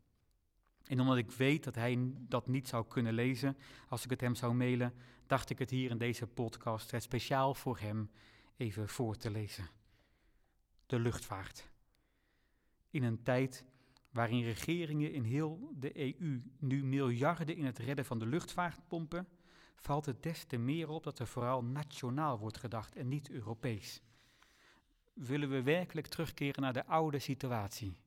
En 0.90 1.00
omdat 1.00 1.18
ik 1.18 1.32
weet 1.32 1.64
dat 1.64 1.76
hij 1.76 1.98
dat 2.14 2.48
niet 2.48 2.68
zou 2.68 2.88
kunnen 2.88 3.14
lezen 3.14 3.58
als 3.88 4.04
ik 4.04 4.10
het 4.10 4.22
hem 4.22 4.36
zou 4.36 4.54
mailen, 4.54 4.94
dacht 5.28 5.50
ik 5.50 5.60
het 5.60 5.70
hier 5.70 5.90
in 5.90 5.98
deze 5.98 6.28
podcast 6.28 6.92
het 6.92 7.04
speciaal 7.04 7.54
voor 7.54 7.80
hem 7.80 8.10
even 8.58 8.90
voor 8.90 9.16
te 9.16 9.32
lezen. 9.32 9.70
De 10.86 11.00
luchtvaart. 11.00 11.70
In 12.90 13.04
een 13.04 13.24
tijd 13.24 13.66
waarin 14.12 14.44
regeringen 14.44 15.12
in 15.12 15.24
heel 15.24 15.72
de 15.76 16.22
EU 16.22 16.42
nu 16.60 16.84
miljarden 16.84 17.56
in 17.56 17.66
het 17.66 17.78
redden 17.78 18.06
van 18.06 18.20
de 18.20 18.26
luchtvaart 18.26 18.88
pompen, 18.88 19.28
valt 19.76 20.06
het 20.06 20.24
des 20.24 20.44
te 20.44 20.58
meer 20.58 20.90
op 20.90 21.04
dat 21.04 21.20
er 21.20 21.28
vooral 21.28 21.64
nationaal 21.64 22.40
wordt 22.40 22.58
gedacht 22.58 22.96
en 22.96 23.08
niet 23.08 23.30
Europees. 23.30 24.02
Willen 25.14 25.50
we 25.50 25.62
werkelijk 25.62 26.08
terugkeren 26.08 26.62
naar 26.62 26.74
de 26.74 26.86
oude 26.86 27.20
situatie? 27.20 27.98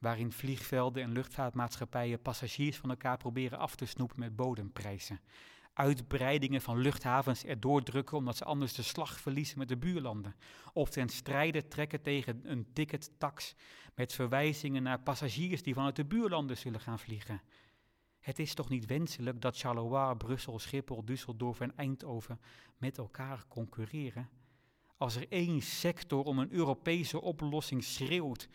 Waarin 0.00 0.32
vliegvelden 0.32 1.02
en 1.02 1.12
luchtvaartmaatschappijen 1.12 2.22
passagiers 2.22 2.76
van 2.76 2.90
elkaar 2.90 3.16
proberen 3.16 3.58
af 3.58 3.76
te 3.76 3.86
snoepen 3.86 4.20
met 4.20 4.36
bodemprijzen. 4.36 5.20
Uitbreidingen 5.72 6.60
van 6.60 6.78
luchthavens 6.78 7.44
erdoor 7.44 7.82
drukken 7.82 8.16
omdat 8.16 8.36
ze 8.36 8.44
anders 8.44 8.74
de 8.74 8.82
slag 8.82 9.20
verliezen 9.20 9.58
met 9.58 9.68
de 9.68 9.76
buurlanden. 9.76 10.36
Of 10.72 10.90
ten 10.90 11.08
strijde 11.08 11.68
trekken 11.68 12.02
tegen 12.02 12.40
een 12.50 12.72
tickettax 12.72 13.54
met 13.94 14.12
verwijzingen 14.12 14.82
naar 14.82 15.00
passagiers 15.00 15.62
die 15.62 15.74
vanuit 15.74 15.96
de 15.96 16.04
buurlanden 16.04 16.56
zullen 16.56 16.80
gaan 16.80 16.98
vliegen. 16.98 17.42
Het 18.20 18.38
is 18.38 18.54
toch 18.54 18.68
niet 18.68 18.86
wenselijk 18.86 19.40
dat 19.40 19.58
Charleroi, 19.58 20.14
Brussel, 20.14 20.58
Schiphol, 20.58 21.04
Düsseldorf 21.04 21.58
en 21.58 21.76
Eindhoven 21.76 22.40
met 22.78 22.98
elkaar 22.98 23.44
concurreren? 23.48 24.28
Als 24.96 25.16
er 25.16 25.26
één 25.28 25.62
sector 25.62 26.24
om 26.24 26.38
een 26.38 26.52
Europese 26.52 27.20
oplossing 27.20 27.84
schreeuwt, 27.84 28.48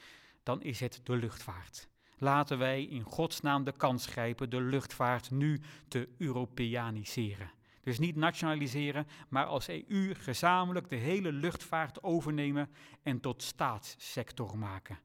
dan 0.46 0.62
is 0.62 0.80
het 0.80 1.00
de 1.04 1.16
luchtvaart. 1.16 1.88
Laten 2.18 2.58
wij 2.58 2.84
in 2.84 3.04
godsnaam 3.04 3.64
de 3.64 3.72
kans 3.72 4.06
grijpen 4.06 4.50
de 4.50 4.62
luchtvaart 4.62 5.32
nu 5.32 5.62
te 5.88 6.10
Europeaniseren. 6.18 7.52
Dus 7.82 8.00
niet 8.00 8.16
nationaliseren, 8.16 9.08
maar 9.30 9.46
als 9.46 9.68
EU 9.68 10.16
gezamenlijk 10.16 10.90
de 10.90 10.96
hele 10.96 11.32
luchtvaart 11.32 12.04
overnemen 12.04 12.70
en 13.04 13.20
tot 13.20 13.44
staatssector 13.44 14.58
maken. 14.58 15.00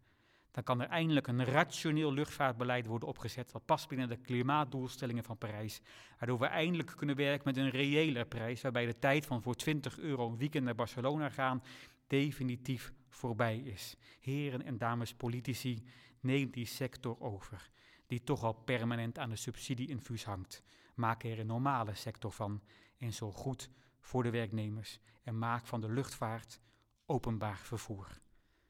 Dan 0.50 0.62
kan 0.62 0.80
er 0.80 0.88
eindelijk 0.88 1.26
een 1.26 1.44
rationeel 1.44 2.12
luchtvaartbeleid 2.12 2.86
worden 2.86 3.08
opgezet 3.08 3.52
dat 3.52 3.64
past 3.64 3.88
binnen 3.88 4.08
de 4.08 4.16
klimaatdoelstellingen 4.16 5.24
van 5.24 5.38
Parijs. 5.38 5.80
Waardoor 6.18 6.38
we 6.38 6.46
eindelijk 6.46 6.92
kunnen 6.96 7.16
werken 7.16 7.42
met 7.44 7.56
een 7.56 7.70
reële 7.70 8.24
prijs, 8.24 8.60
waarbij 8.60 8.86
de 8.86 8.98
tijd 8.98 9.26
van 9.26 9.42
voor 9.42 9.54
20 9.54 9.98
euro 9.98 10.28
een 10.28 10.38
weekend 10.38 10.64
naar 10.64 10.74
Barcelona 10.74 11.28
gaan 11.28 11.62
definitief 12.06 12.92
voorbij 13.10 13.58
is. 13.58 13.96
Heren 14.20 14.62
en 14.62 14.78
dames 14.78 15.14
politici, 15.14 15.84
neem 16.20 16.50
die 16.50 16.66
sector 16.66 17.20
over, 17.20 17.70
die 18.06 18.24
toch 18.24 18.42
al 18.42 18.52
permanent 18.52 19.18
aan 19.18 19.30
de 19.30 19.36
subsidieinfuus 19.36 20.24
hangt. 20.24 20.62
Maak 20.94 21.24
er 21.24 21.38
een 21.38 21.46
normale 21.46 21.94
sector 21.94 22.32
van 22.32 22.62
en 22.98 23.12
zo 23.12 23.32
goed 23.32 23.70
voor 24.00 24.22
de 24.22 24.30
werknemers 24.30 25.00
en 25.22 25.38
maak 25.38 25.66
van 25.66 25.80
de 25.80 25.88
luchtvaart 25.88 26.60
openbaar 27.06 27.58
vervoer. 27.58 28.20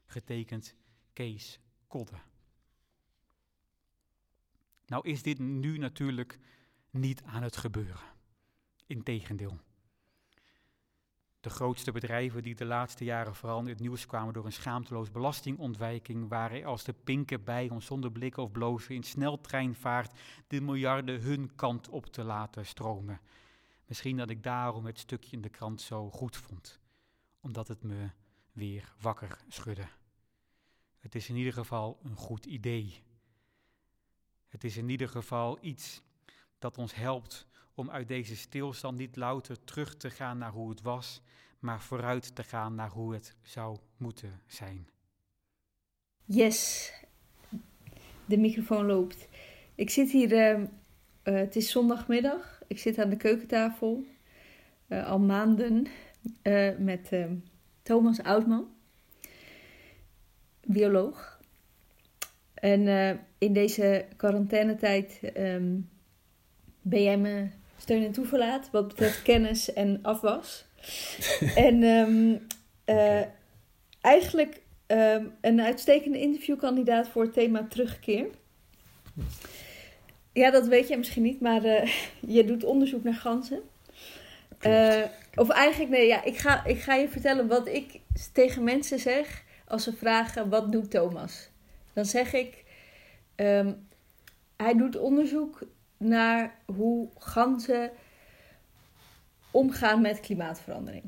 Getekend 0.05 0.75
Kees 1.13 1.59
Kodde. 1.87 2.17
Nou 4.85 5.09
is 5.09 5.23
dit 5.23 5.39
nu 5.39 5.77
natuurlijk 5.77 6.39
niet 6.89 7.23
aan 7.23 7.43
het 7.43 7.57
gebeuren. 7.57 8.05
Integendeel. 8.87 9.59
De 11.41 11.49
grootste 11.49 11.91
bedrijven 11.91 12.43
die 12.43 12.55
de 12.55 12.65
laatste 12.65 13.03
jaren 13.03 13.35
vooral 13.35 13.59
in 13.59 13.67
het 13.67 13.79
nieuws 13.79 14.05
kwamen 14.05 14.33
door 14.33 14.45
een 14.45 14.53
schaamteloos 14.53 15.11
belastingontwijking, 15.11 16.27
waren 16.27 16.65
als 16.65 16.83
de 16.83 16.93
pinken 16.93 17.43
bij 17.43 17.69
om 17.69 17.81
zonder 17.81 18.11
blikken 18.11 18.43
of 18.43 18.51
blozen 18.51 18.95
in 18.95 19.03
sneltreinvaart 19.03 20.19
de 20.47 20.61
miljarden 20.61 21.21
hun 21.21 21.55
kant 21.55 21.89
op 21.89 22.05
te 22.05 22.23
laten 22.23 22.65
stromen. 22.65 23.21
Misschien 23.85 24.17
dat 24.17 24.29
ik 24.29 24.43
daarom 24.43 24.85
het 24.85 24.99
stukje 24.99 25.35
in 25.35 25.41
de 25.41 25.49
krant 25.49 25.81
zo 25.81 26.09
goed 26.09 26.37
vond, 26.37 26.79
omdat 27.39 27.67
het 27.67 27.83
me 27.83 28.09
weer 28.51 28.93
wakker 28.99 29.37
schudde. 29.47 29.87
Het 30.99 31.15
is 31.15 31.29
in 31.29 31.35
ieder 31.35 31.53
geval 31.53 31.99
een 32.03 32.15
goed 32.15 32.45
idee. 32.45 33.03
Het 34.47 34.63
is 34.63 34.77
in 34.77 34.89
ieder 34.89 35.09
geval 35.09 35.57
iets 35.61 36.01
dat 36.59 36.77
ons 36.77 36.95
helpt 36.95 37.47
om 37.81 37.89
uit 37.89 38.07
deze 38.07 38.35
stilstand 38.35 38.97
niet 38.97 39.15
louter 39.15 39.63
terug 39.63 39.95
te 39.95 40.09
gaan 40.09 40.37
naar 40.37 40.51
hoe 40.51 40.69
het 40.69 40.81
was, 40.81 41.21
maar 41.59 41.81
vooruit 41.81 42.35
te 42.35 42.43
gaan 42.43 42.75
naar 42.75 42.89
hoe 42.89 43.13
het 43.13 43.35
zou 43.41 43.77
moeten 43.97 44.41
zijn. 44.47 44.87
Yes, 46.25 46.93
de 48.25 48.37
microfoon 48.37 48.85
loopt. 48.85 49.27
Ik 49.75 49.89
zit 49.89 50.11
hier, 50.11 50.31
uh, 50.31 50.59
uh, 50.59 50.67
het 51.23 51.55
is 51.55 51.71
zondagmiddag. 51.71 52.61
Ik 52.67 52.79
zit 52.79 52.97
aan 52.97 53.09
de 53.09 53.17
keukentafel 53.17 54.03
uh, 54.87 55.07
al 55.07 55.19
maanden 55.19 55.87
met 56.77 57.11
Thomas 57.81 58.21
Oudman, 58.23 58.67
bioloog. 60.65 61.39
En 62.53 62.81
in 63.37 63.53
deze 63.53 64.07
quarantainetijd 64.17 65.19
um, 65.37 65.89
ben 66.81 67.03
jij 67.03 67.17
me 67.17 67.49
steun 67.81 68.05
en 68.05 68.11
toeverlaat 68.11 68.69
wat 68.71 68.87
betreft 68.87 69.21
kennis 69.31 69.73
en 69.73 69.99
afwas. 70.01 70.65
en 71.55 71.83
um, 71.83 72.47
okay. 72.85 73.31
eigenlijk 74.01 74.61
um, 74.87 75.33
een 75.41 75.61
uitstekende 75.61 76.19
interviewkandidaat 76.19 77.07
voor 77.07 77.23
het 77.23 77.33
thema 77.33 77.67
terugkeer. 77.69 78.27
Ja, 80.33 80.51
dat 80.51 80.67
weet 80.67 80.87
jij 80.87 80.97
misschien 80.97 81.23
niet, 81.23 81.41
maar 81.41 81.65
uh, 81.65 81.91
je 82.35 82.45
doet 82.45 82.63
onderzoek 82.63 83.03
naar 83.03 83.13
ganzen. 83.13 83.61
Uh, 84.67 85.03
of 85.35 85.49
eigenlijk, 85.49 85.89
nee, 85.91 86.07
ja, 86.07 86.23
ik 86.23 86.37
ga, 86.37 86.65
ik 86.65 86.81
ga 86.81 86.95
je 86.95 87.09
vertellen 87.09 87.47
wat 87.47 87.67
ik 87.67 87.99
tegen 88.33 88.63
mensen 88.63 88.99
zeg 88.99 89.43
als 89.67 89.83
ze 89.83 89.93
vragen: 89.93 90.49
wat 90.49 90.71
doet 90.71 90.91
Thomas? 90.91 91.49
Dan 91.93 92.05
zeg 92.05 92.33
ik: 92.33 92.63
um, 93.35 93.87
hij 94.57 94.73
doet 94.73 94.97
onderzoek 94.97 95.59
naar 96.01 96.55
hoe 96.65 97.09
ganzen 97.17 97.91
omgaan 99.51 100.01
met 100.01 100.19
klimaatverandering. 100.19 101.03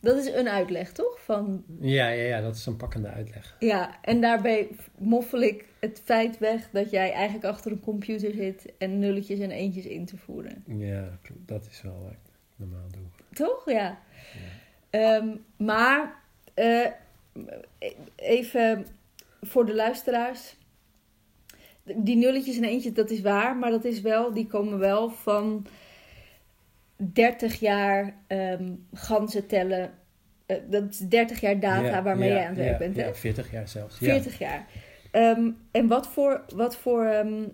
Dat 0.00 0.16
is 0.16 0.34
een 0.34 0.48
uitleg, 0.48 0.92
toch? 0.92 1.20
Van... 1.20 1.64
Ja, 1.80 2.08
ja, 2.08 2.22
ja, 2.22 2.40
dat 2.40 2.54
is 2.54 2.66
een 2.66 2.76
pakkende 2.76 3.08
uitleg. 3.08 3.56
Ja, 3.58 3.98
en 4.02 4.20
daarbij 4.20 4.68
moffel 4.98 5.40
ik 5.40 5.64
het 5.80 6.02
feit 6.04 6.38
weg 6.38 6.70
dat 6.70 6.90
jij 6.90 7.12
eigenlijk 7.12 7.44
achter 7.44 7.72
een 7.72 7.80
computer 7.80 8.32
zit 8.32 8.72
en 8.78 8.98
nulletjes 8.98 9.38
en 9.38 9.50
eentjes 9.50 9.84
in 9.84 10.04
te 10.04 10.16
voeren. 10.16 10.64
Ja, 10.66 11.18
dat 11.26 11.66
is 11.70 11.82
wel 11.82 12.02
wat 12.02 12.12
ik 12.12 12.32
normaal 12.56 12.88
doe. 12.90 13.02
Toch? 13.32 13.70
Ja. 13.70 13.98
ja. 14.90 15.16
Um, 15.16 15.44
maar 15.56 16.22
uh, 16.54 16.86
even 18.16 18.86
voor 19.40 19.66
de 19.66 19.74
luisteraars. 19.74 20.56
Die 21.84 22.16
nulletjes 22.16 22.56
en 22.56 22.64
eentjes, 22.64 22.92
dat 22.92 23.10
is 23.10 23.20
waar, 23.20 23.56
maar 23.56 23.70
dat 23.70 23.84
is 23.84 24.00
wel, 24.00 24.32
die 24.32 24.46
komen 24.46 24.78
wel 24.78 25.10
van 25.10 25.66
30 26.96 27.60
jaar 27.60 28.14
um, 28.28 28.86
ganzen 28.92 29.46
tellen. 29.46 29.90
Uh, 30.46 30.56
dat 30.70 30.90
is 30.90 30.98
30 30.98 31.40
jaar 31.40 31.60
data 31.60 31.86
ja, 31.86 32.02
waarmee 32.02 32.28
ja, 32.28 32.34
jij 32.34 32.44
aan 32.44 32.54
het 32.54 32.58
werk 32.58 32.70
ja, 32.70 32.78
bent. 32.78 32.96
Hè? 32.96 33.04
Ja, 33.04 33.14
40 33.14 33.50
jaar 33.50 33.68
zelfs. 33.68 33.96
40 33.96 34.38
jaar. 34.38 34.66
Um, 35.12 35.56
en 35.70 35.86
wat 35.86 36.06
voor, 36.08 36.44
wat 36.54 36.76
voor, 36.76 37.06
um, 37.06 37.52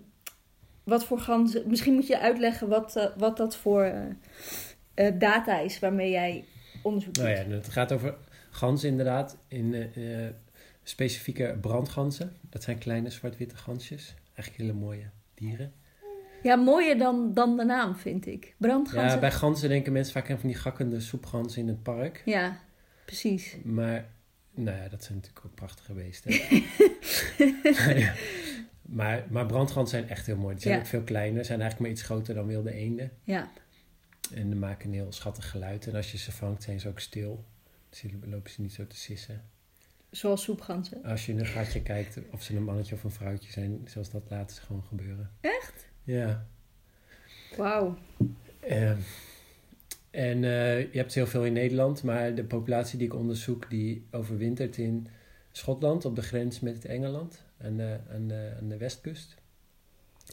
wat 0.83 1.05
voor 1.05 1.19
ganzen. 1.19 1.63
Misschien 1.67 1.93
moet 1.93 2.07
je 2.07 2.19
uitleggen 2.19 2.67
wat, 2.67 2.95
uh, 2.97 3.05
wat 3.17 3.37
dat 3.37 3.55
voor 3.55 3.93
uh, 4.95 5.11
data 5.19 5.59
is 5.59 5.79
waarmee 5.79 6.09
jij 6.09 6.45
onderzoek 6.83 7.13
doet. 7.13 7.23
Nou 7.23 7.35
ja, 7.35 7.55
het 7.55 7.69
gaat 7.69 7.91
over 7.91 8.15
ganzen 8.49 8.89
inderdaad. 8.89 9.37
In 9.47 9.91
specifieke 10.89 11.57
brandganzen. 11.61 12.37
Dat 12.49 12.63
zijn 12.63 12.77
kleine 12.77 13.09
zwart-witte 13.09 13.55
gansjes. 13.57 14.13
Eigenlijk 14.33 14.57
hele 14.57 14.73
mooie 14.85 15.09
dieren. 15.33 15.73
Ja, 16.43 16.55
mooier 16.55 16.97
dan, 16.97 17.33
dan 17.33 17.57
de 17.57 17.65
naam, 17.65 17.95
vind 17.95 18.25
ik. 18.25 18.55
Brandganzen. 18.57 19.11
Ja, 19.13 19.19
bij 19.19 19.31
ganzen 19.31 19.69
denken 19.69 19.93
mensen 19.93 20.13
vaak 20.13 20.29
aan 20.29 20.39
van 20.39 20.49
die 20.49 20.57
gakkende 20.57 20.99
soepganzen 20.99 21.61
in 21.61 21.67
het 21.67 21.83
park. 21.83 22.21
Ja, 22.25 22.59
precies. 23.05 23.55
Maar, 23.63 24.05
nou 24.51 24.77
ja, 24.77 24.87
dat 24.89 25.03
zijn 25.03 25.17
natuurlijk 25.17 25.45
ook 25.45 25.55
prachtige 25.55 25.93
beesten. 25.93 26.33
ja. 27.99 28.13
maar, 28.81 29.25
maar 29.29 29.45
brandganzen 29.45 29.99
zijn 29.99 30.09
echt 30.09 30.25
heel 30.25 30.37
mooi. 30.37 30.53
Die 30.53 30.63
zijn 30.63 30.73
Ja. 30.75 30.79
ook 30.79 30.87
veel 30.87 31.03
kleiner. 31.03 31.45
Zijn 31.45 31.61
eigenlijk 31.61 31.79
maar 31.89 31.99
iets 31.99 32.07
groter 32.09 32.35
dan 32.35 32.47
wilde 32.47 32.71
eenden. 32.73 33.11
Ja, 33.23 33.51
En 34.33 34.49
die 34.49 34.59
maken 34.59 34.87
een 34.87 34.93
heel 34.93 35.11
schattig 35.11 35.49
geluid. 35.49 35.87
En 35.87 35.95
als 35.95 36.11
je 36.11 36.17
ze 36.17 36.31
vangt, 36.31 36.63
zijn 36.63 36.79
ze 36.79 36.87
ook 36.87 36.99
stil. 36.99 37.45
Dus 37.89 38.03
lopen 38.25 38.51
ze 38.51 38.61
niet 38.61 38.73
zo 38.73 38.87
te 38.87 38.95
sissen. 38.95 39.43
Zoals 40.17 40.43
soepganzen. 40.43 41.03
Als 41.03 41.25
je 41.25 41.31
in 41.31 41.39
een 41.39 41.45
gatje 41.45 41.81
kijkt 41.81 42.19
of 42.31 42.43
ze 42.43 42.55
een 42.55 42.63
mannetje 42.63 42.95
of 42.95 43.03
een 43.03 43.11
vrouwtje 43.11 43.51
zijn, 43.51 43.81
zoals 43.85 44.09
dat 44.09 44.23
laatst 44.29 44.59
gewoon 44.59 44.83
gebeuren. 44.83 45.31
Echt? 45.41 45.87
Ja. 46.03 46.47
Wauw. 47.57 47.97
Ehm, 48.59 48.97
en 50.11 50.43
eh, 50.43 50.79
je 50.79 50.97
hebt 50.97 51.13
heel 51.13 51.27
veel 51.27 51.45
in 51.45 51.53
Nederland, 51.53 52.03
maar 52.03 52.35
de 52.35 52.43
populatie 52.43 52.97
die 52.97 53.07
ik 53.07 53.13
onderzoek, 53.13 53.69
die 53.69 54.05
overwintert 54.11 54.77
in 54.77 55.07
Schotland 55.51 56.05
op 56.05 56.15
de 56.15 56.21
grens 56.21 56.59
met 56.59 56.85
Engeland, 56.85 57.43
aan 57.61 57.77
de, 57.77 57.97
aan 58.11 58.27
de, 58.27 58.53
aan 58.59 58.69
de 58.69 58.77
westkust. 58.77 59.35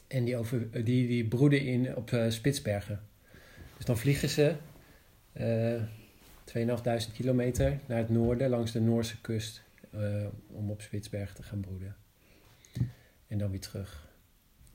En 0.07 0.24
die, 0.24 0.37
over, 0.37 0.70
die, 0.85 1.07
die 1.07 1.24
broeden 1.24 1.61
in, 1.61 1.97
op 1.97 2.11
uh, 2.11 2.30
Spitsbergen. 2.30 3.01
Dus 3.76 3.85
dan 3.85 3.99
vliegen 3.99 4.28
ze 4.28 4.55
uh, 5.41 5.82
2.500 7.09 7.12
kilometer 7.12 7.78
naar 7.87 7.99
het 7.99 8.09
noorden, 8.09 8.51
langs 8.51 8.72
de 8.72 8.80
Noorse 8.80 9.20
kust, 9.20 9.64
uh, 9.97 10.26
om 10.47 10.70
op 10.70 10.80
Spitsbergen 10.82 11.34
te 11.34 11.42
gaan 11.42 11.61
broeden. 11.61 11.97
En 13.28 13.38
dan 13.38 13.51
weer 13.51 13.61
terug. 13.61 14.09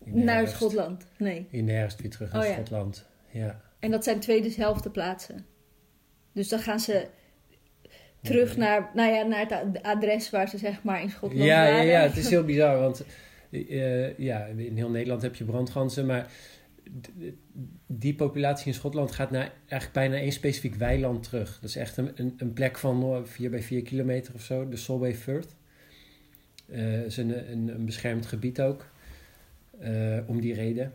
Naar 0.05 0.35
herfst. 0.35 0.55
Schotland? 0.55 1.05
Nee. 1.17 1.47
In 1.49 1.65
de 1.65 1.71
herfst 1.71 2.01
weer 2.01 2.11
terug 2.11 2.31
naar 2.31 2.41
Oh 2.41 2.47
ja. 2.47 2.53
Schotland. 2.53 3.05
Ja. 3.31 3.61
En 3.79 3.91
dat 3.91 4.03
zijn 4.03 4.19
twee 4.19 4.41
dezelfde 4.41 4.89
plaatsen. 4.89 5.45
Dus 6.33 6.47
dan 6.49 6.59
gaan 6.59 6.79
ze 6.79 7.07
terug 8.21 8.57
naar, 8.57 8.89
nou 8.93 9.13
ja, 9.13 9.23
naar 9.23 9.39
het 9.39 9.51
ad- 9.51 9.83
adres 9.83 10.29
waar 10.29 10.49
ze 10.49 10.57
zeg 10.57 10.83
maar 10.83 11.01
in 11.01 11.09
Schotland 11.09 11.43
Ja, 11.43 11.65
ja, 11.65 11.71
waren. 11.71 11.85
ja, 11.85 12.01
het 12.01 12.17
is 12.17 12.29
heel 12.29 12.43
bizar, 12.53 12.79
want 12.79 13.03
Eh, 13.51 14.17
ja, 14.17 14.45
in 14.45 14.75
heel 14.77 14.89
Nederland 14.89 15.21
heb 15.21 15.35
je 15.35 15.43
brandganzen, 15.43 16.05
maar 16.05 16.31
die 17.87 18.15
populatie 18.15 18.67
in 18.67 18.73
Schotland 18.73 19.11
gaat 19.11 19.31
naar 19.31 19.51
eigenlijk 19.59 19.91
bijna 19.91 20.15
één 20.15 20.31
specifiek 20.31 20.75
weiland 20.75 21.23
terug. 21.23 21.59
Dat 21.59 21.69
is 21.69 21.75
echt 21.75 21.97
een, 21.97 22.11
een, 22.15 22.33
een 22.37 22.53
plek 22.53 22.77
van 22.77 23.27
4 23.27 23.49
bij 23.49 23.61
4 23.61 23.81
kilometer 23.81 24.33
of 24.33 24.41
zo, 24.41 24.69
de 24.69 24.77
Solway 24.77 25.15
Firth. 25.15 25.55
Eh 26.65 27.05
is 27.05 27.17
een, 27.17 27.51
een, 27.51 27.67
een 27.67 27.85
beschermd 27.85 28.25
gebied 28.25 28.61
ook, 28.61 28.85
eh, 29.79 30.17
om 30.25 30.41
die 30.41 30.53
reden. 30.53 30.93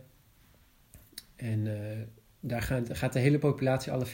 En 1.35 1.67
eh, 1.67 1.97
daar 2.39 2.61
gaat, 2.61 2.97
gaat 2.97 3.13
de 3.13 3.19
hele 3.19 3.39
populatie, 3.39 3.91
alle 3.91 4.05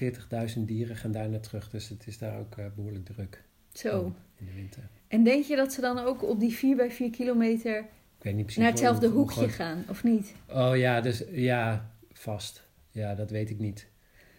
40.000 0.56 0.60
dieren, 0.60 0.96
gaan 0.96 1.12
daar 1.12 1.30
naar 1.30 1.40
terug. 1.40 1.70
Dus 1.70 1.90
het 1.90 2.08
is 2.08 2.18
daar 2.18 2.40
ook 2.40 2.58
eh, 2.58 2.66
behoorlijk 2.76 3.06
druk 3.06 3.44
Zo. 3.74 4.14
in 4.36 4.46
de 4.46 4.54
winter. 4.54 4.84
En 5.08 5.24
denk 5.24 5.44
je 5.44 5.56
dat 5.56 5.74
ze 5.74 5.82
dan 5.82 6.00
ook 6.00 6.24
op 6.24 6.40
die 6.40 6.54
4 6.54 6.76
bij 6.76 6.92
4 6.92 7.10
kilometer 7.10 7.86
Ik 8.22 8.28
weet 8.28 8.36
niet 8.36 8.46
precies 8.46 8.62
naar 8.64 8.72
hetzelfde 8.72 9.08
hoe- 9.08 9.16
hoe 9.16 9.32
hoekje 9.34 9.50
gaan, 9.50 9.84
of 9.90 10.04
niet? 10.04 10.36
Oh 10.50 10.78
ja, 10.78 11.02
dus 11.02 11.24
ja, 11.32 11.92
vast. 12.12 12.64
Ja, 12.92 13.16
dat 13.16 13.30
weet 13.30 13.50
ik 13.50 13.60
niet. 13.60 13.88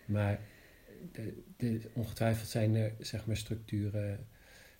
Maar 0.07 0.41
de, 1.13 1.43
de, 1.57 1.81
ongetwijfeld 1.93 2.49
zijn 2.49 2.75
er 2.75 2.93
zeg 2.99 3.27
maar 3.27 3.37
structuren. 3.37 4.27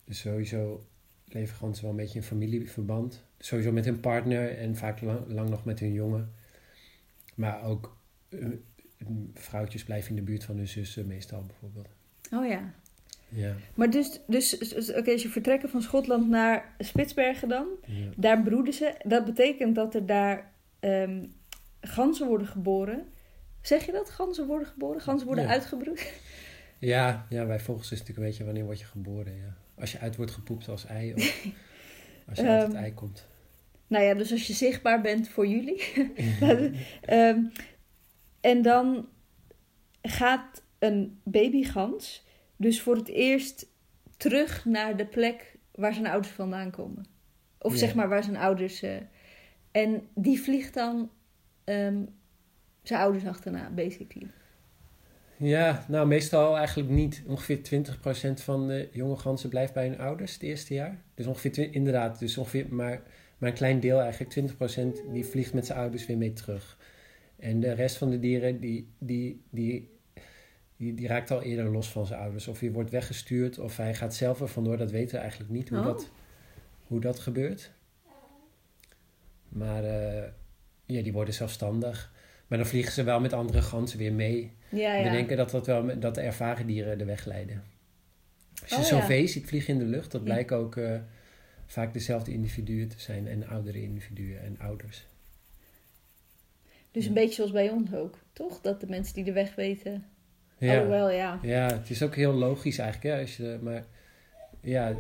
Dus 0.05 0.19
sowieso 0.21 0.87
leven 1.27 1.57
ganzen 1.57 1.83
wel 1.83 1.91
een 1.93 1.99
beetje 1.99 2.19
in 2.19 2.25
familieverband. 2.25 3.25
Sowieso 3.39 3.73
met 3.73 3.85
hun 3.85 4.01
partner 4.01 4.59
en 4.59 4.77
vaak 4.77 5.01
lang, 5.01 5.27
lang 5.29 5.49
nog 5.49 5.65
met 5.65 5.79
hun 5.81 5.93
jongen. 5.93 6.33
Maar 7.35 7.63
ook 7.63 7.97
eh, 8.29 8.47
vrouwtjes 9.35 9.85
blijven 9.85 10.11
in 10.11 10.17
de 10.17 10.23
buurt 10.23 10.45
van 10.45 10.57
hun 10.57 10.69
zussen 10.69 11.07
meestal 11.07 11.45
bijvoorbeeld. 11.47 11.89
Oh 12.33 12.47
ja. 12.47 12.75
Ja. 13.35 13.55
Maar 13.75 13.91
dus, 13.91 14.21
dus, 14.27 14.51
dus 14.59 14.93
oké, 14.95 15.13
als 15.13 15.23
je 15.23 15.29
vertrekken 15.29 15.69
van 15.69 15.83
Schotland 15.83 16.29
naar 16.29 16.75
Spitsbergen 16.79 17.49
dan, 17.49 17.67
ja. 17.87 18.09
daar 18.17 18.43
broeden 18.43 18.75
ze. 18.75 18.95
Dat 19.05 19.25
betekent 19.25 19.75
dat 19.75 19.95
er 19.95 20.07
daar 20.07 20.53
ehm, 20.81 21.25
ganzen 21.81 22.27
worden 22.27 22.47
geboren. 22.47 23.05
Zeg 23.63 23.87
je 23.87 23.93
dat? 23.93 24.11
Ganzen 24.11 24.47
worden 24.47 24.69
geboren? 24.69 25.01
Ganzen 25.01 25.27
worden 25.27 25.45
Ja. 25.45 25.51
uitgebroed? 25.51 26.13
Ja, 26.79 27.27
ja, 27.29 27.47
bij 27.47 27.61
vogels 27.61 27.93
is 27.93 27.99
het 27.99 27.99
natuurlijk 27.99 28.19
een 28.19 28.25
beetje 28.25 28.45
wanneer 28.45 28.65
word 28.65 28.79
je 28.79 28.85
geboren. 28.85 29.37
Ja. 29.37 29.57
Als 29.81 29.93
je 29.93 29.99
uit 29.99 30.17
wordt 30.17 30.33
gepoept 30.33 30.69
als 30.69 30.87
ei 30.87 31.15
of 31.15 31.19
als 32.29 32.39
je 32.39 32.47
uit 32.49 32.63
het 32.63 32.73
Ehm, 32.73 32.83
ei 32.83 32.95
komt. 32.95 33.27
Nou 33.87 34.05
ja, 34.05 34.15
dus 34.15 34.33
als 34.33 34.47
je 34.47 34.53
zichtbaar 34.53 35.01
bent 35.01 35.29
voor 35.29 35.47
jullie. 35.47 35.83
Ehm, 37.01 37.45
en 38.41 38.63
dan 38.63 39.09
gaat 40.03 40.63
een 40.79 41.21
babygans 41.25 42.25
dus 42.63 42.81
voor 42.81 42.97
het 42.97 43.09
eerst 43.09 43.67
terug 44.17 44.65
naar 44.65 44.97
de 44.97 45.07
plek 45.07 45.57
waar 45.75 45.95
zijn 45.95 46.07
ouders 46.07 46.33
vandaan 46.35 46.71
komen. 46.71 47.05
Of 47.59 47.73
Ja. 47.73 47.79
zeg 47.79 47.95
maar 47.95 48.09
waar 48.09 48.25
zijn 48.25 48.37
ouders. 48.37 48.83
eh, 48.83 48.97
en 49.71 50.03
die 50.15 50.41
vliegt 50.41 50.75
dan 50.75 51.11
ehm, 51.65 52.03
zijn 52.83 53.01
ouders 53.01 53.25
achterna, 53.27 53.71
basically. 53.71 54.27
Ja, 55.37 55.85
nou 55.89 56.07
meestal 56.07 56.57
eigenlijk 56.57 56.89
niet. 56.91 57.23
Ongeveer 57.27 57.63
20% 57.63 58.43
van 58.43 58.69
de 58.69 58.89
jonge 58.93 59.17
ganzen 59.17 59.49
blijft 59.49 59.73
bij 59.75 59.87
hun 59.89 59.99
ouders 59.99 60.33
het 60.33 60.43
eerste 60.43 60.75
jaar. 60.75 61.03
Dus 61.15 61.27
ongeveer, 61.27 61.75
inderdaad, 61.75 62.19
dus 62.19 62.39
ongeveer 62.39 62.67
maar, 62.75 63.03
maar 63.39 63.49
een 63.49 63.55
klein 63.57 63.81
deel 63.81 64.01
eigenlijk, 64.01 64.31
20% 64.31 65.13
die 65.13 65.25
vliegt 65.27 65.55
met 65.55 65.67
zijn 65.67 65.79
ouders 65.79 66.07
weer 66.07 66.17
mee 66.17 66.33
terug. 66.33 66.79
En 67.39 67.61
de 67.61 67.73
rest 67.73 67.97
van 67.97 68.11
de 68.11 68.19
dieren, 68.19 68.61
die, 68.61 68.89
die, 68.99 69.43
die, 69.51 69.91
die, 70.83 70.95
die 70.95 71.07
raakt 71.07 71.31
al 71.31 71.43
eerder 71.43 71.71
los 71.71 71.89
van 71.91 72.07
zijn 72.07 72.21
ouders. 72.21 72.49
Of 72.49 72.61
hij 72.61 72.73
wordt 72.73 72.91
weggestuurd, 72.91 73.59
of 73.59 73.77
hij 73.77 73.95
gaat 73.95 74.15
zelf 74.15 74.41
er 74.41 74.49
vandoor. 74.49 74.77
Dat 74.77 74.91
weten 74.91 75.15
we 75.15 75.21
eigenlijk 75.21 75.51
niet 75.51 75.69
hoe, 75.69 75.79
Oh. 75.79 75.85
dat, 75.85 76.11
hoe 76.87 77.01
dat 77.01 77.19
gebeurt. 77.19 77.71
Maar 79.49 79.85
eh, 79.85 80.29
ja, 80.87 81.03
die 81.03 81.13
worden 81.13 81.35
zelfstandig. 81.35 82.13
Maar 82.47 82.59
dan 82.59 82.67
vliegen 82.67 82.93
ze 82.93 83.03
wel 83.03 83.21
met 83.21 83.33
andere 83.33 83.63
ganzen 83.63 83.99
weer 83.99 84.13
mee. 84.13 84.53
Ja, 84.69 85.03
We 85.03 85.11
denken 85.11 85.37
dat, 85.37 85.51
dat, 85.51 85.67
wel, 85.67 86.01
dat 86.01 86.15
de 86.15 86.21
ervaren 86.21 86.67
dieren 86.67 86.99
de 86.99 87.05
weg 87.05 87.25
leiden. 87.25 87.63
Als 88.63 88.71
je 88.71 88.77
Oh, 88.77 88.83
zo'n 88.83 88.99
ja. 88.99 89.07
vee 89.07 89.27
ziet 89.27 89.47
vliegen 89.47 89.73
in 89.75 89.79
de 89.81 89.85
lucht, 89.87 90.11
dat 90.11 90.21
Ja. 90.21 90.27
blijken 90.27 90.57
ook 90.57 90.77
eh, 90.77 90.99
vaak 91.67 91.93
dezelfde 91.93 92.33
individuen 92.33 92.89
te 92.89 93.01
zijn. 93.01 93.27
En 93.29 93.47
oudere 93.49 93.83
individuen 93.83 94.41
en 94.43 94.59
ouders. 94.61 95.07
Dus 96.91 97.07
een 97.07 97.15
beetje 97.15 97.35
zoals 97.35 97.51
bij 97.53 97.71
ons 97.71 97.95
ook, 97.95 98.19
toch? 98.33 98.61
Dat 98.61 98.81
de 98.81 98.87
mensen 98.87 99.15
die 99.15 99.25
de 99.25 99.33
weg 99.33 99.55
weten. 99.55 100.05
Ja, 100.63 100.75
Alhoewel, 100.75 101.11
ja. 101.11 101.39
ja 101.43 101.67
het 101.67 101.91
is 101.91 102.03
ook 102.03 102.15
heel 102.15 102.33
logisch 102.33 102.79
eigenlijk. 102.79 103.15
Hè, 103.15 103.21
als 103.21 103.37
je, 103.37 103.59
maar 103.63 103.85
ja, 104.61 104.93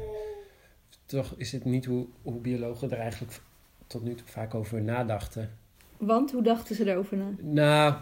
toch 1.06 1.34
is 1.36 1.52
het 1.52 1.64
niet 1.64 1.84
hoe, 1.84 2.06
hoe 2.22 2.40
biologen 2.40 2.90
er 2.90 2.98
eigenlijk 2.98 3.40
tot 3.86 4.02
nu 4.04 4.14
toe 4.14 4.26
vaak 4.26 4.54
over 4.54 4.82
nadachten. 4.82 5.50
Want 5.96 6.30
hoe 6.32 6.42
dachten 6.42 6.76
ze 6.76 6.90
erover 6.90 7.16
na? 7.16 7.30
Nou, 7.40 7.94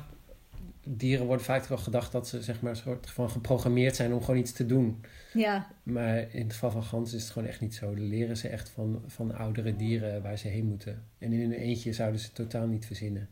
dieren 0.84 1.26
worden 1.26 1.44
vaak 1.44 1.64
wel 1.66 1.78
gedacht 1.78 2.12
dat 2.12 2.28
ze 2.28 2.42
zeg 2.42 2.60
maar, 2.60 2.70
een 2.70 2.76
soort 2.76 3.10
van 3.10 3.30
geprogrammeerd 3.30 3.96
zijn 3.96 4.12
om 4.12 4.20
gewoon 4.22 4.40
iets 4.40 4.52
te 4.52 4.66
doen. 4.66 5.04
Ja, 5.32 5.66
Maar 5.82 6.18
in 6.34 6.42
het 6.42 6.52
geval 6.52 6.70
van 6.70 6.82
ganzen 6.82 7.16
is 7.16 7.22
het 7.22 7.32
gewoon 7.32 7.48
echt 7.48 7.60
niet 7.60 7.74
zo. 7.74 7.94
Dan 7.94 8.08
leren 8.08 8.36
ze 8.36 8.48
echt 8.48 8.68
van, 8.68 9.02
van 9.06 9.34
oudere 9.34 9.76
dieren 9.76 10.22
waar 10.22 10.38
ze 10.38 10.48
heen 10.48 10.66
moeten. 10.66 11.04
En 11.18 11.32
in 11.32 11.40
hun 11.40 11.52
eentje 11.52 11.92
zouden 11.92 12.20
ze 12.20 12.26
het 12.26 12.34
totaal 12.34 12.66
niet 12.66 12.86
verzinnen. 12.86 13.28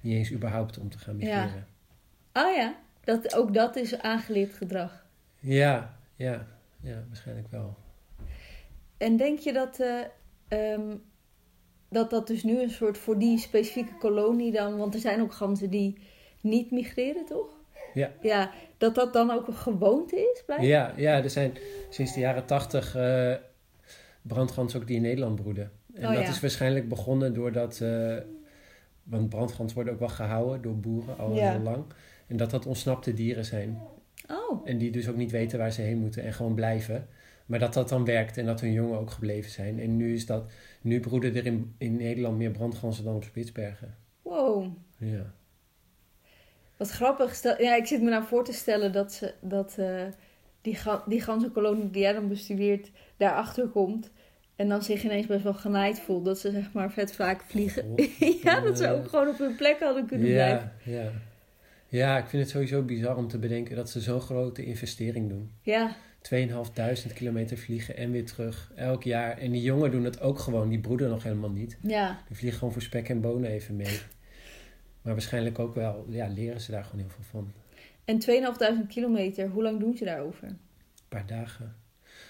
Niet 0.00 0.14
eens 0.14 0.32
überhaupt 0.32 0.78
om 0.78 0.88
te 0.90 0.98
gaan 0.98 1.18
Ja. 1.18 1.42
migreren. 1.42 1.66
oh 2.32 2.56
ja. 2.56 2.74
Dat, 3.04 3.34
ook 3.34 3.54
dat 3.54 3.76
is 3.76 3.98
aangeleerd 3.98 4.54
gedrag. 4.54 5.06
Ja, 5.40 5.96
ja, 6.16 6.46
ja, 6.80 7.04
waarschijnlijk 7.06 7.50
wel. 7.50 7.76
En 8.96 9.16
denk 9.16 9.38
je 9.38 9.52
dat, 9.52 9.80
eh, 9.80 10.00
ehm, 10.48 10.96
dat 11.88 12.10
dat 12.10 12.26
dus 12.26 12.42
nu 12.42 12.62
een 12.62 12.70
soort 12.70 12.98
voor 12.98 13.18
die 13.18 13.38
specifieke 13.38 13.94
kolonie 13.98 14.52
dan... 14.52 14.76
Want 14.76 14.94
er 14.94 15.00
zijn 15.00 15.20
ook 15.20 15.32
ganzen 15.32 15.70
die 15.70 15.98
niet 16.40 16.70
migreren, 16.70 17.24
toch? 17.24 17.60
Ja. 17.94 18.10
Ja, 18.20 18.50
dat 18.78 18.94
dat 18.94 19.12
dan 19.12 19.30
ook 19.30 19.46
een 19.46 19.54
gewoonte 19.54 20.16
is, 20.16 20.42
blijkbaar? 20.46 20.68
Ja, 20.70 20.92
ja, 20.96 21.22
er 21.22 21.30
zijn 21.30 21.56
sinds 21.90 22.14
de 22.14 22.20
jaren 22.20 22.46
tachtig 22.46 22.94
eh 22.94 23.34
brandgansen 24.22 24.80
ook 24.80 24.86
die 24.86 24.96
in 24.96 25.02
Nederland 25.02 25.34
broeden. 25.40 25.72
En 25.94 26.06
Oh, 26.08 26.14
dat 26.14 26.22
ja. 26.22 26.28
is 26.28 26.40
waarschijnlijk 26.40 26.88
begonnen 26.88 27.34
doordat... 27.34 27.80
eh 27.80 28.16
want 29.02 29.28
brandgansen 29.28 29.74
worden 29.76 29.92
ook 29.92 29.98
wel 29.98 30.08
gehouden 30.08 30.62
door 30.62 30.76
boeren 30.76 31.18
al 31.18 31.34
Ja. 31.34 31.50
heel 31.50 31.60
lang. 31.60 31.84
En 32.32 32.38
dat 32.38 32.50
dat 32.50 32.66
ontsnapte 32.66 33.14
dieren 33.14 33.44
zijn. 33.44 33.80
Oh, 34.28 34.60
En 34.64 34.78
die 34.78 34.90
dus 34.90 35.08
ook 35.08 35.16
niet 35.16 35.30
weten 35.30 35.58
waar 35.58 35.72
ze 35.72 35.80
heen 35.82 35.98
moeten 35.98 36.22
en 36.22 36.32
gewoon 36.32 36.54
blijven. 36.54 37.08
Maar 37.46 37.58
dat 37.58 37.74
dat 37.74 37.88
dan 37.88 38.04
werkt 38.04 38.36
en 38.36 38.46
dat 38.46 38.60
hun 38.60 38.72
jongen 38.72 38.98
ook 38.98 39.10
gebleven 39.10 39.50
zijn. 39.50 39.80
En 39.80 39.96
nu 39.96 40.14
is 40.14 40.26
dat, 40.26 40.50
nu 40.80 41.00
broeden 41.00 41.34
er 41.34 41.46
in, 41.46 41.74
in 41.78 41.96
Nederland 41.96 42.38
meer 42.38 42.50
brandganzen 42.50 43.04
dan 43.04 43.14
op 43.14 43.24
Spitsbergen. 43.24 43.96
wow. 44.22 44.66
Ja. 44.98 45.32
Wat 46.76 46.90
grappig. 46.90 47.34
Stel, 47.34 47.62
ja, 47.62 47.76
ik 47.76 47.86
zit 47.86 48.02
me 48.02 48.10
nou 48.10 48.24
voor 48.24 48.44
te 48.44 48.52
stellen 48.52 48.92
dat, 48.92 49.12
ze, 49.12 49.34
dat 49.40 49.78
eh, 49.78 50.04
die, 50.60 50.74
ga, 50.74 51.02
die 51.06 51.20
ganzenkolonie 51.20 51.90
die 51.90 52.02
jij 52.02 52.12
dan 52.12 52.28
bestudeert 52.28 52.90
daarachter 53.16 53.68
komt. 53.68 54.10
En 54.56 54.68
dan 54.68 54.82
zich 54.82 55.04
ineens 55.04 55.26
best 55.26 55.42
wel 55.42 55.54
genaaid 55.54 56.00
voelt. 56.00 56.24
Dat 56.24 56.38
ze 56.38 56.50
zeg 56.50 56.72
maar 56.72 56.92
vet 56.92 57.12
vaak 57.12 57.42
vliegen. 57.46 57.94
ja, 58.42 58.60
dat 58.60 58.78
ze 58.78 58.90
ook 58.90 59.08
gewoon 59.08 59.28
op 59.28 59.38
hun 59.38 59.56
plek 59.56 59.80
hadden 59.80 60.06
kunnen 60.06 60.28
blijven. 60.28 60.72
ja, 60.84 61.12
ja. 61.98 62.18
Ik 62.18 62.26
vind 62.26 62.42
het 62.42 62.50
sowieso 62.52 62.82
bizar 62.82 63.16
om 63.16 63.28
te 63.28 63.38
bedenken 63.38 63.76
dat 63.76 63.90
ze 63.90 64.00
zo'n 64.00 64.20
grote 64.20 64.64
investering 64.64 65.28
doen. 65.28 65.50
Ja, 65.62 65.96
2500 66.20 67.18
kilometer 67.18 67.58
vliegen 67.58 67.96
en 67.96 68.10
weer 68.10 68.24
terug, 68.24 68.72
elk 68.74 69.02
jaar. 69.02 69.38
En 69.38 69.50
die 69.50 69.62
jongen 69.62 69.90
doen 69.90 70.04
het 70.04 70.20
ook 70.20 70.38
gewoon, 70.38 70.68
die 70.68 70.78
broeden 70.80 71.08
nog 71.08 71.22
helemaal 71.22 71.50
niet. 71.50 71.78
ja. 71.82 72.22
Die 72.26 72.36
vliegen 72.36 72.58
gewoon 72.58 72.72
voor 72.74 72.82
spek 72.82 73.08
en 73.08 73.20
bonen 73.20 73.50
even 73.50 73.76
mee. 73.76 73.98
Maar 75.02 75.12
waarschijnlijk 75.12 75.58
ook 75.58 75.74
wel, 75.74 76.06
ja, 76.08 76.28
leren 76.28 76.60
ze 76.60 76.70
daar 76.70 76.84
gewoon 76.84 77.00
heel 77.00 77.10
veel 77.14 77.24
van. 77.30 77.52
En 78.04 78.18
2500 78.18 78.94
kilometer, 78.94 79.48
hoe 79.48 79.62
lang 79.62 79.80
doen 79.80 79.96
ze 79.96 80.04
daarover? 80.04 80.48
Een 80.48 80.58
paar 81.08 81.26
dagen. 81.26 81.74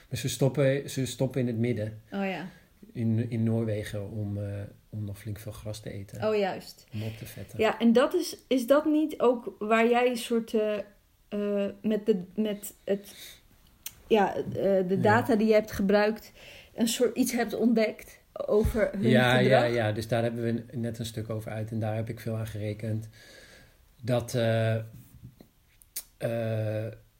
Maar 0.09 0.19
ze 0.19 0.29
stoppen, 0.29 0.91
ze 0.91 1.07
stoppen 1.07 1.41
in 1.41 1.47
het 1.47 1.59
midden, 1.59 2.01
Oh 2.13 2.25
ja, 2.27 2.49
in, 2.93 3.31
in 3.31 3.43
Noorwegen, 3.43 4.11
om, 4.11 4.39
eh, 4.39 4.61
om 4.93 5.05
nog 5.05 5.19
flink 5.19 5.39
veel 5.39 5.53
gras 5.53 5.81
te 5.81 5.91
eten. 5.91 6.29
oh 6.29 6.37
juist. 6.37 6.87
Om 6.93 7.03
op 7.03 7.17
te 7.17 7.27
vetten. 7.27 7.59
Ja, 7.59 7.79
en 7.79 7.93
dat 7.93 8.15
is, 8.15 8.37
is 8.47 8.67
dat 8.67 8.85
niet 8.85 9.21
ook 9.21 9.57
waar 9.59 9.89
jij 9.89 10.09
een 10.09 10.17
soort 10.17 10.55
eh, 10.55 10.79
eh, 11.29 11.71
met, 11.83 12.07
de, 12.07 12.23
met 12.35 12.75
het, 12.85 13.15
ja, 14.07 14.37
eh, 14.37 14.43
de 14.53 14.85
Ja. 14.89 14.97
data 15.03 15.37
die 15.37 15.47
je 15.47 15.53
hebt 15.53 15.73
gebruikt, 15.73 16.33
een 16.75 16.89
soort 16.89 17.17
iets 17.17 17.33
hebt 17.33 17.55
ontdekt 17.55 18.21
over 18.33 18.91
hun 18.93 19.09
ja, 19.11 19.37
gedrag? 19.37 19.49
ja, 19.49 19.65
ja, 19.65 19.93
dus 19.93 20.09
daar 20.09 20.23
hebben 20.23 20.43
we 20.45 20.77
net 20.77 20.99
een 20.99 21.07
stuk 21.07 21.31
over 21.31 21.51
uit 21.53 21.71
en 21.71 21.81
daar 21.81 21.97
heb 21.97 22.09
ik 22.09 22.21
veel 22.21 22.37
aan 22.37 22.47
gerekend. 22.47 23.09
Dat, 24.03 24.31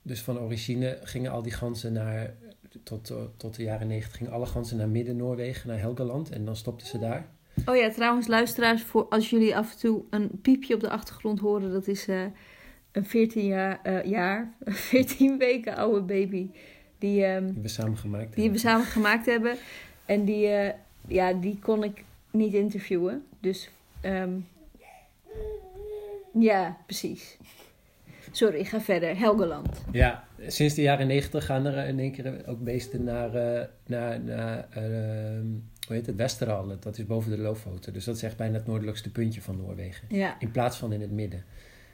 dus 0.03 0.21
van 0.23 0.39
origine 0.39 0.99
gingen 1.03 1.31
al 1.31 1.43
die 1.43 1.53
ganzen 1.53 1.93
naar, 1.93 2.35
tot, 2.83 3.13
tot 3.37 3.57
de 3.57 3.63
jaren 3.63 3.87
negentig 3.87 4.17
gingen 4.17 4.33
alle 4.33 4.47
ganzen 4.47 4.77
naar 4.77 4.89
Midden-Noorwegen, 4.89 5.69
naar 5.69 5.79
Helgeland 5.79 6.31
en 6.31 6.45
dan 6.45 6.57
stopten 6.57 6.87
ze 6.87 6.99
daar. 6.99 7.27
Oh 7.67 7.77
ja, 7.77 7.91
trouwens, 7.91 8.27
luisteraars, 8.27 8.83
voor 8.83 9.07
als 9.09 9.31
jullie 9.31 9.57
af 9.57 9.73
en 9.73 9.79
toe 9.79 10.03
een 10.11 10.31
piepje 10.43 10.75
op 10.75 10.81
de 10.81 10.91
achtergrond 10.91 11.41
horen, 11.41 11.73
dat 11.73 11.87
is 11.87 12.09
eh, 12.09 12.25
een 12.93 13.05
14 13.07 13.47
jaar, 13.47 13.81
eh, 13.83 14.05
jaar, 14.05 14.53
14 14.65 15.39
weken 15.39 15.77
oude 15.77 16.01
baby. 16.01 16.49
Die, 16.99 17.25
ehm, 17.25 17.53
Die 17.53 17.63
we 17.63 17.69
samen 17.69 17.97
gemaakt 17.97 18.25
die 18.27 18.35
we 18.35 18.43
hebben. 18.43 18.61
samen 18.61 18.87
gemaakt 18.87 19.27
hebben. 19.27 19.57
En 20.07 20.25
die, 20.25 20.47
eh, 20.47 20.75
ja, 21.09 21.33
die 21.33 21.59
kon 21.63 21.85
ik 21.85 22.05
niet 22.31 22.55
interviewen. 22.55 23.25
Dus 23.41 23.71
ehm, 24.01 24.31
ja, 26.39 26.77
precies. 26.87 27.39
Sorry, 28.31 28.59
ik 28.59 28.69
ga 28.69 28.81
verder. 28.81 29.19
Helgeland. 29.19 29.85
Ja, 29.93 30.25
sinds 30.47 30.75
de 30.75 30.83
jaren 30.83 31.07
negentig 31.07 31.45
gaan 31.47 31.67
er 31.67 31.87
in 31.89 31.99
één 31.99 32.13
keer 32.13 32.43
ook 32.47 32.65
beesten 32.65 33.05
naar, 33.05 33.35
eh, 33.35 33.67
naar, 33.87 34.21
naar 34.21 34.67
ehm, 34.71 35.47
hoe 35.87 35.97
heet 35.97 36.07
het. 36.07 36.83
Dat 36.83 36.99
is 36.99 37.07
boven 37.07 37.31
de 37.31 37.39
Lofoten. 37.39 37.93
Dus 37.93 38.05
dat 38.05 38.17
is 38.17 38.23
echt 38.23 38.37
bijna 38.37 38.55
het 38.55 38.67
noordelijkste 38.67 39.11
puntje 39.11 39.43
van 39.43 39.57
Noorwegen. 39.57 40.09
Ja. 40.09 40.41
In 40.41 40.51
plaats 40.51 40.77
van 40.77 40.93
in 40.93 41.01
het 41.01 41.11
midden. 41.11 41.45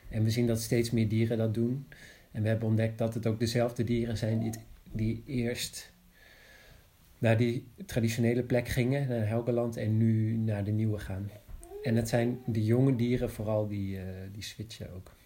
En 0.09 0.25
we 0.25 0.31
zien 0.31 0.47
dat 0.47 0.61
steeds 0.61 0.91
meer 0.91 1.09
dieren 1.09 1.39
dat 1.39 1.55
doen. 1.55 1.87
En 2.31 2.43
we 2.43 2.49
hebben 2.49 2.69
ontdekt 2.69 2.99
dat 2.99 3.15
het 3.15 3.27
ook 3.27 3.39
dezelfde 3.39 3.85
dieren 3.85 4.17
zijn 4.17 4.39
die, 4.39 4.53
die 4.93 5.23
eerst 5.27 5.93
naar 7.19 7.37
die 7.37 7.67
traditionele 7.87 8.43
plek 8.43 8.69
gingen, 8.69 9.09
naar 9.09 9.27
Helgeland, 9.27 9.77
en 9.77 9.97
nu 9.97 10.37
naar 10.37 10.65
de 10.65 10.71
nieuwe 10.71 10.99
gaan. 10.99 11.31
En 11.83 11.97
het 11.97 12.09
zijn 12.09 12.39
de 12.47 12.65
jonge 12.65 12.97
dieren 12.97 13.31
vooral 13.31 13.69
die, 13.69 13.99
eh, 13.99 14.05
die 14.33 14.43
switchen 14.43 14.95
ook. 14.95 15.17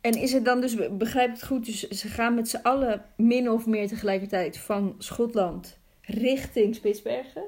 En 0.00 0.12
is 0.12 0.32
het 0.32 0.44
dan 0.44 0.60
dus, 0.60 0.76
begrijp 0.90 1.28
ik 1.28 1.34
het 1.34 1.44
goed, 1.44 1.64
dus 1.64 1.88
ze 1.88 2.08
gaan 2.08 2.34
met 2.34 2.48
z'n 2.48 2.60
allen 2.62 3.04
min 3.16 3.50
of 3.50 3.66
meer 3.66 3.88
tegelijkertijd 3.88 4.58
van 4.58 4.94
Schotland 4.98 5.78
richting 6.06 6.74
Spitsbergen. 6.74 7.42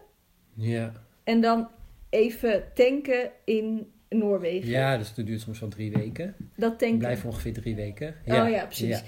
Ja, 0.54 0.92
En 1.24 1.40
dan 1.40 1.68
even 2.10 2.64
tanken 2.74 3.30
in 3.44 3.92
Noorwegen. 4.08 4.68
ja 4.68 4.96
dus 4.98 5.14
dat 5.14 5.26
duurt 5.26 5.40
soms 5.40 5.60
wel 5.60 5.68
drie 5.68 5.92
weken. 5.92 6.34
Dat 6.56 6.78
tanken. 6.78 6.98
blijven 6.98 7.28
ongeveer 7.30 7.52
drie 7.52 7.74
weken. 7.74 8.14
Oh 8.26 8.48
ja, 8.50 8.64
precies. 8.66 9.02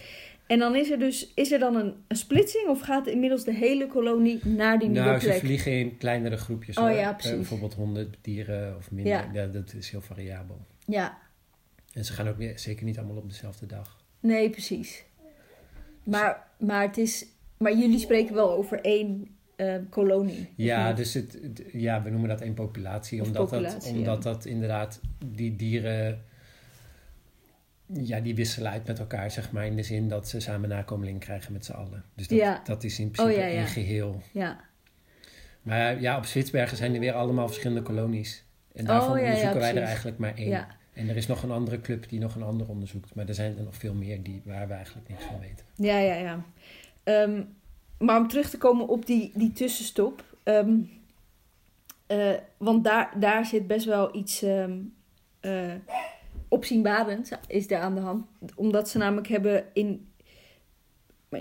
En 0.46 0.58
dan 0.58 0.76
is 0.76 0.90
er 0.90 0.98
dus, 0.98 1.32
is 1.34 1.52
er 1.52 1.58
dan 1.58 1.76
een, 1.76 1.94
een 2.08 2.16
splitsing 2.16 2.68
of 2.68 2.80
gaat 2.80 3.06
inmiddels 3.06 3.44
de 3.44 3.54
hele 3.54 3.86
kolonie 3.86 4.40
naar 4.46 4.78
die 4.78 4.88
nieuwe 4.88 5.06
Nou, 5.06 5.20
ze 5.20 5.26
plek? 5.26 5.38
vliegen 5.38 5.72
in 5.78 5.96
kleinere 5.96 6.36
groepjes. 6.36 6.76
Oh 6.76 6.82
hoor. 6.84 6.92
ja, 6.92 7.08
Eh, 7.10 7.16
precies. 7.16 7.36
bijvoorbeeld 7.36 7.74
honderd 7.74 8.16
dieren 8.20 8.76
of 8.76 8.90
minder. 8.90 9.12
Ja. 9.12 9.30
Ja. 9.32 9.46
dat 9.46 9.74
is 9.74 9.90
heel 9.90 10.00
variabel. 10.00 10.58
Ja, 10.86 11.18
En 11.92 12.04
ze 12.04 12.12
gaan 12.12 12.28
ook 12.28 12.36
weer, 12.36 12.58
zeker 12.58 12.84
niet 12.84 12.98
allemaal 12.98 13.16
op 13.16 13.28
dezelfde 13.28 13.66
dag. 13.66 14.04
nee, 14.20 14.50
precies. 14.50 15.04
Maar, 16.04 16.48
maar, 16.58 16.82
het 16.82 16.98
is, 16.98 17.26
maar 17.58 17.76
jullie 17.76 17.98
spreken 17.98 18.34
wel 18.34 18.50
over 18.52 18.80
één 18.80 19.36
eh, 19.60 19.74
kolonie. 19.88 20.48
Ja, 20.56 20.92
dus 20.92 21.14
het, 21.14 21.38
ja, 21.72 22.02
we 22.02 22.10
noemen 22.10 22.28
dat 22.28 22.40
één 22.40 22.54
populatie. 22.54 23.20
Of 23.20 23.26
Omdat, 23.26 23.48
populatie, 23.50 23.78
dat, 23.80 23.98
omdat 23.98 24.24
ja. 24.24 24.30
dat 24.30 24.44
inderdaad 24.44 25.00
die 25.24 25.56
dieren... 25.56 26.24
Ja, 27.92 28.20
die 28.20 28.34
wisselen 28.34 28.70
uit 28.70 28.86
met 28.86 28.98
elkaar, 28.98 29.30
zeg 29.30 29.52
maar. 29.52 29.66
In 29.66 29.76
de 29.76 29.82
zin 29.82 30.08
dat 30.08 30.28
ze 30.28 30.40
samen 30.40 30.68
nakomelingen 30.68 31.20
krijgen 31.20 31.52
met 31.52 31.64
z'n 31.64 31.72
allen. 31.72 32.04
Dus 32.14 32.28
dat, 32.28 32.38
Ja. 32.38 32.60
dat 32.64 32.84
is 32.84 32.98
in 32.98 33.10
principe 33.10 33.38
Oh, 33.38 33.42
ja, 33.44 33.50
ja. 33.50 33.58
één 33.58 33.66
geheel. 33.66 34.22
Ja, 34.32 34.60
Maar 35.62 36.00
ja, 36.00 36.16
op 36.16 36.24
Spitsbergen 36.24 36.76
zijn 36.76 36.94
er 36.94 37.00
weer 37.00 37.12
allemaal 37.12 37.46
verschillende 37.46 37.82
kolonies. 37.82 38.44
En 38.72 38.84
daarvan 38.84 39.12
Oh, 39.12 39.18
ja, 39.18 39.24
onderzoeken 39.24 39.60
wij 39.60 39.76
er 39.76 39.82
eigenlijk 39.82 40.18
maar 40.18 40.34
één. 40.34 40.66
En 40.92 41.08
er 41.08 41.16
is 41.16 41.26
nog 41.26 41.42
een 41.42 41.50
andere 41.50 41.80
club 41.80 42.08
die 42.08 42.20
nog 42.20 42.34
een 42.34 42.42
ander 42.42 42.68
onderzoekt. 42.68 43.14
Maar 43.14 43.28
er 43.28 43.34
zijn 43.34 43.56
er 43.58 43.62
nog 43.64 43.76
veel 43.76 43.94
meer 43.94 44.22
die, 44.22 44.42
waar 44.44 44.68
we 44.68 44.74
eigenlijk 44.74 45.08
niks 45.08 45.24
van 45.24 45.40
weten. 45.40 45.64
Ja, 45.74 45.98
ja, 45.98 46.14
ja. 46.14 46.44
Ehm, 47.02 47.42
maar 48.00 48.20
om 48.20 48.28
terug 48.28 48.50
te 48.50 48.58
komen 48.58 48.88
op 48.88 49.06
die, 49.06 49.30
die 49.34 49.52
tussenstop. 49.52 50.24
ehm, 50.42 50.78
eh, 52.06 52.34
want 52.56 52.84
daar, 52.84 53.12
daar 53.16 53.46
zit 53.46 53.66
best 53.66 53.86
wel 53.86 54.16
iets 54.16 54.42
ehm 54.42 54.72
eh, 55.40 55.72
opzienbarends 56.48 57.30
is 57.46 57.66
daar 57.66 57.80
aan 57.80 57.94
de 57.94 58.00
hand. 58.00 58.26
Omdat 58.54 58.88
ze 58.88 58.98
namelijk 58.98 59.28
hebben 59.28 59.64
in... 59.72 60.08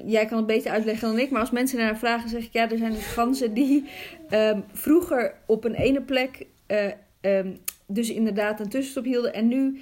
Jij 0.06 0.26
kan 0.26 0.38
het 0.38 0.48
beter 0.48 0.72
uitleggen 0.72 1.08
dan 1.10 1.20
ik. 1.20 1.32
Maar 1.32 1.40
als 1.40 1.52
mensen 1.52 1.78
naar 1.78 1.98
vragen, 1.98 2.30
zeg 2.30 2.44
ik... 2.46 2.54
Ja, 2.54 2.70
er 2.70 2.78
zijn 2.78 2.92
dus 2.92 3.06
ganzen 3.06 3.54
die 3.54 3.90
ehm, 4.30 4.60
vroeger 4.72 5.34
op 5.46 5.64
een 5.64 5.76
ene 5.76 6.02
plek... 6.02 6.46
eh, 6.68 7.40
dus 7.86 8.10
inderdaad 8.10 8.60
een 8.60 8.70
tussenstop 8.70 9.04
hielden. 9.04 9.34
En 9.34 9.48
nu 9.48 9.82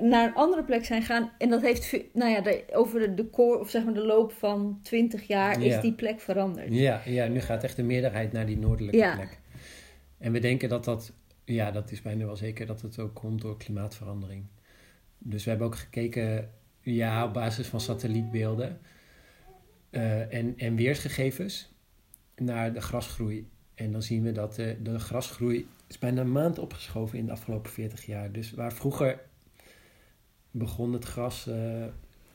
naar 0.00 0.26
een 0.28 0.34
andere 0.34 0.64
plek 0.64 0.84
zijn 0.84 1.02
gaan. 1.02 1.30
En 1.38 1.48
dat 1.48 1.62
heeft, 1.62 1.96
nou 2.12 2.30
ja, 2.30 2.40
de, 2.40 2.64
over 2.72 3.00
de, 3.00 3.14
de 3.14 3.30
core, 3.30 3.58
of 3.58 3.70
zeg 3.70 3.84
maar 3.84 3.94
de 3.94 4.06
loop 4.06 4.32
van 4.32 4.78
20 4.82 5.22
jaar 5.26 5.60
Ja. 5.60 5.76
is 5.76 5.82
die 5.82 5.92
plek 5.94 6.20
veranderd. 6.20 6.74
Ja, 6.74 7.02
ja, 7.04 7.26
nu 7.26 7.40
gaat 7.40 7.64
echt 7.64 7.76
de 7.76 7.82
meerderheid 7.82 8.32
naar 8.32 8.46
die 8.46 8.58
noordelijke 8.58 8.98
Ja. 8.98 9.14
plek. 9.14 9.38
En 10.18 10.32
we 10.32 10.38
denken 10.38 10.68
dat 10.68 10.84
dat, 10.84 11.12
ja, 11.44 11.70
dat 11.70 11.90
is 11.90 12.02
bijna 12.02 12.24
wel 12.24 12.36
zeker 12.36 12.66
dat 12.66 12.80
het 12.80 12.98
ook 12.98 13.14
komt 13.14 13.40
door 13.40 13.56
klimaatverandering. 13.56 14.44
Dus 15.18 15.44
we 15.44 15.50
hebben 15.50 15.66
ook 15.68 15.76
gekeken, 15.76 16.50
ja, 16.80 17.24
op 17.24 17.32
basis 17.32 17.66
van 17.66 17.80
satellietbeelden 17.80 18.80
eh, 19.90 20.34
en, 20.34 20.54
en 20.56 20.76
weersgegevens 20.76 21.72
naar 22.36 22.72
de 22.72 22.80
grasgroei. 22.80 23.48
En 23.74 23.92
dan 23.92 24.02
zien 24.02 24.22
we 24.22 24.32
dat 24.32 24.54
de, 24.54 24.76
de 24.82 24.98
grasgroei 24.98 25.66
is 25.88 25.98
bijna 25.98 26.20
een 26.20 26.32
maand 26.32 26.58
opgeschoven 26.58 27.18
in 27.18 27.26
de 27.26 27.32
afgelopen 27.32 27.70
40 27.70 28.06
jaar. 28.06 28.32
Dus 28.32 28.52
waar 28.52 28.72
vroeger 28.72 29.20
begon 30.54 30.92
het 30.92 31.04
gras 31.04 31.46
eh, 31.46 31.84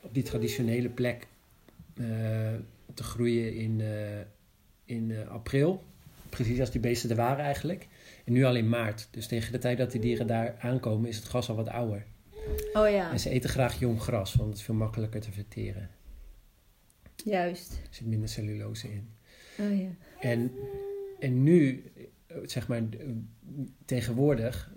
op 0.01 0.13
die 0.13 0.23
traditionele 0.23 0.89
plek 0.89 1.27
eh, 1.93 2.05
te 2.93 3.03
groeien 3.03 3.53
in, 3.55 3.81
eh, 3.81 4.19
in 4.85 5.27
april. 5.27 5.83
Precies 6.29 6.59
als 6.59 6.71
die 6.71 6.81
beesten 6.81 7.09
er 7.09 7.15
waren 7.15 7.45
eigenlijk. 7.45 7.87
En 8.25 8.33
nu 8.33 8.43
al 8.43 8.55
in 8.55 8.69
maart. 8.69 9.07
Dus 9.11 9.27
tegen 9.27 9.51
de 9.51 9.57
tijd 9.57 9.77
dat 9.77 9.91
die 9.91 10.01
dieren 10.01 10.27
daar 10.27 10.55
aankomen 10.59 11.09
is 11.09 11.15
het 11.15 11.25
gras 11.25 11.49
al 11.49 11.55
wat 11.55 11.69
ouder. 11.69 12.05
Oh 12.73 12.89
ja, 12.89 13.11
En 13.11 13.19
ze 13.19 13.29
eten 13.29 13.49
graag 13.49 13.79
jong 13.79 14.01
gras, 14.01 14.33
want 14.33 14.49
het 14.49 14.57
is 14.57 14.63
veel 14.63 14.75
makkelijker 14.75 15.21
te 15.21 15.31
verteren. 15.31 15.89
juist. 17.15 17.71
Er 17.71 17.87
zit 17.89 18.07
minder 18.07 18.29
cellulose 18.29 18.91
in. 18.91 19.09
Oh 19.59 19.79
ja. 19.79 19.89
En, 20.19 20.51
en 21.19 21.43
nu, 21.43 21.83
zeg 22.45 22.67
maar, 22.67 22.81
tegenwoordig 23.85 24.71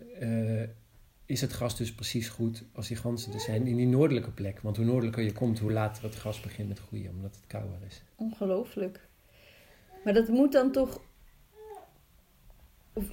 is 1.33 1.41
het 1.41 1.53
gras 1.53 1.77
dus 1.77 1.93
precies 1.95 2.29
goed 2.29 2.65
als 2.75 2.89
die 2.89 2.97
ganzen 2.97 3.33
er 3.33 3.41
zijn 3.41 3.67
in 3.67 3.77
die 3.77 3.87
noordelijke 3.87 4.31
plek. 4.31 4.61
Want 4.61 4.77
hoe 4.77 4.87
noordelijker 4.87 5.23
je 5.23 5.33
komt, 5.33 5.59
hoe 5.59 5.73
later 5.73 6.03
het 6.03 6.15
gras 6.15 6.41
begint 6.41 6.69
met 6.69 6.79
groeien, 6.79 7.11
omdat 7.11 7.35
het 7.35 7.47
kouder 7.47 7.79
is. 7.87 8.03
Ongelooflijk. 8.17 9.01
Maar 10.05 10.13
dat 10.13 10.29
moet 10.29 10.53
dan 10.53 10.73
toch... 10.73 11.01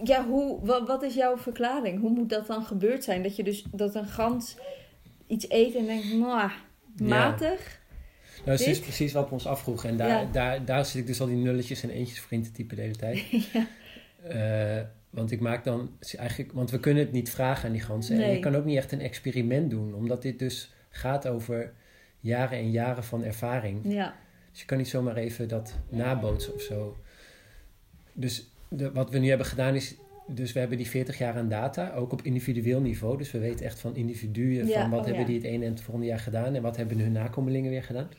Ja, 0.03 0.26
hoe, 0.26 0.65
wat, 0.86 1.03
is 1.03 1.13
jouw 1.13 1.38
verklaring? 1.38 1.99
Hoe 1.99 2.09
moet 2.09 2.30
dat 2.30 2.47
dan 2.47 2.63
gebeurd 2.65 3.03
zijn? 3.03 3.24
Dat 3.24 3.36
je 3.36 3.43
dus 3.43 3.63
dat 3.72 3.95
een 3.95 4.07
gans 4.07 4.57
iets 5.28 5.49
eet 5.49 5.76
en 5.76 5.86
denkt, 5.86 6.13
"Mwah, 6.13 6.51
matig. 6.97 7.80
Nou, 8.45 8.57
dat 8.57 8.67
is 8.67 8.80
precies 8.80 9.13
wat 9.13 9.28
we 9.28 9.34
ons 9.34 9.45
afvroegen. 9.47 9.89
En 9.89 9.97
daar, 9.97 10.09
Ja. 10.09 10.26
daar, 10.32 10.65
daar 10.65 10.86
zit 10.86 11.01
ik 11.01 11.07
dus 11.07 11.22
al 11.22 11.28
die 11.28 11.36
nulletjes 11.36 11.84
en 11.84 11.89
eentjes 11.89 12.20
voor 12.20 12.32
in 12.32 12.43
te 12.43 12.51
typen 12.51 12.76
de 12.76 12.82
hele 12.82 12.95
tijd. 12.95 13.26
ja. 13.53 13.67
Eh, 14.24 14.86
want 15.10 15.32
ik 15.32 15.39
maak 15.39 15.64
dan 15.64 15.91
eigenlijk, 16.18 16.51
want 16.51 16.72
we 16.72 16.80
kunnen 16.80 17.03
het 17.03 17.12
niet 17.12 17.30
vragen 17.30 17.66
aan 17.66 17.72
die 17.72 17.82
ganzen. 17.82 18.22
En 18.24 18.32
je 18.32 18.39
kan 18.39 18.55
ook 18.55 18.66
niet 18.66 18.78
echt 18.78 18.91
een 18.91 19.01
experiment 19.01 19.70
doen, 19.70 19.93
omdat 19.93 20.22
dit 20.22 20.39
dus 20.39 20.74
gaat 20.89 21.28
over 21.28 21.74
jaren 22.20 22.57
en 22.57 22.72
jaren 22.72 23.03
van 23.03 23.24
ervaring. 23.24 23.80
ja. 23.84 24.16
Dus 24.51 24.60
je 24.60 24.66
kan 24.66 24.78
niet 24.78 24.88
zomaar 24.88 25.16
even 25.16 25.47
dat 25.47 25.78
nabootsen 25.89 26.53
of 26.53 26.62
zo. 26.62 26.97
Dus 28.14 28.49
de, 28.68 28.91
wat 28.91 29.10
we 29.10 29.18
nu 29.18 29.30
hebben 29.30 29.47
gedaan 29.47 29.76
is, 29.76 29.95
dus 30.28 30.53
we 30.53 30.60
hebben 30.60 30.78
die 30.78 30.88
40 30.88 31.18
jaar 31.18 31.36
aan 31.36 31.49
data, 31.49 31.93
ook 31.93 32.12
op 32.12 32.22
individueel 32.22 32.82
niveau. 32.82 33.18
Dus 33.18 33.32
we 33.32 33.39
weten 33.39 33.66
echt 33.66 33.80
van 33.80 33.95
individuen, 33.95 34.68
Ja, 34.68 34.82
van 34.82 34.89
wat 34.89 34.99
oh 34.99 35.05
hebben 35.05 35.22
ja. 35.22 35.28
die 35.28 35.38
het 35.38 35.45
ene 35.45 35.66
en 35.66 35.72
het 35.72 35.82
volgende 35.82 36.07
jaar 36.07 36.20
gedaan 36.20 36.55
en 36.55 36.62
wat 36.62 36.78
hebben 36.78 36.99
hun 36.99 37.12
nakomelingen 37.12 37.70
weer 37.70 37.84
gedaan. 37.84 38.10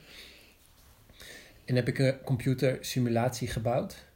En 1.64 1.74
heb 1.74 1.88
ik 1.88 1.99
een 1.99 2.22
computersimulatie 2.24 3.49
gebouwd. 3.49 4.07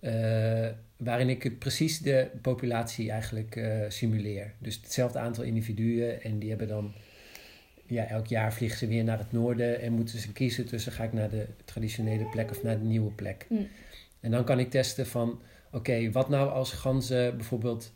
Eh, 0.00 0.68
waarin 0.96 1.28
ik 1.28 1.42
het 1.42 1.58
precies 1.58 1.98
de 1.98 2.30
populatie 2.42 3.10
eigenlijk 3.10 3.56
eh, 3.56 3.80
simuleer. 3.88 4.52
Dus 4.58 4.80
hetzelfde 4.82 5.18
aantal 5.18 5.44
individuen 5.44 6.22
en 6.22 6.38
die 6.38 6.48
hebben 6.48 6.68
dan... 6.68 6.92
Ja, 7.86 8.06
elk 8.06 8.26
jaar 8.26 8.52
vliegen 8.52 8.78
ze 8.78 8.86
weer 8.86 9.04
naar 9.04 9.18
het 9.18 9.32
noorden 9.32 9.80
en 9.80 9.92
moeten 9.92 10.18
ze 10.18 10.32
kiezen 10.32 10.66
tussen 10.66 10.92
ga 10.92 11.04
ik 11.04 11.12
naar 11.12 11.30
de 11.30 11.46
traditionele 11.64 12.24
plek 12.24 12.50
of 12.50 12.62
naar 12.62 12.78
de 12.78 12.84
nieuwe 12.84 13.10
plek. 13.10 13.46
Hm. 13.48 13.54
En 14.20 14.30
dan 14.30 14.44
kan 14.44 14.58
ik 14.58 14.70
testen 14.70 15.06
van, 15.06 15.40
oké, 15.70 16.10
wat 16.10 16.28
nou 16.28 16.50
als 16.50 16.72
ganzen 16.72 17.36
bijvoorbeeld, 17.36 17.92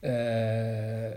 eh, 0.00 1.10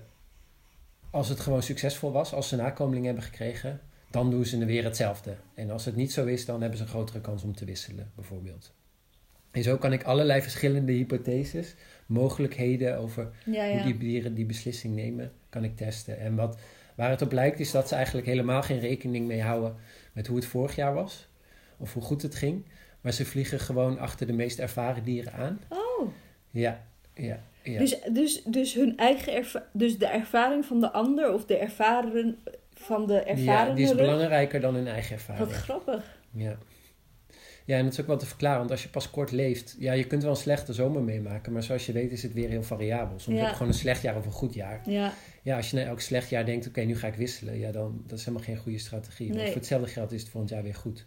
als 1.09 1.29
het 1.29 1.39
gewoon 1.39 1.63
succesvol 1.63 2.11
was, 2.11 2.33
als 2.33 2.47
ze 2.47 2.55
nakomelingen 2.55 3.07
hebben 3.07 3.23
gekregen, 3.23 3.81
dan 4.11 4.29
doen 4.31 4.45
ze 4.45 4.59
er 4.59 4.65
weer 4.65 4.83
hetzelfde. 4.83 5.35
En 5.53 5.69
als 5.69 5.85
het 5.85 5.95
niet 5.95 6.11
zo 6.11 6.25
is, 6.25 6.45
dan 6.45 6.61
hebben 6.61 6.77
ze 6.77 6.83
een 6.83 6.89
grotere 6.89 7.21
kans 7.21 7.43
om 7.43 7.55
te 7.55 7.65
wisselen, 7.65 8.11
bijvoorbeeld. 8.15 8.73
En 9.51 9.63
zo 9.63 9.77
kan 9.77 9.93
ik 9.93 10.03
allerlei 10.03 10.41
verschillende 10.41 10.91
hypotheses, 10.91 11.75
mogelijkheden 12.05 12.97
over 12.97 13.29
Ja, 13.45 13.63
ja. 13.63 13.73
hoe 13.73 13.83
die 13.83 13.97
dieren 13.97 14.33
die 14.33 14.45
beslissing 14.45 14.95
nemen, 14.95 15.31
kan 15.49 15.63
ik 15.63 15.75
testen. 15.75 16.19
En 16.19 16.35
wat, 16.35 16.57
waar 16.95 17.09
het 17.09 17.21
op 17.21 17.31
lijkt 17.31 17.59
is 17.59 17.71
dat 17.71 17.87
ze 17.87 17.95
eigenlijk 17.95 18.27
helemaal 18.27 18.61
geen 18.61 18.79
rekening 18.79 19.27
mee 19.27 19.41
houden 19.41 19.75
met 20.13 20.27
hoe 20.27 20.35
het 20.35 20.45
vorig 20.45 20.75
jaar 20.75 20.93
was. 20.93 21.27
Of 21.77 21.93
hoe 21.93 22.03
goed 22.03 22.21
het 22.21 22.35
ging. 22.35 22.65
Maar 23.01 23.11
ze 23.13 23.25
vliegen 23.25 23.59
gewoon 23.59 23.99
achter 23.99 24.27
de 24.27 24.33
meest 24.33 24.59
ervaren 24.59 25.03
dieren 25.03 25.33
aan. 25.33 25.59
Oh, 25.69 26.09
Ja, 26.49 26.83
ja, 27.13 27.39
ja. 27.63 27.79
dus, 27.79 27.99
dus, 28.13 28.43
dus 28.43 28.73
hun 28.73 28.97
eigen 28.97 29.33
erva- 29.33 29.67
dus 29.73 29.97
de 29.97 30.07
ervaring 30.07 30.65
van 30.65 30.79
de 30.79 30.91
ander 30.91 31.33
of 31.33 31.45
de 31.45 31.57
ervaren 31.57 32.37
van 32.73 33.07
de 33.07 33.13
ja, 33.13 33.25
ervaren 33.25 33.75
die 33.75 33.85
is 33.85 33.95
belangrijker 33.95 34.59
dan 34.61 34.75
hun 34.75 34.87
eigen 34.87 35.13
ervaring. 35.15 35.45
Wat 35.47 35.55
grappig. 35.57 36.17
Ja. 36.31 36.57
Ja, 37.69 37.77
en 37.77 37.83
dat 37.83 37.93
is 37.93 37.99
ook 38.01 38.07
wel 38.07 38.17
te 38.17 38.25
verklaren, 38.25 38.57
want 38.59 38.71
als 38.71 38.83
je 38.83 38.89
pas 38.89 39.09
kort 39.09 39.31
leeft, 39.31 39.75
ja, 39.79 39.93
je 39.93 40.07
kunt 40.07 40.21
wel 40.21 40.31
een 40.31 40.37
slechte 40.37 40.73
zomer 40.73 41.03
meemaken, 41.03 41.53
maar 41.53 41.63
zoals 41.63 41.85
je 41.85 41.91
weet 41.91 42.11
is 42.11 42.23
het 42.23 42.33
weer 42.33 42.49
heel 42.49 42.63
variabel. 42.63 43.19
Soms 43.19 43.35
Ja. 43.37 43.41
heb 43.41 43.49
je 43.49 43.55
gewoon 43.55 43.71
een 43.71 43.77
slecht 43.79 44.01
jaar 44.01 44.17
of 44.17 44.25
een 44.25 44.31
goed 44.31 44.53
jaar. 44.53 44.81
Ja, 44.89 45.13
Ja, 45.43 45.55
als 45.57 45.69
je 45.69 45.75
na 45.77 45.83
elk 45.83 45.99
slecht 45.99 46.29
jaar 46.29 46.45
denkt, 46.45 46.67
oké, 46.67 46.81
nu 46.81 46.95
ga 46.97 47.07
ik 47.07 47.13
wisselen, 47.15 47.57
ja, 47.59 47.71
dan 47.71 48.03
dat 48.07 48.17
is 48.19 48.25
helemaal 48.25 48.45
geen 48.47 48.57
goede 48.57 48.77
strategie. 48.77 49.27
Want 49.27 49.37
Nee. 49.39 49.47
voor 49.47 49.55
hetzelfde 49.55 49.87
geld 49.87 50.11
is 50.11 50.21
het 50.21 50.29
volgend 50.29 50.51
jaar 50.53 50.63
weer 50.63 50.75
goed. 50.75 51.05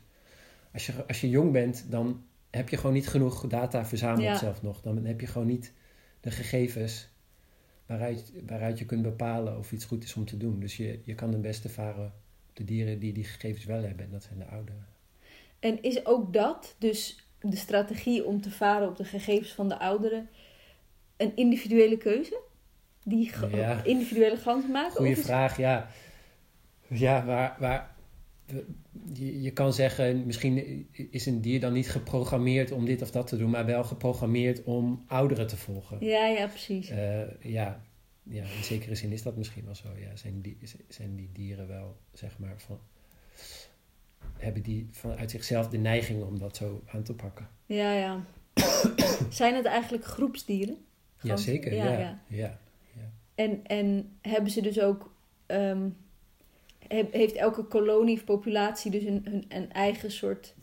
Als 0.73 0.87
je, 0.87 1.07
als 1.07 1.21
je 1.21 1.29
jong 1.31 1.53
bent, 1.53 1.85
dan 1.89 2.25
heb 2.51 2.69
je 2.69 2.77
gewoon 2.77 2.93
niet 2.95 3.09
genoeg 3.09 3.47
data 3.47 3.85
verzameld 3.87 4.23
Ja. 4.23 4.37
zelf 4.39 4.63
nog. 4.63 4.81
Dan 4.81 5.05
heb 5.05 5.21
je 5.21 5.27
gewoon 5.27 5.47
niet 5.47 5.73
de 6.21 6.31
gegevens 6.31 7.09
waaruit, 7.87 8.33
waaruit 8.47 8.79
je 8.79 8.85
kunt 8.85 9.03
bepalen 9.03 9.59
of 9.59 9.73
iets 9.73 9.85
goed 9.85 10.05
is 10.05 10.15
om 10.15 10.25
te 10.25 10.37
doen. 10.37 10.61
Dus 10.61 10.77
je, 10.77 11.01
je 11.05 11.15
kan 11.15 11.33
het 11.33 11.43
beste 11.43 11.69
varen 11.69 12.05
op 12.49 12.57
de 12.57 12.65
dieren 12.65 12.99
die 12.99 13.13
die 13.13 13.25
gegevens 13.25 13.65
wel 13.65 13.83
hebben. 13.83 14.05
En 14.05 14.11
dat 14.11 14.23
zijn 14.23 14.39
de 14.39 14.45
ouderen. 14.47 14.87
En 15.63 15.83
is 15.83 16.07
ook 16.07 16.33
dat, 16.33 16.75
dus 16.79 17.27
de 17.41 17.57
strategie 17.57 18.25
om 18.27 18.41
te 18.41 18.51
varen 18.51 18.89
op 18.89 18.97
de 18.97 19.05
gegevens 19.05 19.53
van 19.53 19.69
de 19.69 19.79
ouderen, 19.79 20.29
een 21.17 21.33
individuele 21.37 21.97
keuze? 21.97 22.41
Die 23.05 23.31
Ja. 23.51 23.85
individuele 23.85 24.37
ganzen 24.37 24.71
maken? 24.71 24.97
Goeie 24.97 25.13
is- 25.13 25.25
vraag, 25.25 25.57
ja. 25.57 25.89
Ja, 26.89 27.25
waar, 27.25 27.57
waar, 27.59 27.95
je, 29.13 29.43
je 29.43 29.51
kan 29.51 29.73
zeggen, 29.73 30.27
misschien 30.27 30.87
is 31.11 31.27
een 31.27 31.41
dier 31.41 31.61
dan 31.61 31.73
niet 31.73 31.91
geprogrammeerd 31.91 32.71
om 32.73 32.85
dit 32.85 33.03
of 33.03 33.11
dat 33.11 33.27
te 33.27 33.37
doen, 33.37 33.51
maar 33.51 33.67
wel 33.67 33.85
geprogrammeerd 33.85 34.63
om 34.65 35.05
ouderen 35.07 35.47
te 35.47 35.57
volgen. 35.57 36.05
Ja, 36.07 36.27
ja, 36.27 36.47
precies. 36.47 36.89
Eh, 36.89 37.21
ja, 37.41 37.83
ja, 38.23 38.43
in 38.43 38.65
zekere 38.65 38.95
zin 38.95 39.13
is 39.13 39.23
dat 39.23 39.37
misschien 39.37 39.65
wel 39.65 39.75
zo. 39.75 39.89
Ja, 39.99 40.17
zijn, 40.17 40.41
die, 40.41 40.59
zijn 40.89 41.17
die 41.17 41.31
dieren 41.33 41.69
wel, 41.69 41.97
zeg 42.13 42.39
maar, 42.39 42.55
van, 42.57 42.79
hebben 44.43 44.63
die 44.63 44.89
vanuit 44.91 45.31
zichzelf 45.31 45.69
de 45.69 45.79
neiging 45.79 46.23
om 46.23 46.39
dat 46.39 46.57
zo 46.57 46.83
aan 46.87 47.03
te 47.03 47.15
pakken? 47.15 47.49
Ja, 47.67 47.93
ja. 47.93 48.21
Zijn 49.31 49.55
het 49.55 49.65
eigenlijk 49.65 50.05
groepsdieren? 50.05 50.75
Ja, 51.21 51.29
Ganzen? 51.29 51.53
zeker. 51.53 51.75
Ja, 51.75 51.85
Ja, 51.85 51.99
ja. 52.27 52.59
ja. 52.97 53.11
En, 53.35 53.61
en 53.67 54.17
hebben 54.21 54.51
ze 54.51 54.61
dus 54.63 54.81
ook. 54.81 55.13
ehm, 55.47 55.89
he- 56.89 57.09
heeft 57.11 57.35
elke 57.35 57.63
kolonie 57.63 58.17
of 58.17 58.25
populatie 58.25 58.91
dus 58.91 59.03
een, 59.05 59.21
een, 59.25 59.45
een 59.49 59.73
eigen 59.73 60.11
soort. 60.13 60.55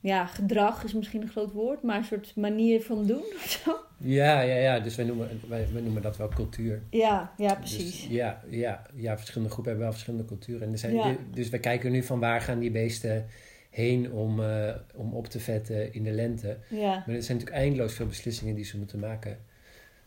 Ja, 0.00 0.26
gedrag 0.26 0.84
is 0.84 0.92
misschien 0.94 1.22
een 1.22 1.28
groot 1.28 1.52
woord, 1.52 1.82
maar 1.82 1.96
een 1.96 2.04
soort 2.04 2.36
manier 2.36 2.82
van 2.82 3.06
doen 3.06 3.22
of 3.34 3.60
zo? 3.64 3.76
Ja, 3.96 4.40
ja, 4.40 4.54
ja. 4.54 4.80
Dus 4.80 4.96
wij 4.96 5.04
noemen, 5.04 5.28
wij, 5.48 5.66
wij 5.72 5.82
noemen 5.82 6.02
dat 6.02 6.16
wel 6.16 6.28
cultuur. 6.28 6.82
Ja, 6.90 7.32
ja, 7.36 7.54
Dus, 7.54 7.58
precies. 7.76 8.06
ja, 8.06 8.42
ja, 8.48 8.82
ja, 8.94 9.16
verschillende 9.16 9.52
groepen 9.52 9.72
hebben 9.72 9.88
wel 9.88 9.92
verschillende 9.98 10.26
culturen. 10.26 10.66
En 10.66 10.72
er 10.72 10.78
zijn, 10.78 10.94
Ja. 10.94 11.16
Dus 11.30 11.48
we 11.48 11.58
kijken 11.58 11.92
nu 11.92 12.02
van 12.02 12.20
waar 12.20 12.40
gaan 12.40 12.58
die 12.58 12.70
beesten 12.70 13.26
heen 13.70 14.12
om, 14.12 14.42
eh, 14.42 14.74
om 14.94 15.12
op 15.14 15.26
te 15.26 15.40
vetten 15.40 15.92
in 15.94 16.02
de 16.02 16.10
lente. 16.12 16.58
Ja, 16.68 16.88
Maar 17.06 17.14
er 17.16 17.22
zijn 17.22 17.36
natuurlijk 17.38 17.50
eindeloos 17.66 17.92
veel 17.94 18.06
beslissingen 18.06 18.54
die 18.54 18.64
ze 18.64 18.78
moeten 18.78 18.98
maken. 18.98 19.38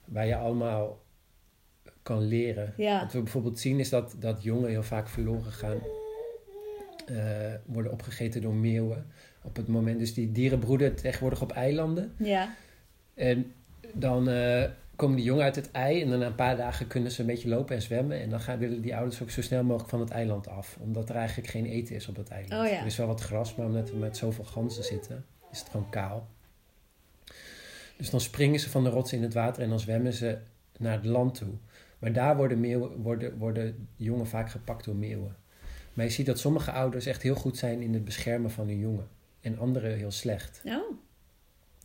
Waar 0.05 0.25
je 0.27 0.35
allemaal 0.35 1.01
kan 2.03 2.21
leren. 2.27 2.73
ja, 2.77 3.01
Wat 3.03 3.13
we 3.13 3.21
bijvoorbeeld 3.21 3.59
zien 3.59 3.79
is 3.79 3.89
dat, 3.89 4.15
dat 4.19 4.43
jongen 4.43 4.69
heel 4.69 4.83
vaak 4.83 5.07
verloren 5.07 5.51
gaan. 5.51 5.77
eh, 7.05 7.53
worden 7.65 7.91
opgegeten 7.91 8.41
door 8.41 8.53
meeuwen. 8.53 9.05
Op 9.43 9.55
het 9.55 9.67
moment, 9.67 9.99
dus 9.99 10.13
die 10.13 10.31
dieren 10.31 10.59
broeden 10.59 10.95
tegenwoordig 10.95 11.41
op 11.41 11.51
eilanden. 11.51 12.13
ja, 12.17 12.55
En 13.13 13.53
dan 13.93 14.29
eh, 14.29 14.63
komen 14.95 15.15
die 15.15 15.25
jongen 15.25 15.43
uit 15.43 15.55
het 15.55 15.71
ei 15.71 16.01
en 16.01 16.09
dan 16.09 16.19
na 16.19 16.25
een 16.25 16.35
paar 16.35 16.57
dagen 16.57 16.87
kunnen 16.87 17.11
ze 17.11 17.21
een 17.21 17.27
beetje 17.27 17.49
lopen 17.49 17.75
en 17.75 17.81
zwemmen. 17.81 18.21
En 18.21 18.29
dan 18.29 18.39
gaan, 18.39 18.59
willen 18.59 18.81
die 18.81 18.95
ouders 18.95 19.21
ook 19.21 19.29
zo 19.29 19.41
snel 19.41 19.63
mogelijk 19.63 19.89
van 19.89 19.99
het 19.99 20.09
eiland 20.09 20.47
af. 20.47 20.77
Omdat 20.79 21.09
er 21.09 21.15
eigenlijk 21.15 21.49
geen 21.49 21.65
eten 21.65 21.95
is 21.95 22.07
op 22.07 22.15
het 22.15 22.29
eiland. 22.29 22.65
Oh 22.65 22.71
ja. 22.71 22.79
Er 22.79 22.85
is 22.85 22.97
wel 22.97 23.07
wat 23.07 23.21
gras, 23.21 23.55
maar 23.55 23.65
omdat 23.65 23.91
we 23.91 23.97
met 23.97 24.17
zoveel 24.17 24.43
ganzen 24.43 24.83
zitten, 24.83 25.25
is 25.51 25.59
het 25.59 25.69
gewoon 25.69 25.89
kaal. 25.89 26.27
Dus 27.97 28.09
dan 28.09 28.21
springen 28.21 28.59
ze 28.59 28.69
van 28.69 28.83
de 28.83 28.89
rots 28.89 29.13
in 29.13 29.23
het 29.23 29.33
water 29.33 29.63
en 29.63 29.69
dan 29.69 29.79
zwemmen 29.79 30.13
ze 30.13 30.37
naar 30.77 30.93
het 30.93 31.05
land 31.05 31.35
toe. 31.35 31.53
Maar 31.99 32.13
daar 32.13 32.35
worden, 32.37 32.59
meeuwen, 32.59 33.01
worden, 33.01 33.37
worden 33.37 33.87
jongen 33.95 34.27
vaak 34.27 34.49
gepakt 34.49 34.85
door 34.85 34.95
meeuwen. 34.95 35.35
Maar 35.93 36.05
je 36.05 36.11
ziet 36.11 36.25
dat 36.25 36.39
sommige 36.39 36.71
ouders 36.71 37.05
echt 37.05 37.21
heel 37.21 37.35
goed 37.35 37.57
zijn 37.57 37.81
in 37.81 37.93
het 37.93 38.05
beschermen 38.05 38.51
van 38.51 38.67
hun 38.67 38.79
jongen. 38.79 39.07
En 39.41 39.57
anderen 39.59 39.97
heel 39.97 40.11
slecht. 40.11 40.61
oh, 40.65 40.91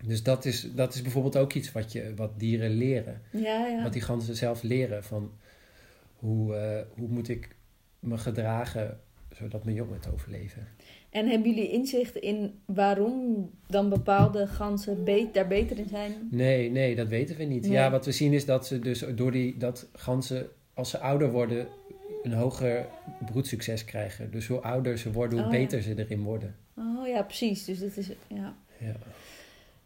Dus 0.05 0.23
dat 0.23 0.45
is, 0.45 0.69
dat 0.75 0.95
is 0.95 1.03
bijvoorbeeld 1.03 1.37
ook 1.37 1.53
iets 1.53 1.73
wat, 1.73 1.93
je, 1.93 2.13
wat 2.17 2.39
dieren 2.39 2.71
leren. 2.71 3.23
ja, 3.33 3.67
ja. 3.67 3.83
Wat 3.83 3.93
die 3.93 4.03
ganzen 4.03 4.37
zelf 4.37 4.63
leren 4.63 5.05
van 5.05 5.33
hoe, 6.17 6.55
eh, 6.55 6.81
hoe 6.99 7.09
moet 7.09 7.29
ik 7.29 7.57
me 8.01 8.19
gedragen 8.19 9.01
zodat 9.37 9.65
mijn 9.65 9.77
jongen 9.77 9.95
het 9.95 10.13
overleven. 10.13 10.67
En 11.11 11.29
hebben 11.29 11.51
jullie 11.51 11.71
inzicht 11.71 12.17
in 12.17 12.59
waarom 12.65 13.51
dan 13.67 13.89
bepaalde 13.89 14.47
ganzen 14.47 15.05
be- 15.05 15.29
daar 15.33 15.47
beter 15.49 15.79
in 15.79 15.89
zijn? 15.89 16.13
Nee, 16.31 16.71
nee, 16.71 16.95
dat 16.97 17.09
weten 17.09 17.37
we 17.37 17.45
niet. 17.45 17.63
Nee. 17.63 17.73
Ja, 17.73 17.91
wat 17.91 18.05
we 18.05 18.13
zien 18.13 18.33
is 18.33 18.45
dat 18.45 18.67
ze 18.67 18.79
dus 18.79 19.05
door 19.15 19.33
die, 19.33 19.57
dat 19.57 19.89
ganzen, 19.93 20.47
als 20.75 20.91
ze 20.91 20.99
ouder 20.99 21.31
worden, 21.31 21.67
een 22.23 22.33
hoger 22.33 22.87
broedsucces 23.31 23.85
krijgen. 23.85 24.31
Dus 24.31 24.47
hoe 24.47 24.61
ouder 24.61 24.99
ze 24.99 25.13
worden, 25.13 25.39
hoe 25.39 25.47
Oh, 25.47 25.53
ja. 25.53 25.59
beter 25.59 25.83
ze 25.83 25.99
erin 25.99 26.23
worden. 26.23 26.57
Oh 26.79 27.07
ja, 27.07 27.23
precies. 27.23 27.65
Dus 27.65 27.79
dat 27.79 27.97
is, 27.97 28.09
ja. 28.27 28.55
Ja. 28.79 28.95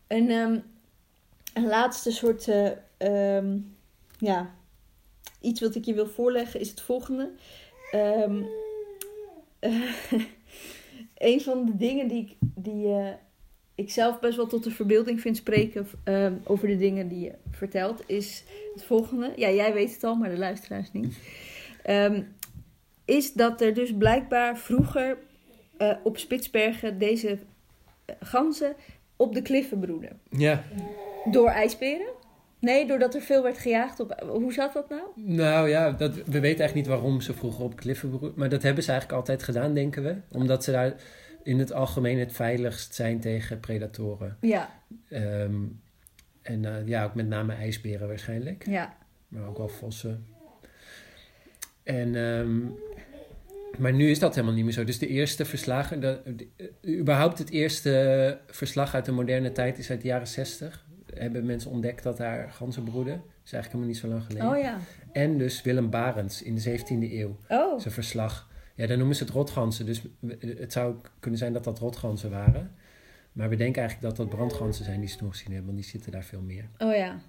En 0.06 0.28
ehm, 0.28 0.58
een 1.54 1.66
laatste 1.66 2.10
soort, 2.10 2.48
eh, 2.48 2.70
ehm, 2.96 3.58
ja, 4.18 4.54
iets 5.40 5.60
wat 5.60 5.74
ik 5.74 5.84
je 5.84 5.94
wil 5.94 6.06
voorleggen 6.06 6.60
is 6.60 6.70
het 6.70 6.80
volgende. 6.80 7.30
Ehm, 7.90 8.42
een 11.30 11.40
van 11.40 11.66
de 11.66 11.76
dingen 11.76 12.08
die 12.08 12.22
ik, 12.22 12.36
die, 12.40 12.86
eh, 12.86 13.12
ik 13.74 13.90
zelf 13.90 14.20
best 14.20 14.36
wel 14.36 14.46
tot 14.46 14.64
de 14.64 14.70
verbeelding 14.70 15.20
vind 15.20 15.36
spreken 15.36 15.86
over 16.44 16.68
de 16.68 16.76
dingen 16.76 17.08
die 17.08 17.20
je 17.20 17.34
vertelt, 17.50 18.02
is 18.06 18.44
het 18.74 18.84
volgende. 18.84 19.32
Ja, 19.36 19.50
jij 19.50 19.72
weet 19.72 19.94
het 19.94 20.04
al, 20.04 20.14
maar 20.14 20.30
de 20.30 20.38
luisteraars 20.38 20.92
niet. 20.92 21.18
Is 23.04 23.32
dat 23.32 23.60
er 23.60 23.74
dus 23.74 23.92
blijkbaar 23.96 24.58
vroeger 24.58 25.18
eh, 25.80 25.96
op 26.02 26.18
Spitsbergen 26.18 26.98
deze 26.98 27.38
eh, 28.04 28.14
ganzen 28.20 28.74
op 29.16 29.34
de 29.34 29.42
kliffen 29.42 29.78
broeden. 29.80 30.20
ja. 30.30 30.62
Door 31.30 31.48
ijsberen? 31.48 32.06
Nee, 32.58 32.86
doordat 32.86 33.14
er 33.14 33.20
veel 33.20 33.42
werd 33.42 33.58
gejaagd 33.58 34.00
op... 34.00 34.22
Hoe 34.28 34.52
zat 34.52 34.72
dat 34.72 34.88
nou? 34.88 35.02
Nou 35.14 35.68
ja, 35.68 35.90
dat, 35.90 36.14
we 36.14 36.22
weten 36.22 36.42
eigenlijk 36.42 36.74
niet 36.74 36.86
waarom 36.86 37.20
ze 37.20 37.34
vroeger 37.34 37.64
op 37.64 37.76
kliffen 37.76 38.10
beroepen. 38.10 38.38
Maar 38.38 38.48
dat 38.48 38.62
hebben 38.62 38.82
ze 38.84 38.90
eigenlijk 38.90 39.20
altijd 39.20 39.42
gedaan, 39.42 39.74
denken 39.74 40.02
we. 40.02 40.16
Omdat 40.32 40.64
ze 40.64 40.70
daar 40.70 40.94
in 41.42 41.58
het 41.58 41.72
algemeen 41.72 42.18
het 42.18 42.32
veiligst 42.32 42.94
zijn 42.94 43.20
tegen 43.20 43.60
predatoren. 43.60 44.36
Ja, 44.40 44.78
Ehm, 45.08 45.54
en 46.42 46.64
eh, 46.64 46.86
ja, 46.86 47.04
ook 47.04 47.14
met 47.14 47.28
name 47.28 47.54
ijsberen 47.54 48.08
waarschijnlijk. 48.08 48.66
ja. 48.66 48.96
Maar 49.28 49.48
ook 49.48 49.58
wel 49.58 49.68
vossen. 49.68 50.26
En, 51.82 52.14
ehm, 52.14 52.58
maar 53.78 53.92
nu 53.92 54.10
is 54.10 54.18
dat 54.18 54.34
helemaal 54.34 54.54
niet 54.56 54.64
meer 54.64 54.72
zo. 54.72 54.84
Dus 54.84 54.98
de 54.98 55.06
eerste 55.06 55.44
verslagen, 55.44 56.00
de, 56.00 56.20
de- 56.36 56.48
eh, 56.82 56.98
überhaupt 56.98 57.38
het 57.38 57.50
eerste 57.50 58.38
verslag 58.46 58.94
uit 58.94 59.04
de 59.04 59.12
moderne 59.12 59.52
tijd 59.52 59.78
is 59.78 59.90
uit 59.90 60.00
de 60.00 60.06
jaren 60.08 60.26
60. 60.26 60.86
Hebben 61.14 61.46
mensen 61.46 61.70
ontdekt 61.70 62.02
dat 62.02 62.16
daar 62.16 62.50
ganzen 62.52 62.82
broeden. 62.84 63.14
Dat 63.16 63.24
is 63.44 63.52
eigenlijk 63.52 63.72
helemaal 63.72 63.86
niet 63.88 63.98
zo 63.98 64.08
lang 64.08 64.22
geleden. 64.24 64.48
Oh 64.48 64.58
ja. 64.58 64.78
En 65.12 65.38
dus 65.38 65.62
Willem 65.62 65.90
Barents 65.90 66.42
in 66.42 66.54
de 66.54 66.60
17e 66.60 67.12
eeuw. 67.12 67.36
Oh, 67.48 67.80
Zijn 67.80 67.94
verslag. 67.94 68.48
Ja, 68.74 68.86
dan 68.86 68.98
noemen 68.98 69.16
ze 69.16 69.22
het 69.24 69.32
rotganzen. 69.32 69.86
Dus 69.86 70.02
we- 70.20 70.54
het 70.58 70.72
zou 70.72 70.94
kunnen 71.20 71.38
zijn 71.38 71.52
dat 71.52 71.64
dat 71.64 71.78
rotganzen 71.78 72.30
waren. 72.30 72.70
Maar 73.32 73.48
we 73.48 73.56
denken 73.56 73.80
eigenlijk 73.82 74.16
dat 74.16 74.26
dat 74.26 74.36
brandganzen 74.36 74.84
zijn 74.84 75.00
die 75.00 75.08
ze 75.08 75.16
toen 75.16 75.30
gezien 75.30 75.46
hebben. 75.52 75.64
Want 75.66 75.76
die 75.78 75.86
zitten 75.86 76.12
daar 76.12 76.24
veel 76.24 76.40
meer. 76.40 76.64
oh 76.78 76.94
ja. 76.94 77.20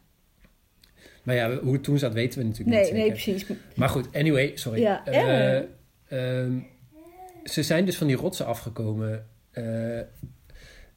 Maar 1.24 1.36
ja, 1.36 1.58
hoe 1.60 1.74
het 1.74 1.84
toen 1.84 1.98
zat 1.98 2.14
weten 2.14 2.40
we 2.40 2.46
natuurlijk 2.46 2.76
Nee, 2.78 2.84
niet 2.84 2.94
nee, 2.94 3.16
zeker. 3.18 3.46
precies. 3.46 3.76
Maar 3.76 3.90
goed, 3.90 4.08
anyway, 4.16 4.52
sorry. 4.56 4.82
Ja, 4.82 5.06
Eh, 5.06 5.64
ehm, 6.12 6.60
ze 7.44 7.64
zijn 7.64 7.86
dus 7.86 7.98
van 7.98 8.08
die 8.08 8.16
rotsen 8.16 8.46
afgekomen. 8.46 9.28
Eh, 9.52 10.00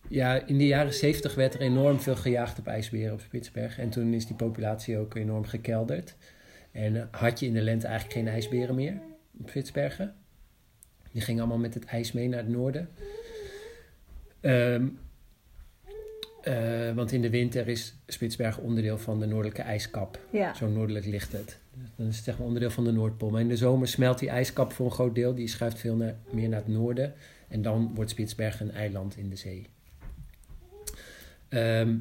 ja, 0.08 0.46
in 0.46 0.58
de 0.58 0.66
jaren 0.66 0.94
zeventig 0.94 1.34
werd 1.34 1.54
er 1.54 1.60
enorm 1.60 2.00
veel 2.00 2.16
gejaagd 2.16 2.58
op 2.58 2.66
ijsberen 2.66 3.12
op 3.12 3.20
Spitsbergen. 3.20 3.82
En 3.82 3.90
toen 3.90 4.12
is 4.12 4.26
die 4.26 4.36
populatie 4.36 4.98
ook 4.98 5.14
enorm 5.14 5.44
gekelderd. 5.44 6.14
En 6.72 7.08
had 7.10 7.40
je 7.40 7.46
in 7.46 7.52
de 7.52 7.60
lente 7.60 7.86
eigenlijk 7.86 8.18
geen 8.18 8.28
ijsberen 8.28 8.74
meer 8.74 9.00
op 9.40 9.48
Spitsbergen. 9.48 10.14
Die 11.12 11.22
gingen 11.22 11.40
allemaal 11.40 11.60
met 11.60 11.74
het 11.74 11.84
ijs 11.84 12.12
mee 12.12 12.28
naar 12.28 12.38
het 12.38 12.48
noorden. 12.48 12.88
Ehm, 14.40 14.86
eh, 16.42 16.92
want 16.92 17.12
in 17.12 17.22
de 17.22 17.30
winter 17.30 17.68
is 17.68 17.94
Spitsbergen 18.06 18.62
onderdeel 18.62 18.98
van 18.98 19.20
de 19.20 19.26
noordelijke 19.26 19.62
ijskap. 19.62 20.18
Ja. 20.30 20.54
Zo 20.54 20.68
noordelijk 20.68 21.06
ligt 21.06 21.32
het. 21.32 21.58
Dan 21.96 22.06
is 22.06 22.16
het 22.16 22.24
zeg 22.24 22.38
onderdeel 22.38 22.70
van 22.70 22.84
de 22.84 22.92
Noordpool. 22.92 23.30
Maar 23.30 23.40
in 23.40 23.48
de 23.48 23.56
zomer 23.56 23.88
smelt 23.88 24.18
die 24.18 24.28
ijskap 24.28 24.72
voor 24.72 24.86
een 24.86 24.92
groot 24.92 25.14
deel. 25.14 25.34
Die 25.34 25.48
schuift 25.48 25.78
veel 25.78 25.96
naar, 25.96 26.16
meer 26.30 26.48
naar 26.48 26.58
het 26.58 26.68
noorden. 26.68 27.14
En 27.48 27.62
dan 27.62 27.92
wordt 27.94 28.10
Spitsbergen 28.10 28.68
een 28.68 28.74
eiland 28.74 29.16
in 29.16 29.30
de 29.30 29.36
zee. 29.36 29.66
Ehm, 31.48 31.96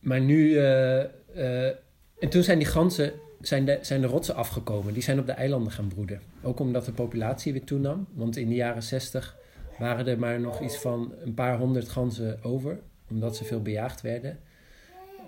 maar 0.00 0.20
nu... 0.20 0.56
eh, 0.56 1.00
eh, 1.00 1.74
en 2.18 2.28
toen 2.28 2.42
zijn 2.42 2.58
die 2.58 2.66
ganzen... 2.66 3.12
Zijn 3.40 3.64
de, 3.64 3.78
zijn 3.82 4.00
de 4.00 4.06
rotsen 4.06 4.34
afgekomen. 4.34 4.92
Die 4.92 5.02
zijn 5.02 5.18
op 5.18 5.26
de 5.26 5.32
eilanden 5.32 5.72
gaan 5.72 5.88
broeden. 5.88 6.20
Ook 6.42 6.60
omdat 6.60 6.84
de 6.84 6.92
populatie 6.92 7.52
weer 7.52 7.64
toenam. 7.64 8.06
Want 8.12 8.36
in 8.36 8.48
de 8.48 8.54
jaren 8.54 8.82
60 8.82 9.36
waren 9.78 10.06
er 10.06 10.18
maar 10.18 10.40
nog 10.40 10.60
iets 10.60 10.76
van 10.76 11.14
een 11.20 11.34
paar 11.34 11.58
honderd 11.58 11.88
ganzen 11.88 12.42
over, 12.42 12.78
omdat 13.10 13.36
ze 13.36 13.44
veel 13.44 13.62
bejaagd 13.62 14.00
werden. 14.00 14.38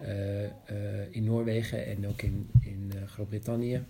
Eh, 0.02 0.44
eh, 0.44 0.50
in 1.10 1.24
Noorwegen 1.24 1.86
en 1.86 2.06
ook 2.06 2.22
in, 2.22 2.50
in 2.60 2.92
eh, 2.94 3.08
Groot-Brittannië. 3.08 3.84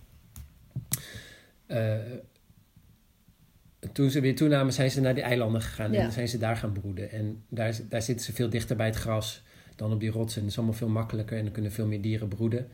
Toen 3.93 4.11
ze 4.11 4.21
weer 4.21 4.37
toenamen, 4.37 4.73
zijn 4.73 4.91
ze 4.91 5.01
naar 5.01 5.15
die 5.15 5.23
eilanden 5.23 5.63
gegaan 5.63 5.93
Ja. 5.93 6.01
en 6.01 6.13
zijn 6.13 6.29
ze 6.29 6.39
daar 6.39 6.57
gaan 6.57 6.73
broeden. 6.73 7.11
En 7.11 7.43
daar, 7.49 7.79
daar 7.89 8.03
zitten 8.03 8.25
ze 8.27 8.33
veel 8.33 8.49
dichter 8.49 8.77
bij 8.77 8.87
het 8.87 8.97
gras 8.97 9.43
dan 9.77 9.93
op 9.93 10.01
die 10.01 10.11
rotsen. 10.11 10.37
En 10.37 10.43
dat 10.43 10.51
is 10.51 10.59
allemaal 10.59 10.77
veel 10.77 10.89
makkelijker 10.89 11.39
en 11.39 11.45
er 11.45 11.51
kunnen 11.51 11.73
veel 11.73 11.87
meer 11.87 12.01
dieren 12.01 12.29
broeden. 12.29 12.69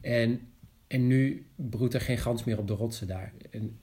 En, 0.00 0.40
en 0.86 1.06
nu 1.06 1.46
broedt 1.54 1.94
er 1.94 2.00
geen 2.00 2.18
gans 2.18 2.44
meer 2.44 2.58
op 2.58 2.66
de 2.66 2.74
rotsen 2.74 3.06
daar. 3.06 3.32
En, 3.50 3.78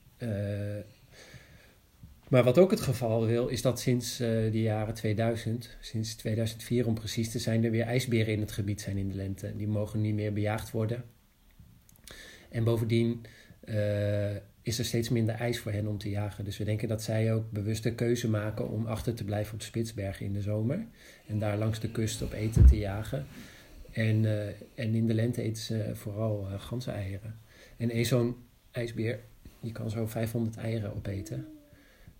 maar 2.32 2.44
wat 2.44 2.58
ook 2.58 2.72
het 2.72 2.82
geval 2.82 3.26
wil, 3.26 3.48
is 3.48 3.62
dat 3.62 3.80
sinds 3.80 4.20
eh, 4.20 4.28
de 4.28 4.62
jaren 4.62 4.94
2000, 4.94 5.78
sinds 5.80 6.16
2004 6.16 6.88
om 6.88 6.94
precies 6.94 7.32
te 7.32 7.40
zijn, 7.40 7.64
er 7.64 7.72
weer 7.72 7.86
ijsberen 7.86 8.34
in 8.34 8.40
het 8.40 8.52
gebied 8.52 8.82
zijn 8.82 8.98
in 8.98 9.08
de 9.08 9.16
lente. 9.16 9.56
Die 9.56 9.68
mogen 9.68 10.02
niet 10.02 10.14
meer 10.14 10.34
bejaagd 10.34 10.72
worden. 10.72 11.04
En 12.50 12.64
bovendien 12.64 13.26
eh, 13.60 14.36
is 14.62 14.80
er 14.80 14.86
steeds 14.86 15.10
minder 15.10 15.36
ijs 15.36 15.60
voor 15.60 15.72
hen 15.72 15.88
om 15.88 15.98
te 15.98 16.10
jagen. 16.10 16.46
Dus 16.46 16.58
we 16.58 16.64
denken 16.64 16.88
dat 16.88 17.04
zij 17.04 17.34
ook 17.34 17.52
bewust 17.52 17.84
de 17.84 17.96
keuze 17.96 18.30
maken 18.30 18.70
om 18.70 18.86
achter 18.86 19.14
te 19.14 19.24
blijven 19.24 19.54
op 19.54 19.62
Spitsbergen 19.62 20.26
in 20.26 20.34
de 20.34 20.42
zomer. 20.42 20.86
En 21.28 21.40
daar 21.40 21.58
langs 21.58 21.80
de 21.80 21.92
kust 21.92 22.22
op 22.22 22.32
eten 22.34 22.66
te 22.66 22.78
jagen. 22.78 23.26
En, 23.92 24.26
eh, 24.26 24.48
en 24.76 24.96
in 24.96 25.08
de 25.08 25.14
lente 25.14 25.42
eten 25.42 25.64
ze 25.64 25.92
vooral 25.94 26.48
ganzeneieren. 26.58 27.40
En 27.78 27.90
één 27.90 28.06
zo'n 28.06 28.36
ijsbeer, 28.72 29.20
die 29.60 29.72
kan 29.72 29.90
zo 29.90 30.08
500 30.08 30.58
eieren 30.58 30.96
opeten. 30.96 31.46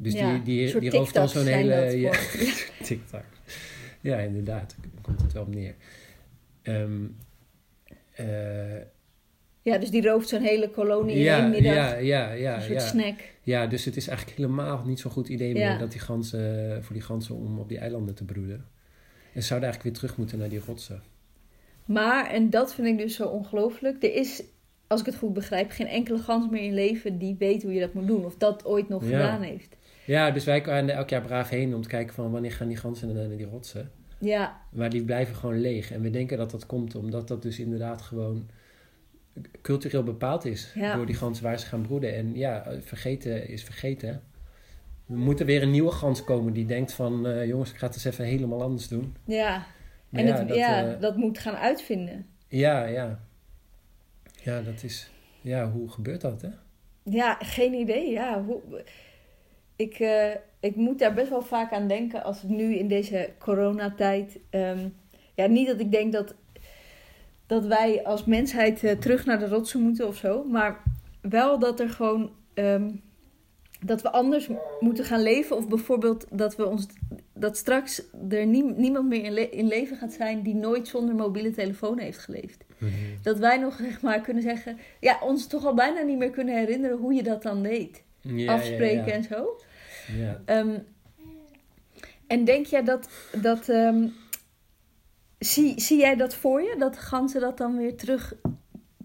Dus 0.02 0.14
Ja, 0.14 0.38
die, 0.38 0.80
die, 0.80 0.90
rooft 0.90 1.14
dan 1.14 1.30
zo'n 1.30 1.46
hele... 1.46 2.00
Ja, 2.00 2.12
tic-tac. 2.86 3.24
Ja, 4.02 4.18
inderdaad. 4.18 4.76
Daar 4.82 5.02
komt 5.02 5.22
het 5.22 5.34
wel 5.34 5.44
op 5.44 5.54
neer. 5.56 5.76
Ehm, 6.62 7.06
eh, 8.12 8.26
Ja, 9.62 9.78
dus 9.78 9.90
die 9.90 10.08
rooft 10.08 10.30
zo'n 10.30 10.42
hele 10.42 10.70
kolonie 10.70 11.16
in 11.16 11.22
ja, 11.22 11.40
één 11.40 11.50
middag. 11.50 11.74
ja, 11.74 11.94
ja, 11.96 12.32
ja, 12.32 12.56
een 12.56 12.62
soort 12.62 12.74
ja. 12.82 12.88
snack. 12.88 13.20
Ja, 13.44 13.68
dus 13.68 13.86
het 13.86 13.96
is 13.98 14.08
eigenlijk 14.08 14.38
helemaal 14.38 14.84
niet 14.86 15.00
zo'n 15.00 15.12
goed 15.12 15.30
idee 15.30 15.54
meer 15.54 15.78
dat 15.78 15.92
die 15.92 16.02
ganzen, 16.02 16.84
voor 16.84 16.94
die 16.94 17.04
ganzen 17.04 17.36
om 17.36 17.60
op 17.60 17.70
die 17.70 17.78
eilanden 17.78 18.16
te 18.16 18.24
broeden. 18.24 18.66
En 19.34 19.42
ze 19.42 19.48
zouden 19.48 19.70
eigenlijk 19.70 19.84
weer 19.84 19.94
terug 19.94 20.18
moeten 20.18 20.40
naar 20.40 20.50
die 20.50 20.62
rotsen. 20.66 21.02
Maar, 21.86 22.30
en 22.30 22.50
dat 22.50 22.74
vind 22.74 22.88
ik 22.88 22.98
dus 22.98 23.16
zo 23.16 23.28
ongelooflijk, 23.28 24.04
er 24.04 24.14
is, 24.14 24.44
als 24.88 25.00
ik 25.00 25.06
het 25.06 25.16
goed 25.16 25.34
begrijp, 25.34 25.72
geen 25.72 25.88
enkele 25.88 26.18
gans 26.18 26.50
meer 26.50 26.64
in 26.64 26.74
leven 26.74 27.18
die 27.18 27.36
weet 27.40 27.64
hoe 27.64 27.74
je 27.74 27.80
dat 27.80 27.94
moet 27.94 28.08
doen. 28.08 28.26
Of 28.26 28.36
dat 28.36 28.66
ooit 28.66 28.90
nog 28.90 29.04
Ja. 29.04 29.10
gedaan 29.10 29.42
heeft. 29.42 29.76
Ja, 30.12 30.32
dus 30.32 30.44
wij 30.46 30.64
gaan 30.64 30.90
elk 30.90 31.10
jaar 31.10 31.22
braaf 31.22 31.50
heen 31.50 31.76
om 31.76 31.82
te 31.82 31.88
kijken 31.88 32.14
van 32.14 32.32
wanneer 32.32 32.52
gaan 32.52 32.68
die 32.68 32.78
ganzen 32.78 33.14
naar 33.14 33.38
die 33.38 33.46
rotsen. 33.46 33.92
Ja, 34.20 34.62
Maar 34.72 34.90
die 34.90 35.04
blijven 35.04 35.36
gewoon 35.36 35.60
leeg. 35.60 35.92
En 35.92 36.02
we 36.02 36.10
denken 36.10 36.38
dat 36.38 36.52
dat 36.52 36.66
komt 36.66 36.96
omdat 36.96 37.28
dat 37.28 37.42
dus 37.42 37.60
inderdaad 37.60 38.02
gewoon 38.02 38.50
cultureel 39.62 40.04
bepaald 40.04 40.46
is 40.46 40.72
Ja. 40.76 40.96
door 40.96 41.06
die 41.06 41.16
ganzen 41.16 41.44
waar 41.44 41.60
ze 41.60 41.66
gaan 41.66 41.82
broeden. 41.82 42.16
En 42.16 42.36
ja, 42.36 42.66
vergeten 42.82 43.48
is 43.48 43.64
vergeten. 43.64 44.10
Er 45.10 45.18
moet 45.18 45.40
er 45.40 45.46
weer 45.46 45.62
een 45.62 45.72
nieuwe 45.72 45.92
gans 45.92 46.24
komen 46.24 46.54
die 46.54 46.66
denkt 46.66 46.94
van... 46.94 47.28
eh, 47.28 47.46
jongens, 47.48 47.72
ik 47.72 47.78
ga 47.78 47.86
het 47.86 47.96
eens 47.96 48.06
even 48.06 48.26
helemaal 48.26 48.62
anders 48.62 48.88
doen. 48.88 49.16
ja. 49.26 49.66
Maar 50.10 50.22
en 50.22 50.28
ja, 50.28 50.36
het, 50.38 50.48
dat, 50.48 50.58
ja, 50.58 50.94
eh, 50.94 51.00
dat 51.02 51.16
moet 51.18 51.40
gaan 51.40 51.56
uitvinden. 51.56 52.26
Ja, 52.48 52.84
ja. 52.86 53.20
Ja, 54.44 54.62
dat 54.62 54.84
is... 54.84 55.12
Ja, 55.42 55.72
hoe 55.72 55.90
gebeurt 55.90 56.22
dat, 56.22 56.42
hè? 56.42 56.50
Ja, 57.04 57.38
geen 57.40 57.74
idee. 57.74 58.12
Ja, 58.12 58.44
hoe, 58.44 58.62
ik, 59.82 60.00
eh, 60.00 60.30
ik 60.60 60.76
moet 60.76 61.00
daar 61.00 61.14
best 61.14 61.30
wel 61.30 61.42
vaak 61.42 61.72
aan 61.72 61.88
denken 61.88 62.24
als 62.24 62.44
ik 62.44 62.50
nu 62.50 62.76
in 62.76 62.88
deze 62.88 63.30
coronatijd. 63.40 64.40
ehm 64.50 64.88
ja, 65.36 65.46
niet 65.48 65.68
dat 65.68 65.80
ik 65.80 65.92
denk 65.92 66.12
dat, 66.14 66.36
dat 67.46 67.66
wij 67.66 68.04
als 68.04 68.26
mensheid 68.26 68.84
eh, 68.84 68.92
terug 68.98 69.26
naar 69.26 69.40
de 69.40 69.48
rotsen 69.48 69.82
moeten 69.82 70.08
of 70.08 70.16
zo. 70.16 70.44
Maar 70.44 70.84
wel 71.22 71.60
dat 71.60 71.80
er 71.80 71.90
gewoon. 71.90 72.32
ehm, 72.54 72.90
dat 73.86 74.02
we 74.02 74.12
anders 74.12 74.50
moeten 74.80 75.06
gaan 75.06 75.22
leven. 75.22 75.56
Of 75.58 75.68
bijvoorbeeld 75.68 76.26
dat 76.32 76.56
we 76.56 76.66
ons. 76.68 76.88
Dat 77.34 77.58
straks 77.58 78.04
er 78.30 78.46
nie- 78.46 78.74
niemand 78.76 79.08
meer 79.10 79.24
in, 79.24 79.32
le- 79.34 79.42
in 79.52 79.68
leven 79.68 79.98
gaat 79.98 80.14
zijn 80.14 80.42
die 80.42 80.56
nooit 80.56 80.88
zonder 80.88 81.16
mobiele 81.16 81.52
telefoon 81.52 82.00
heeft 82.00 82.18
geleefd. 82.20 82.64
Dat 83.22 83.38
wij 83.40 83.58
nog 83.58 83.76
zeg 83.82 84.02
maar 84.02 84.22
kunnen 84.22 84.44
zeggen. 84.44 84.78
Ja, 85.00 85.20
ons 85.24 85.48
toch 85.48 85.66
al 85.66 85.74
bijna 85.74 86.02
niet 86.02 86.18
meer 86.18 86.30
kunnen 86.30 86.58
herinneren 86.58 86.98
hoe 86.98 87.14
je 87.14 87.24
dat 87.24 87.44
dan 87.44 87.64
deed. 87.64 88.04
Ja, 88.22 88.54
Afspreken 88.54 89.06
ja, 89.06 89.12
en 89.14 89.24
zo. 89.24 89.60
Ja. 90.16 90.42
Ehm, 90.46 90.78
en 92.28 92.46
denk 92.46 92.66
jij 92.66 92.84
dat. 92.84 93.10
dat 93.42 93.70
ehm, 93.70 94.08
zie, 95.40 95.82
zie 95.82 96.00
jij 96.00 96.16
dat 96.16 96.36
voor 96.36 96.62
je? 96.62 96.76
Dat 96.80 96.98
ganzen 96.98 97.42
dat 97.42 97.58
dan 97.58 97.78
weer 97.78 97.96
terug 97.96 98.34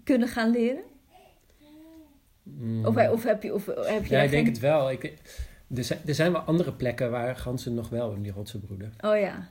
kunnen 0.04 0.28
gaan 0.28 0.50
leren? 0.50 0.82
Mm. 2.42 2.86
Of, 2.86 3.08
of 3.08 3.22
heb 3.22 3.42
je. 3.42 3.54
Of, 3.54 3.66
heb 3.66 4.04
je 4.04 4.14
Ja, 4.14 4.22
ik 4.22 4.30
denk 4.30 4.46
het 4.46 4.58
wel. 4.58 4.90
Ik, 4.90 5.04
er, 5.74 5.84
zijn, 5.84 6.00
er 6.06 6.14
zijn 6.14 6.32
wel 6.32 6.40
andere 6.40 6.72
plekken 6.72 7.10
waar 7.10 7.36
ganzen 7.36 7.74
nog 7.74 7.88
wel 7.88 8.12
in 8.12 8.22
die 8.22 8.32
rotsen 8.32 8.60
broeden. 8.60 8.92
Oh 9.00 9.18
ja. 9.18 9.48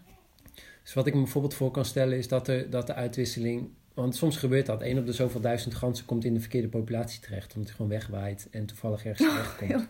Dus 0.83 0.93
wat 0.93 1.07
ik 1.07 1.13
me 1.13 1.21
bijvoorbeeld 1.21 1.53
voor 1.53 1.71
kan 1.71 1.85
stellen 1.85 2.17
is 2.17 2.27
dat 2.27 2.45
de, 2.45 2.67
dat 2.69 2.87
de 2.87 2.93
uitwisseling... 2.93 3.69
Want 3.95 4.15
soms 4.15 4.37
gebeurt 4.37 4.65
dat. 4.65 4.81
Eén 4.81 4.97
op 4.99 5.05
de 5.05 5.13
zoveel 5.13 5.41
duizend 5.41 5.75
ganzen 5.75 6.05
komt 6.05 6.25
in 6.25 6.33
de 6.33 6.39
verkeerde 6.39 6.67
populatie 6.67 7.19
terecht. 7.19 7.53
Omdat 7.53 7.65
hij 7.67 7.75
gewoon 7.75 7.91
wegwaait 7.91 8.47
en 8.51 8.65
toevallig 8.65 9.05
ergens 9.05 9.29
terecht 9.29 9.55
komt. 9.57 9.87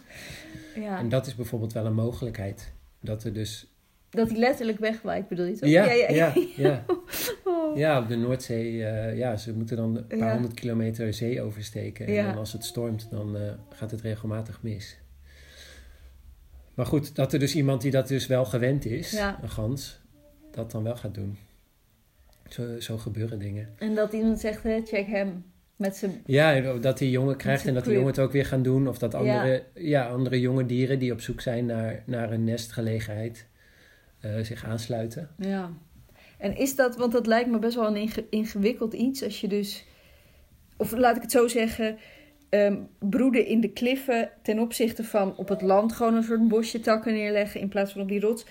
ja. 0.76 0.99
En 0.99 1.10
dat 1.10 1.27
is 1.27 1.36
bijvoorbeeld 1.36 1.73
wel 1.73 1.86
een 1.86 1.94
mogelijkheid. 1.94 2.72
Dat 3.02 3.23
er 3.23 3.34
dus... 3.34 3.68
Dat 4.10 4.30
hij 4.30 4.38
letterlijk 4.40 4.80
wegwaait, 4.80 5.27
bedoel 5.27 5.45
je 5.45 5.57
toch? 5.57 5.69
Ja, 5.69 5.91
ja, 5.91 6.34
ja. 6.56 6.86
Oh. 7.44 7.77
Ja, 7.77 7.99
op 8.02 8.07
de 8.07 8.15
Noordzee, 8.15 8.86
eh, 8.86 9.18
ja, 9.18 9.38
ze 9.38 9.53
moeten 9.53 9.77
dan 9.77 9.95
een 9.95 10.07
paar 10.07 10.18
Ja. 10.18 10.32
honderd 10.34 10.53
kilometer 10.53 11.14
zee 11.14 11.41
oversteken. 11.41 12.06
En 12.07 12.14
Ja. 12.14 12.27
dan 12.27 12.38
als 12.38 12.53
het 12.53 12.65
stormt, 12.65 13.07
dan 13.10 13.38
eh, 13.38 13.52
gaat 13.69 13.91
het 13.91 14.02
regelmatig 14.02 14.61
mis. 14.61 14.98
Maar 16.73 16.86
goed, 16.86 17.15
dat 17.15 17.34
er 17.34 17.40
dus 17.40 17.56
iemand 17.56 17.82
die 17.82 17.91
dat 17.91 18.07
dus 18.07 18.27
wel 18.27 18.45
gewend 18.45 18.86
is, 18.86 19.11
Ja. 19.11 19.40
een 19.41 19.49
gans, 19.49 19.99
dat 20.52 20.72
dan 20.72 20.84
wel 20.84 20.95
gaat 20.95 21.14
doen. 21.14 21.38
Zo, 22.50 22.80
zo 22.80 22.98
gebeuren 22.98 23.40
dingen. 23.40 23.70
En 23.78 23.96
dat 23.96 24.14
iemand 24.14 24.40
zegt, 24.40 24.64
hè, 24.64 24.82
check 24.86 25.08
hem. 25.08 25.46
Met 25.76 25.96
zijn. 25.96 26.22
Ja, 26.26 26.74
dat 26.78 26.98
die 26.98 27.10
jongen 27.10 27.38
krijgt 27.38 27.66
en 27.66 27.74
dat 27.74 27.84
die 27.84 27.94
jongen 27.94 28.08
het 28.08 28.20
ook 28.20 28.32
weer 28.32 28.46
gaan 28.46 28.62
doen. 28.64 28.88
Of 28.88 28.98
dat 28.98 29.14
andere, 29.14 29.64
ja. 29.74 30.08
andere 30.08 30.40
jonge 30.40 30.66
dieren 30.66 31.00
die 31.00 31.12
op 31.12 31.22
zoek 31.22 31.42
zijn 31.42 31.66
naar, 31.66 32.04
naar 32.06 32.32
een 32.32 32.44
nestgelegenheid 32.44 33.48
eh, 34.20 34.32
zich 34.42 34.66
aansluiten. 34.66 35.30
Ja. 35.38 35.72
En 36.38 36.58
is 36.58 36.76
dat, 36.76 36.98
want 36.98 37.12
dat 37.12 37.28
lijkt 37.28 37.50
me 37.50 37.60
best 37.60 37.76
wel 37.76 37.88
een 37.88 37.96
inge- 37.96 38.26
ingewikkeld 38.30 38.94
iets 38.94 39.24
als 39.24 39.42
je 39.42 39.48
dus, 39.48 39.86
of 40.78 40.92
laat 40.92 41.16
ik 41.16 41.22
het 41.22 41.32
zo 41.32 41.48
zeggen, 41.48 41.98
ehm, 42.50 42.78
broeden 43.00 43.46
in 43.46 43.62
de 43.62 43.70
kliffen 43.72 44.30
ten 44.42 44.60
opzichte 44.60 45.04
van 45.04 45.38
op 45.38 45.50
het 45.50 45.62
land 45.62 45.94
gewoon 45.94 46.16
een 46.16 46.24
soort 46.24 46.48
bosje 46.48 46.80
takken 46.80 47.14
neerleggen 47.14 47.60
in 47.60 47.70
plaats 47.70 47.92
van 47.92 48.02
op 48.02 48.08
die 48.08 48.20
rots. 48.20 48.46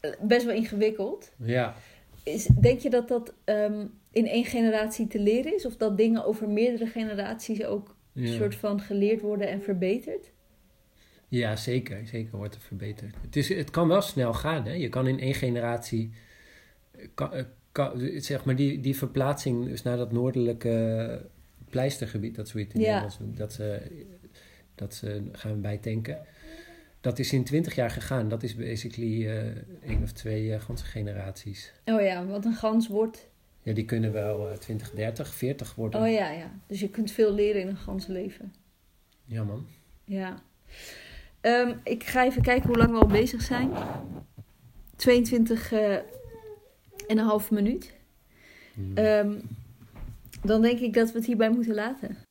Eh, 0.00 0.10
Best 0.20 0.46
wel 0.46 0.54
ingewikkeld. 0.54 1.32
Ja, 1.36 1.74
Is, 2.26 2.48
denk 2.60 2.80
je 2.80 2.90
dat 2.90 3.08
dat 3.08 3.34
ehm, 3.44 3.86
in 4.12 4.26
één 4.26 4.44
generatie 4.44 5.06
te 5.06 5.18
leren 5.18 5.54
is? 5.54 5.66
Of 5.66 5.76
dat 5.76 5.96
dingen 5.96 6.24
over 6.24 6.48
meerdere 6.48 6.86
generaties 6.86 7.64
ook 7.64 7.96
een 8.14 8.26
ja. 8.26 8.36
soort 8.36 8.54
van 8.54 8.80
geleerd 8.80 9.20
worden 9.20 9.48
en 9.48 9.62
verbeterd? 9.62 10.30
Ja, 11.28 11.56
zeker. 11.56 12.06
Zeker 12.06 12.36
wordt 12.36 12.54
het 12.54 12.62
verbeterd. 12.62 13.14
Het, 13.20 13.36
is, 13.36 13.48
het 13.48 13.70
kan 13.70 13.88
wel 13.88 14.00
snel 14.00 14.34
gaan. 14.34 14.64
Hè? 14.64 14.72
Je 14.72 14.88
kan 14.88 15.06
in 15.06 15.20
één 15.20 15.34
generatie... 15.34 16.10
Kan, 17.14 17.32
eh, 17.32 17.44
kan, 17.72 18.10
zeg 18.16 18.44
maar 18.44 18.56
die, 18.56 18.80
die 18.80 18.96
verplaatsing 18.96 19.64
dus 19.64 19.82
naar 19.82 19.96
dat 19.96 20.12
noordelijke 20.12 21.26
pleistergebied... 21.70 22.34
dat 22.34 22.48
zoiets 22.48 22.74
in 22.74 22.80
Ja. 22.80 23.08
Noemen, 23.18 23.36
dat 23.36 23.52
ze, 23.52 23.82
dat 24.74 24.94
ze 24.94 25.22
gaan 25.32 25.60
bijtanken. 25.60 26.18
Dat 27.06 27.18
is 27.18 27.32
in 27.32 27.44
twintig 27.44 27.74
jaar 27.74 27.90
gegaan. 27.90 28.28
Dat 28.28 28.42
is 28.42 28.54
basically 28.54 29.28
eh 29.28 29.90
één 29.90 30.02
of 30.02 30.12
twee 30.12 30.46
uh, 30.46 30.60
ganse 30.60 30.84
generaties. 30.84 31.72
Oh 31.84 32.00
ja, 32.00 32.26
want 32.26 32.44
een 32.44 32.54
gans 32.54 32.88
wordt... 32.88 33.28
Ja, 33.62 33.72
die 33.72 33.84
kunnen 33.84 34.12
wel 34.12 34.50
eh 34.50 34.56
20, 34.56 34.90
30, 34.90 35.34
40 35.34 35.74
worden. 35.74 36.00
Oh 36.00 36.10
ja, 36.10 36.30
ja. 36.30 36.50
Dus 36.66 36.80
je 36.80 36.90
kunt 36.90 37.10
veel 37.10 37.34
leren 37.34 37.60
in 37.60 37.68
een 37.68 37.76
gansleven. 37.76 38.54
Ja, 39.24 39.44
man. 39.44 39.66
Ja. 40.04 40.42
Ehm, 41.40 41.74
ik 41.82 42.04
ga 42.04 42.24
even 42.24 42.42
kijken 42.42 42.68
hoe 42.68 42.76
lang 42.76 42.90
we 42.90 42.98
al 42.98 43.06
bezig 43.06 43.42
zijn. 43.42 43.70
22 44.96 45.72
eh, 45.72 45.94
en 45.94 46.04
een 47.06 47.18
half 47.18 47.50
minuut. 47.50 47.94
Hmm. 48.74 48.96
Ehm, 48.96 49.38
dan 50.42 50.62
denk 50.62 50.78
ik 50.78 50.94
dat 50.94 51.12
we 51.12 51.18
het 51.18 51.26
hierbij 51.26 51.50
moeten 51.50 51.74
laten. 51.74 52.25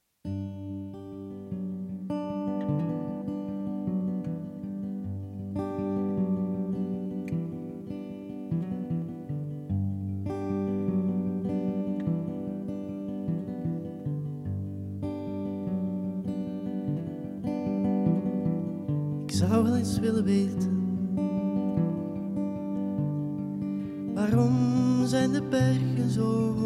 Waarom 24.14 25.06
zijn 25.06 25.32
de 25.32 25.42
bergen 25.50 26.10
zo? 26.10 26.65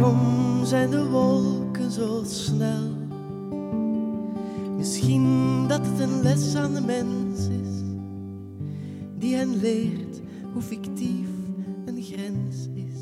Waarom 0.00 0.64
zijn 0.64 0.90
de 0.90 1.08
wolken 1.08 1.90
zo 1.90 2.22
snel? 2.26 2.96
Misschien 4.76 5.64
dat 5.68 5.80
het 5.86 6.00
een 6.00 6.22
les 6.22 6.54
aan 6.54 6.74
de 6.74 6.80
mens 6.80 7.38
is, 7.38 7.82
die 9.18 9.34
hen 9.34 9.60
leert 9.60 10.20
hoe 10.52 10.62
fictief 10.62 11.28
een 11.84 12.02
grens 12.02 12.68
is. 12.74 12.96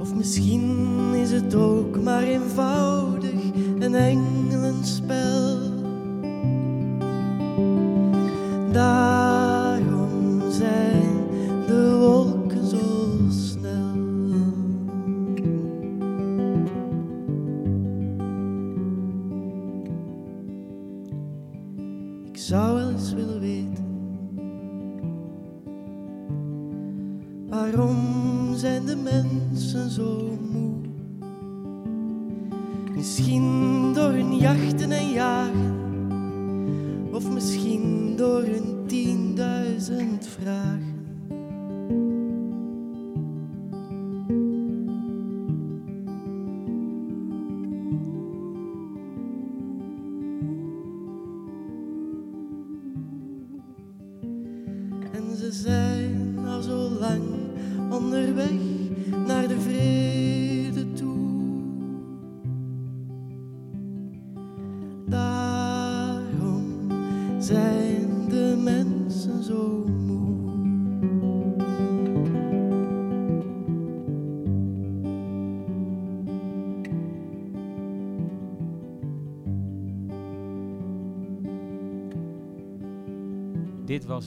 Of 0.00 0.14
misschien 0.14 1.14
is 1.14 1.30
het 1.30 1.54
ook 1.54 2.02
maar 2.02 2.22
eenvoudig 2.22 3.40
een 3.78 3.94
engelenspel. 3.94 5.31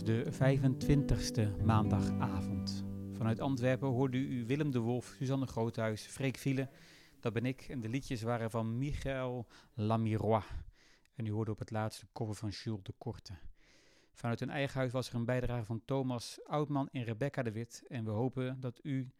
De 0.04 0.26
25e 0.32 1.64
maandagavond. 1.64 2.86
Vanuit 3.14 3.40
Antwerpen 3.40 3.88
hoorde 3.88 4.18
u 4.18 4.46
Willem 4.46 4.72
de 4.72 4.80
Wolf, 4.80 5.16
Suzanne 5.18 5.48
Groothuis, 5.48 6.06
Freek 6.06 6.38
Viele. 6.38 6.70
Dat 7.20 7.34
ben 7.34 7.46
ik. 7.46 7.62
En 7.62 7.80
de 7.80 7.90
liedjes 7.90 8.22
waren 8.22 8.52
van 8.52 8.78
Michael 8.78 9.48
Lamirois. 9.74 10.44
En 11.16 11.26
u 11.26 11.32
hoorde 11.32 11.52
op 11.52 11.60
het 11.60 11.72
laatste 11.72 12.06
cover 12.14 12.36
van 12.36 12.50
Jules 12.50 12.84
de 12.84 12.94
Korte. 12.98 13.34
Vanuit 14.14 14.40
hun 14.40 14.50
eigen 14.50 14.80
huis 14.80 14.92
was 14.92 15.10
er 15.10 15.16
een 15.16 15.26
bijdrage 15.26 15.66
van 15.66 15.82
Thomas 15.86 16.40
Oudman 16.44 16.90
en 16.92 17.04
Rebecca 17.04 17.44
de 17.44 17.52
Wit. 17.52 17.84
En 17.88 18.06
we 18.06 18.12
hopen 18.12 18.60
dat, 18.60 18.80
u, 18.84 19.12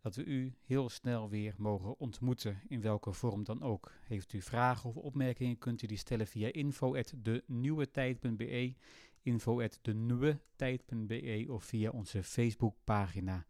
dat 0.00 0.14
we 0.14 0.24
u 0.24 0.54
heel 0.64 0.88
snel 0.88 1.28
weer 1.28 1.54
mogen 1.56 1.98
ontmoeten, 1.98 2.60
in 2.68 2.80
welke 2.80 3.12
vorm 3.12 3.44
dan 3.44 3.62
ook. 3.62 3.92
Heeft 4.02 4.32
u 4.32 4.40
vragen 4.40 4.90
of 4.90 4.96
opmerkingen, 4.96 5.58
kunt 5.58 5.82
u 5.82 5.86
die 5.86 5.96
stellen 5.96 6.26
via 6.26 6.52
info.denieuwetijd.be 6.52 8.74
info.denieuwetijd.be 9.22 11.44
of 11.48 11.64
via 11.64 11.90
onze 11.90 12.22
Facebookpagina. 12.22 13.46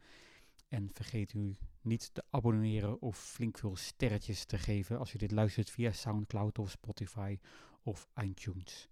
En 0.69 0.91
vergeet 0.93 1.33
u 1.33 1.57
niet 1.81 2.15
te 2.15 2.25
abonneren 2.31 3.01
of 3.01 3.19
flink 3.19 3.59
veel 3.59 3.77
sterretjes 3.77 4.45
te 4.45 4.59
geven 4.59 4.99
als 4.99 5.15
u 5.15 5.19
dit 5.19 5.31
luistert 5.31 5.71
via 5.71 5.93
Soundcloud 5.93 6.59
of 6.59 6.71
Spotify 6.71 7.39
of 7.83 8.09
iTunes. 8.23 8.89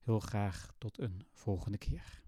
Heel 0.00 0.20
graag 0.20 0.72
tot 0.78 0.98
een 0.98 1.26
volgende 1.32 1.78
keer. 1.78 2.22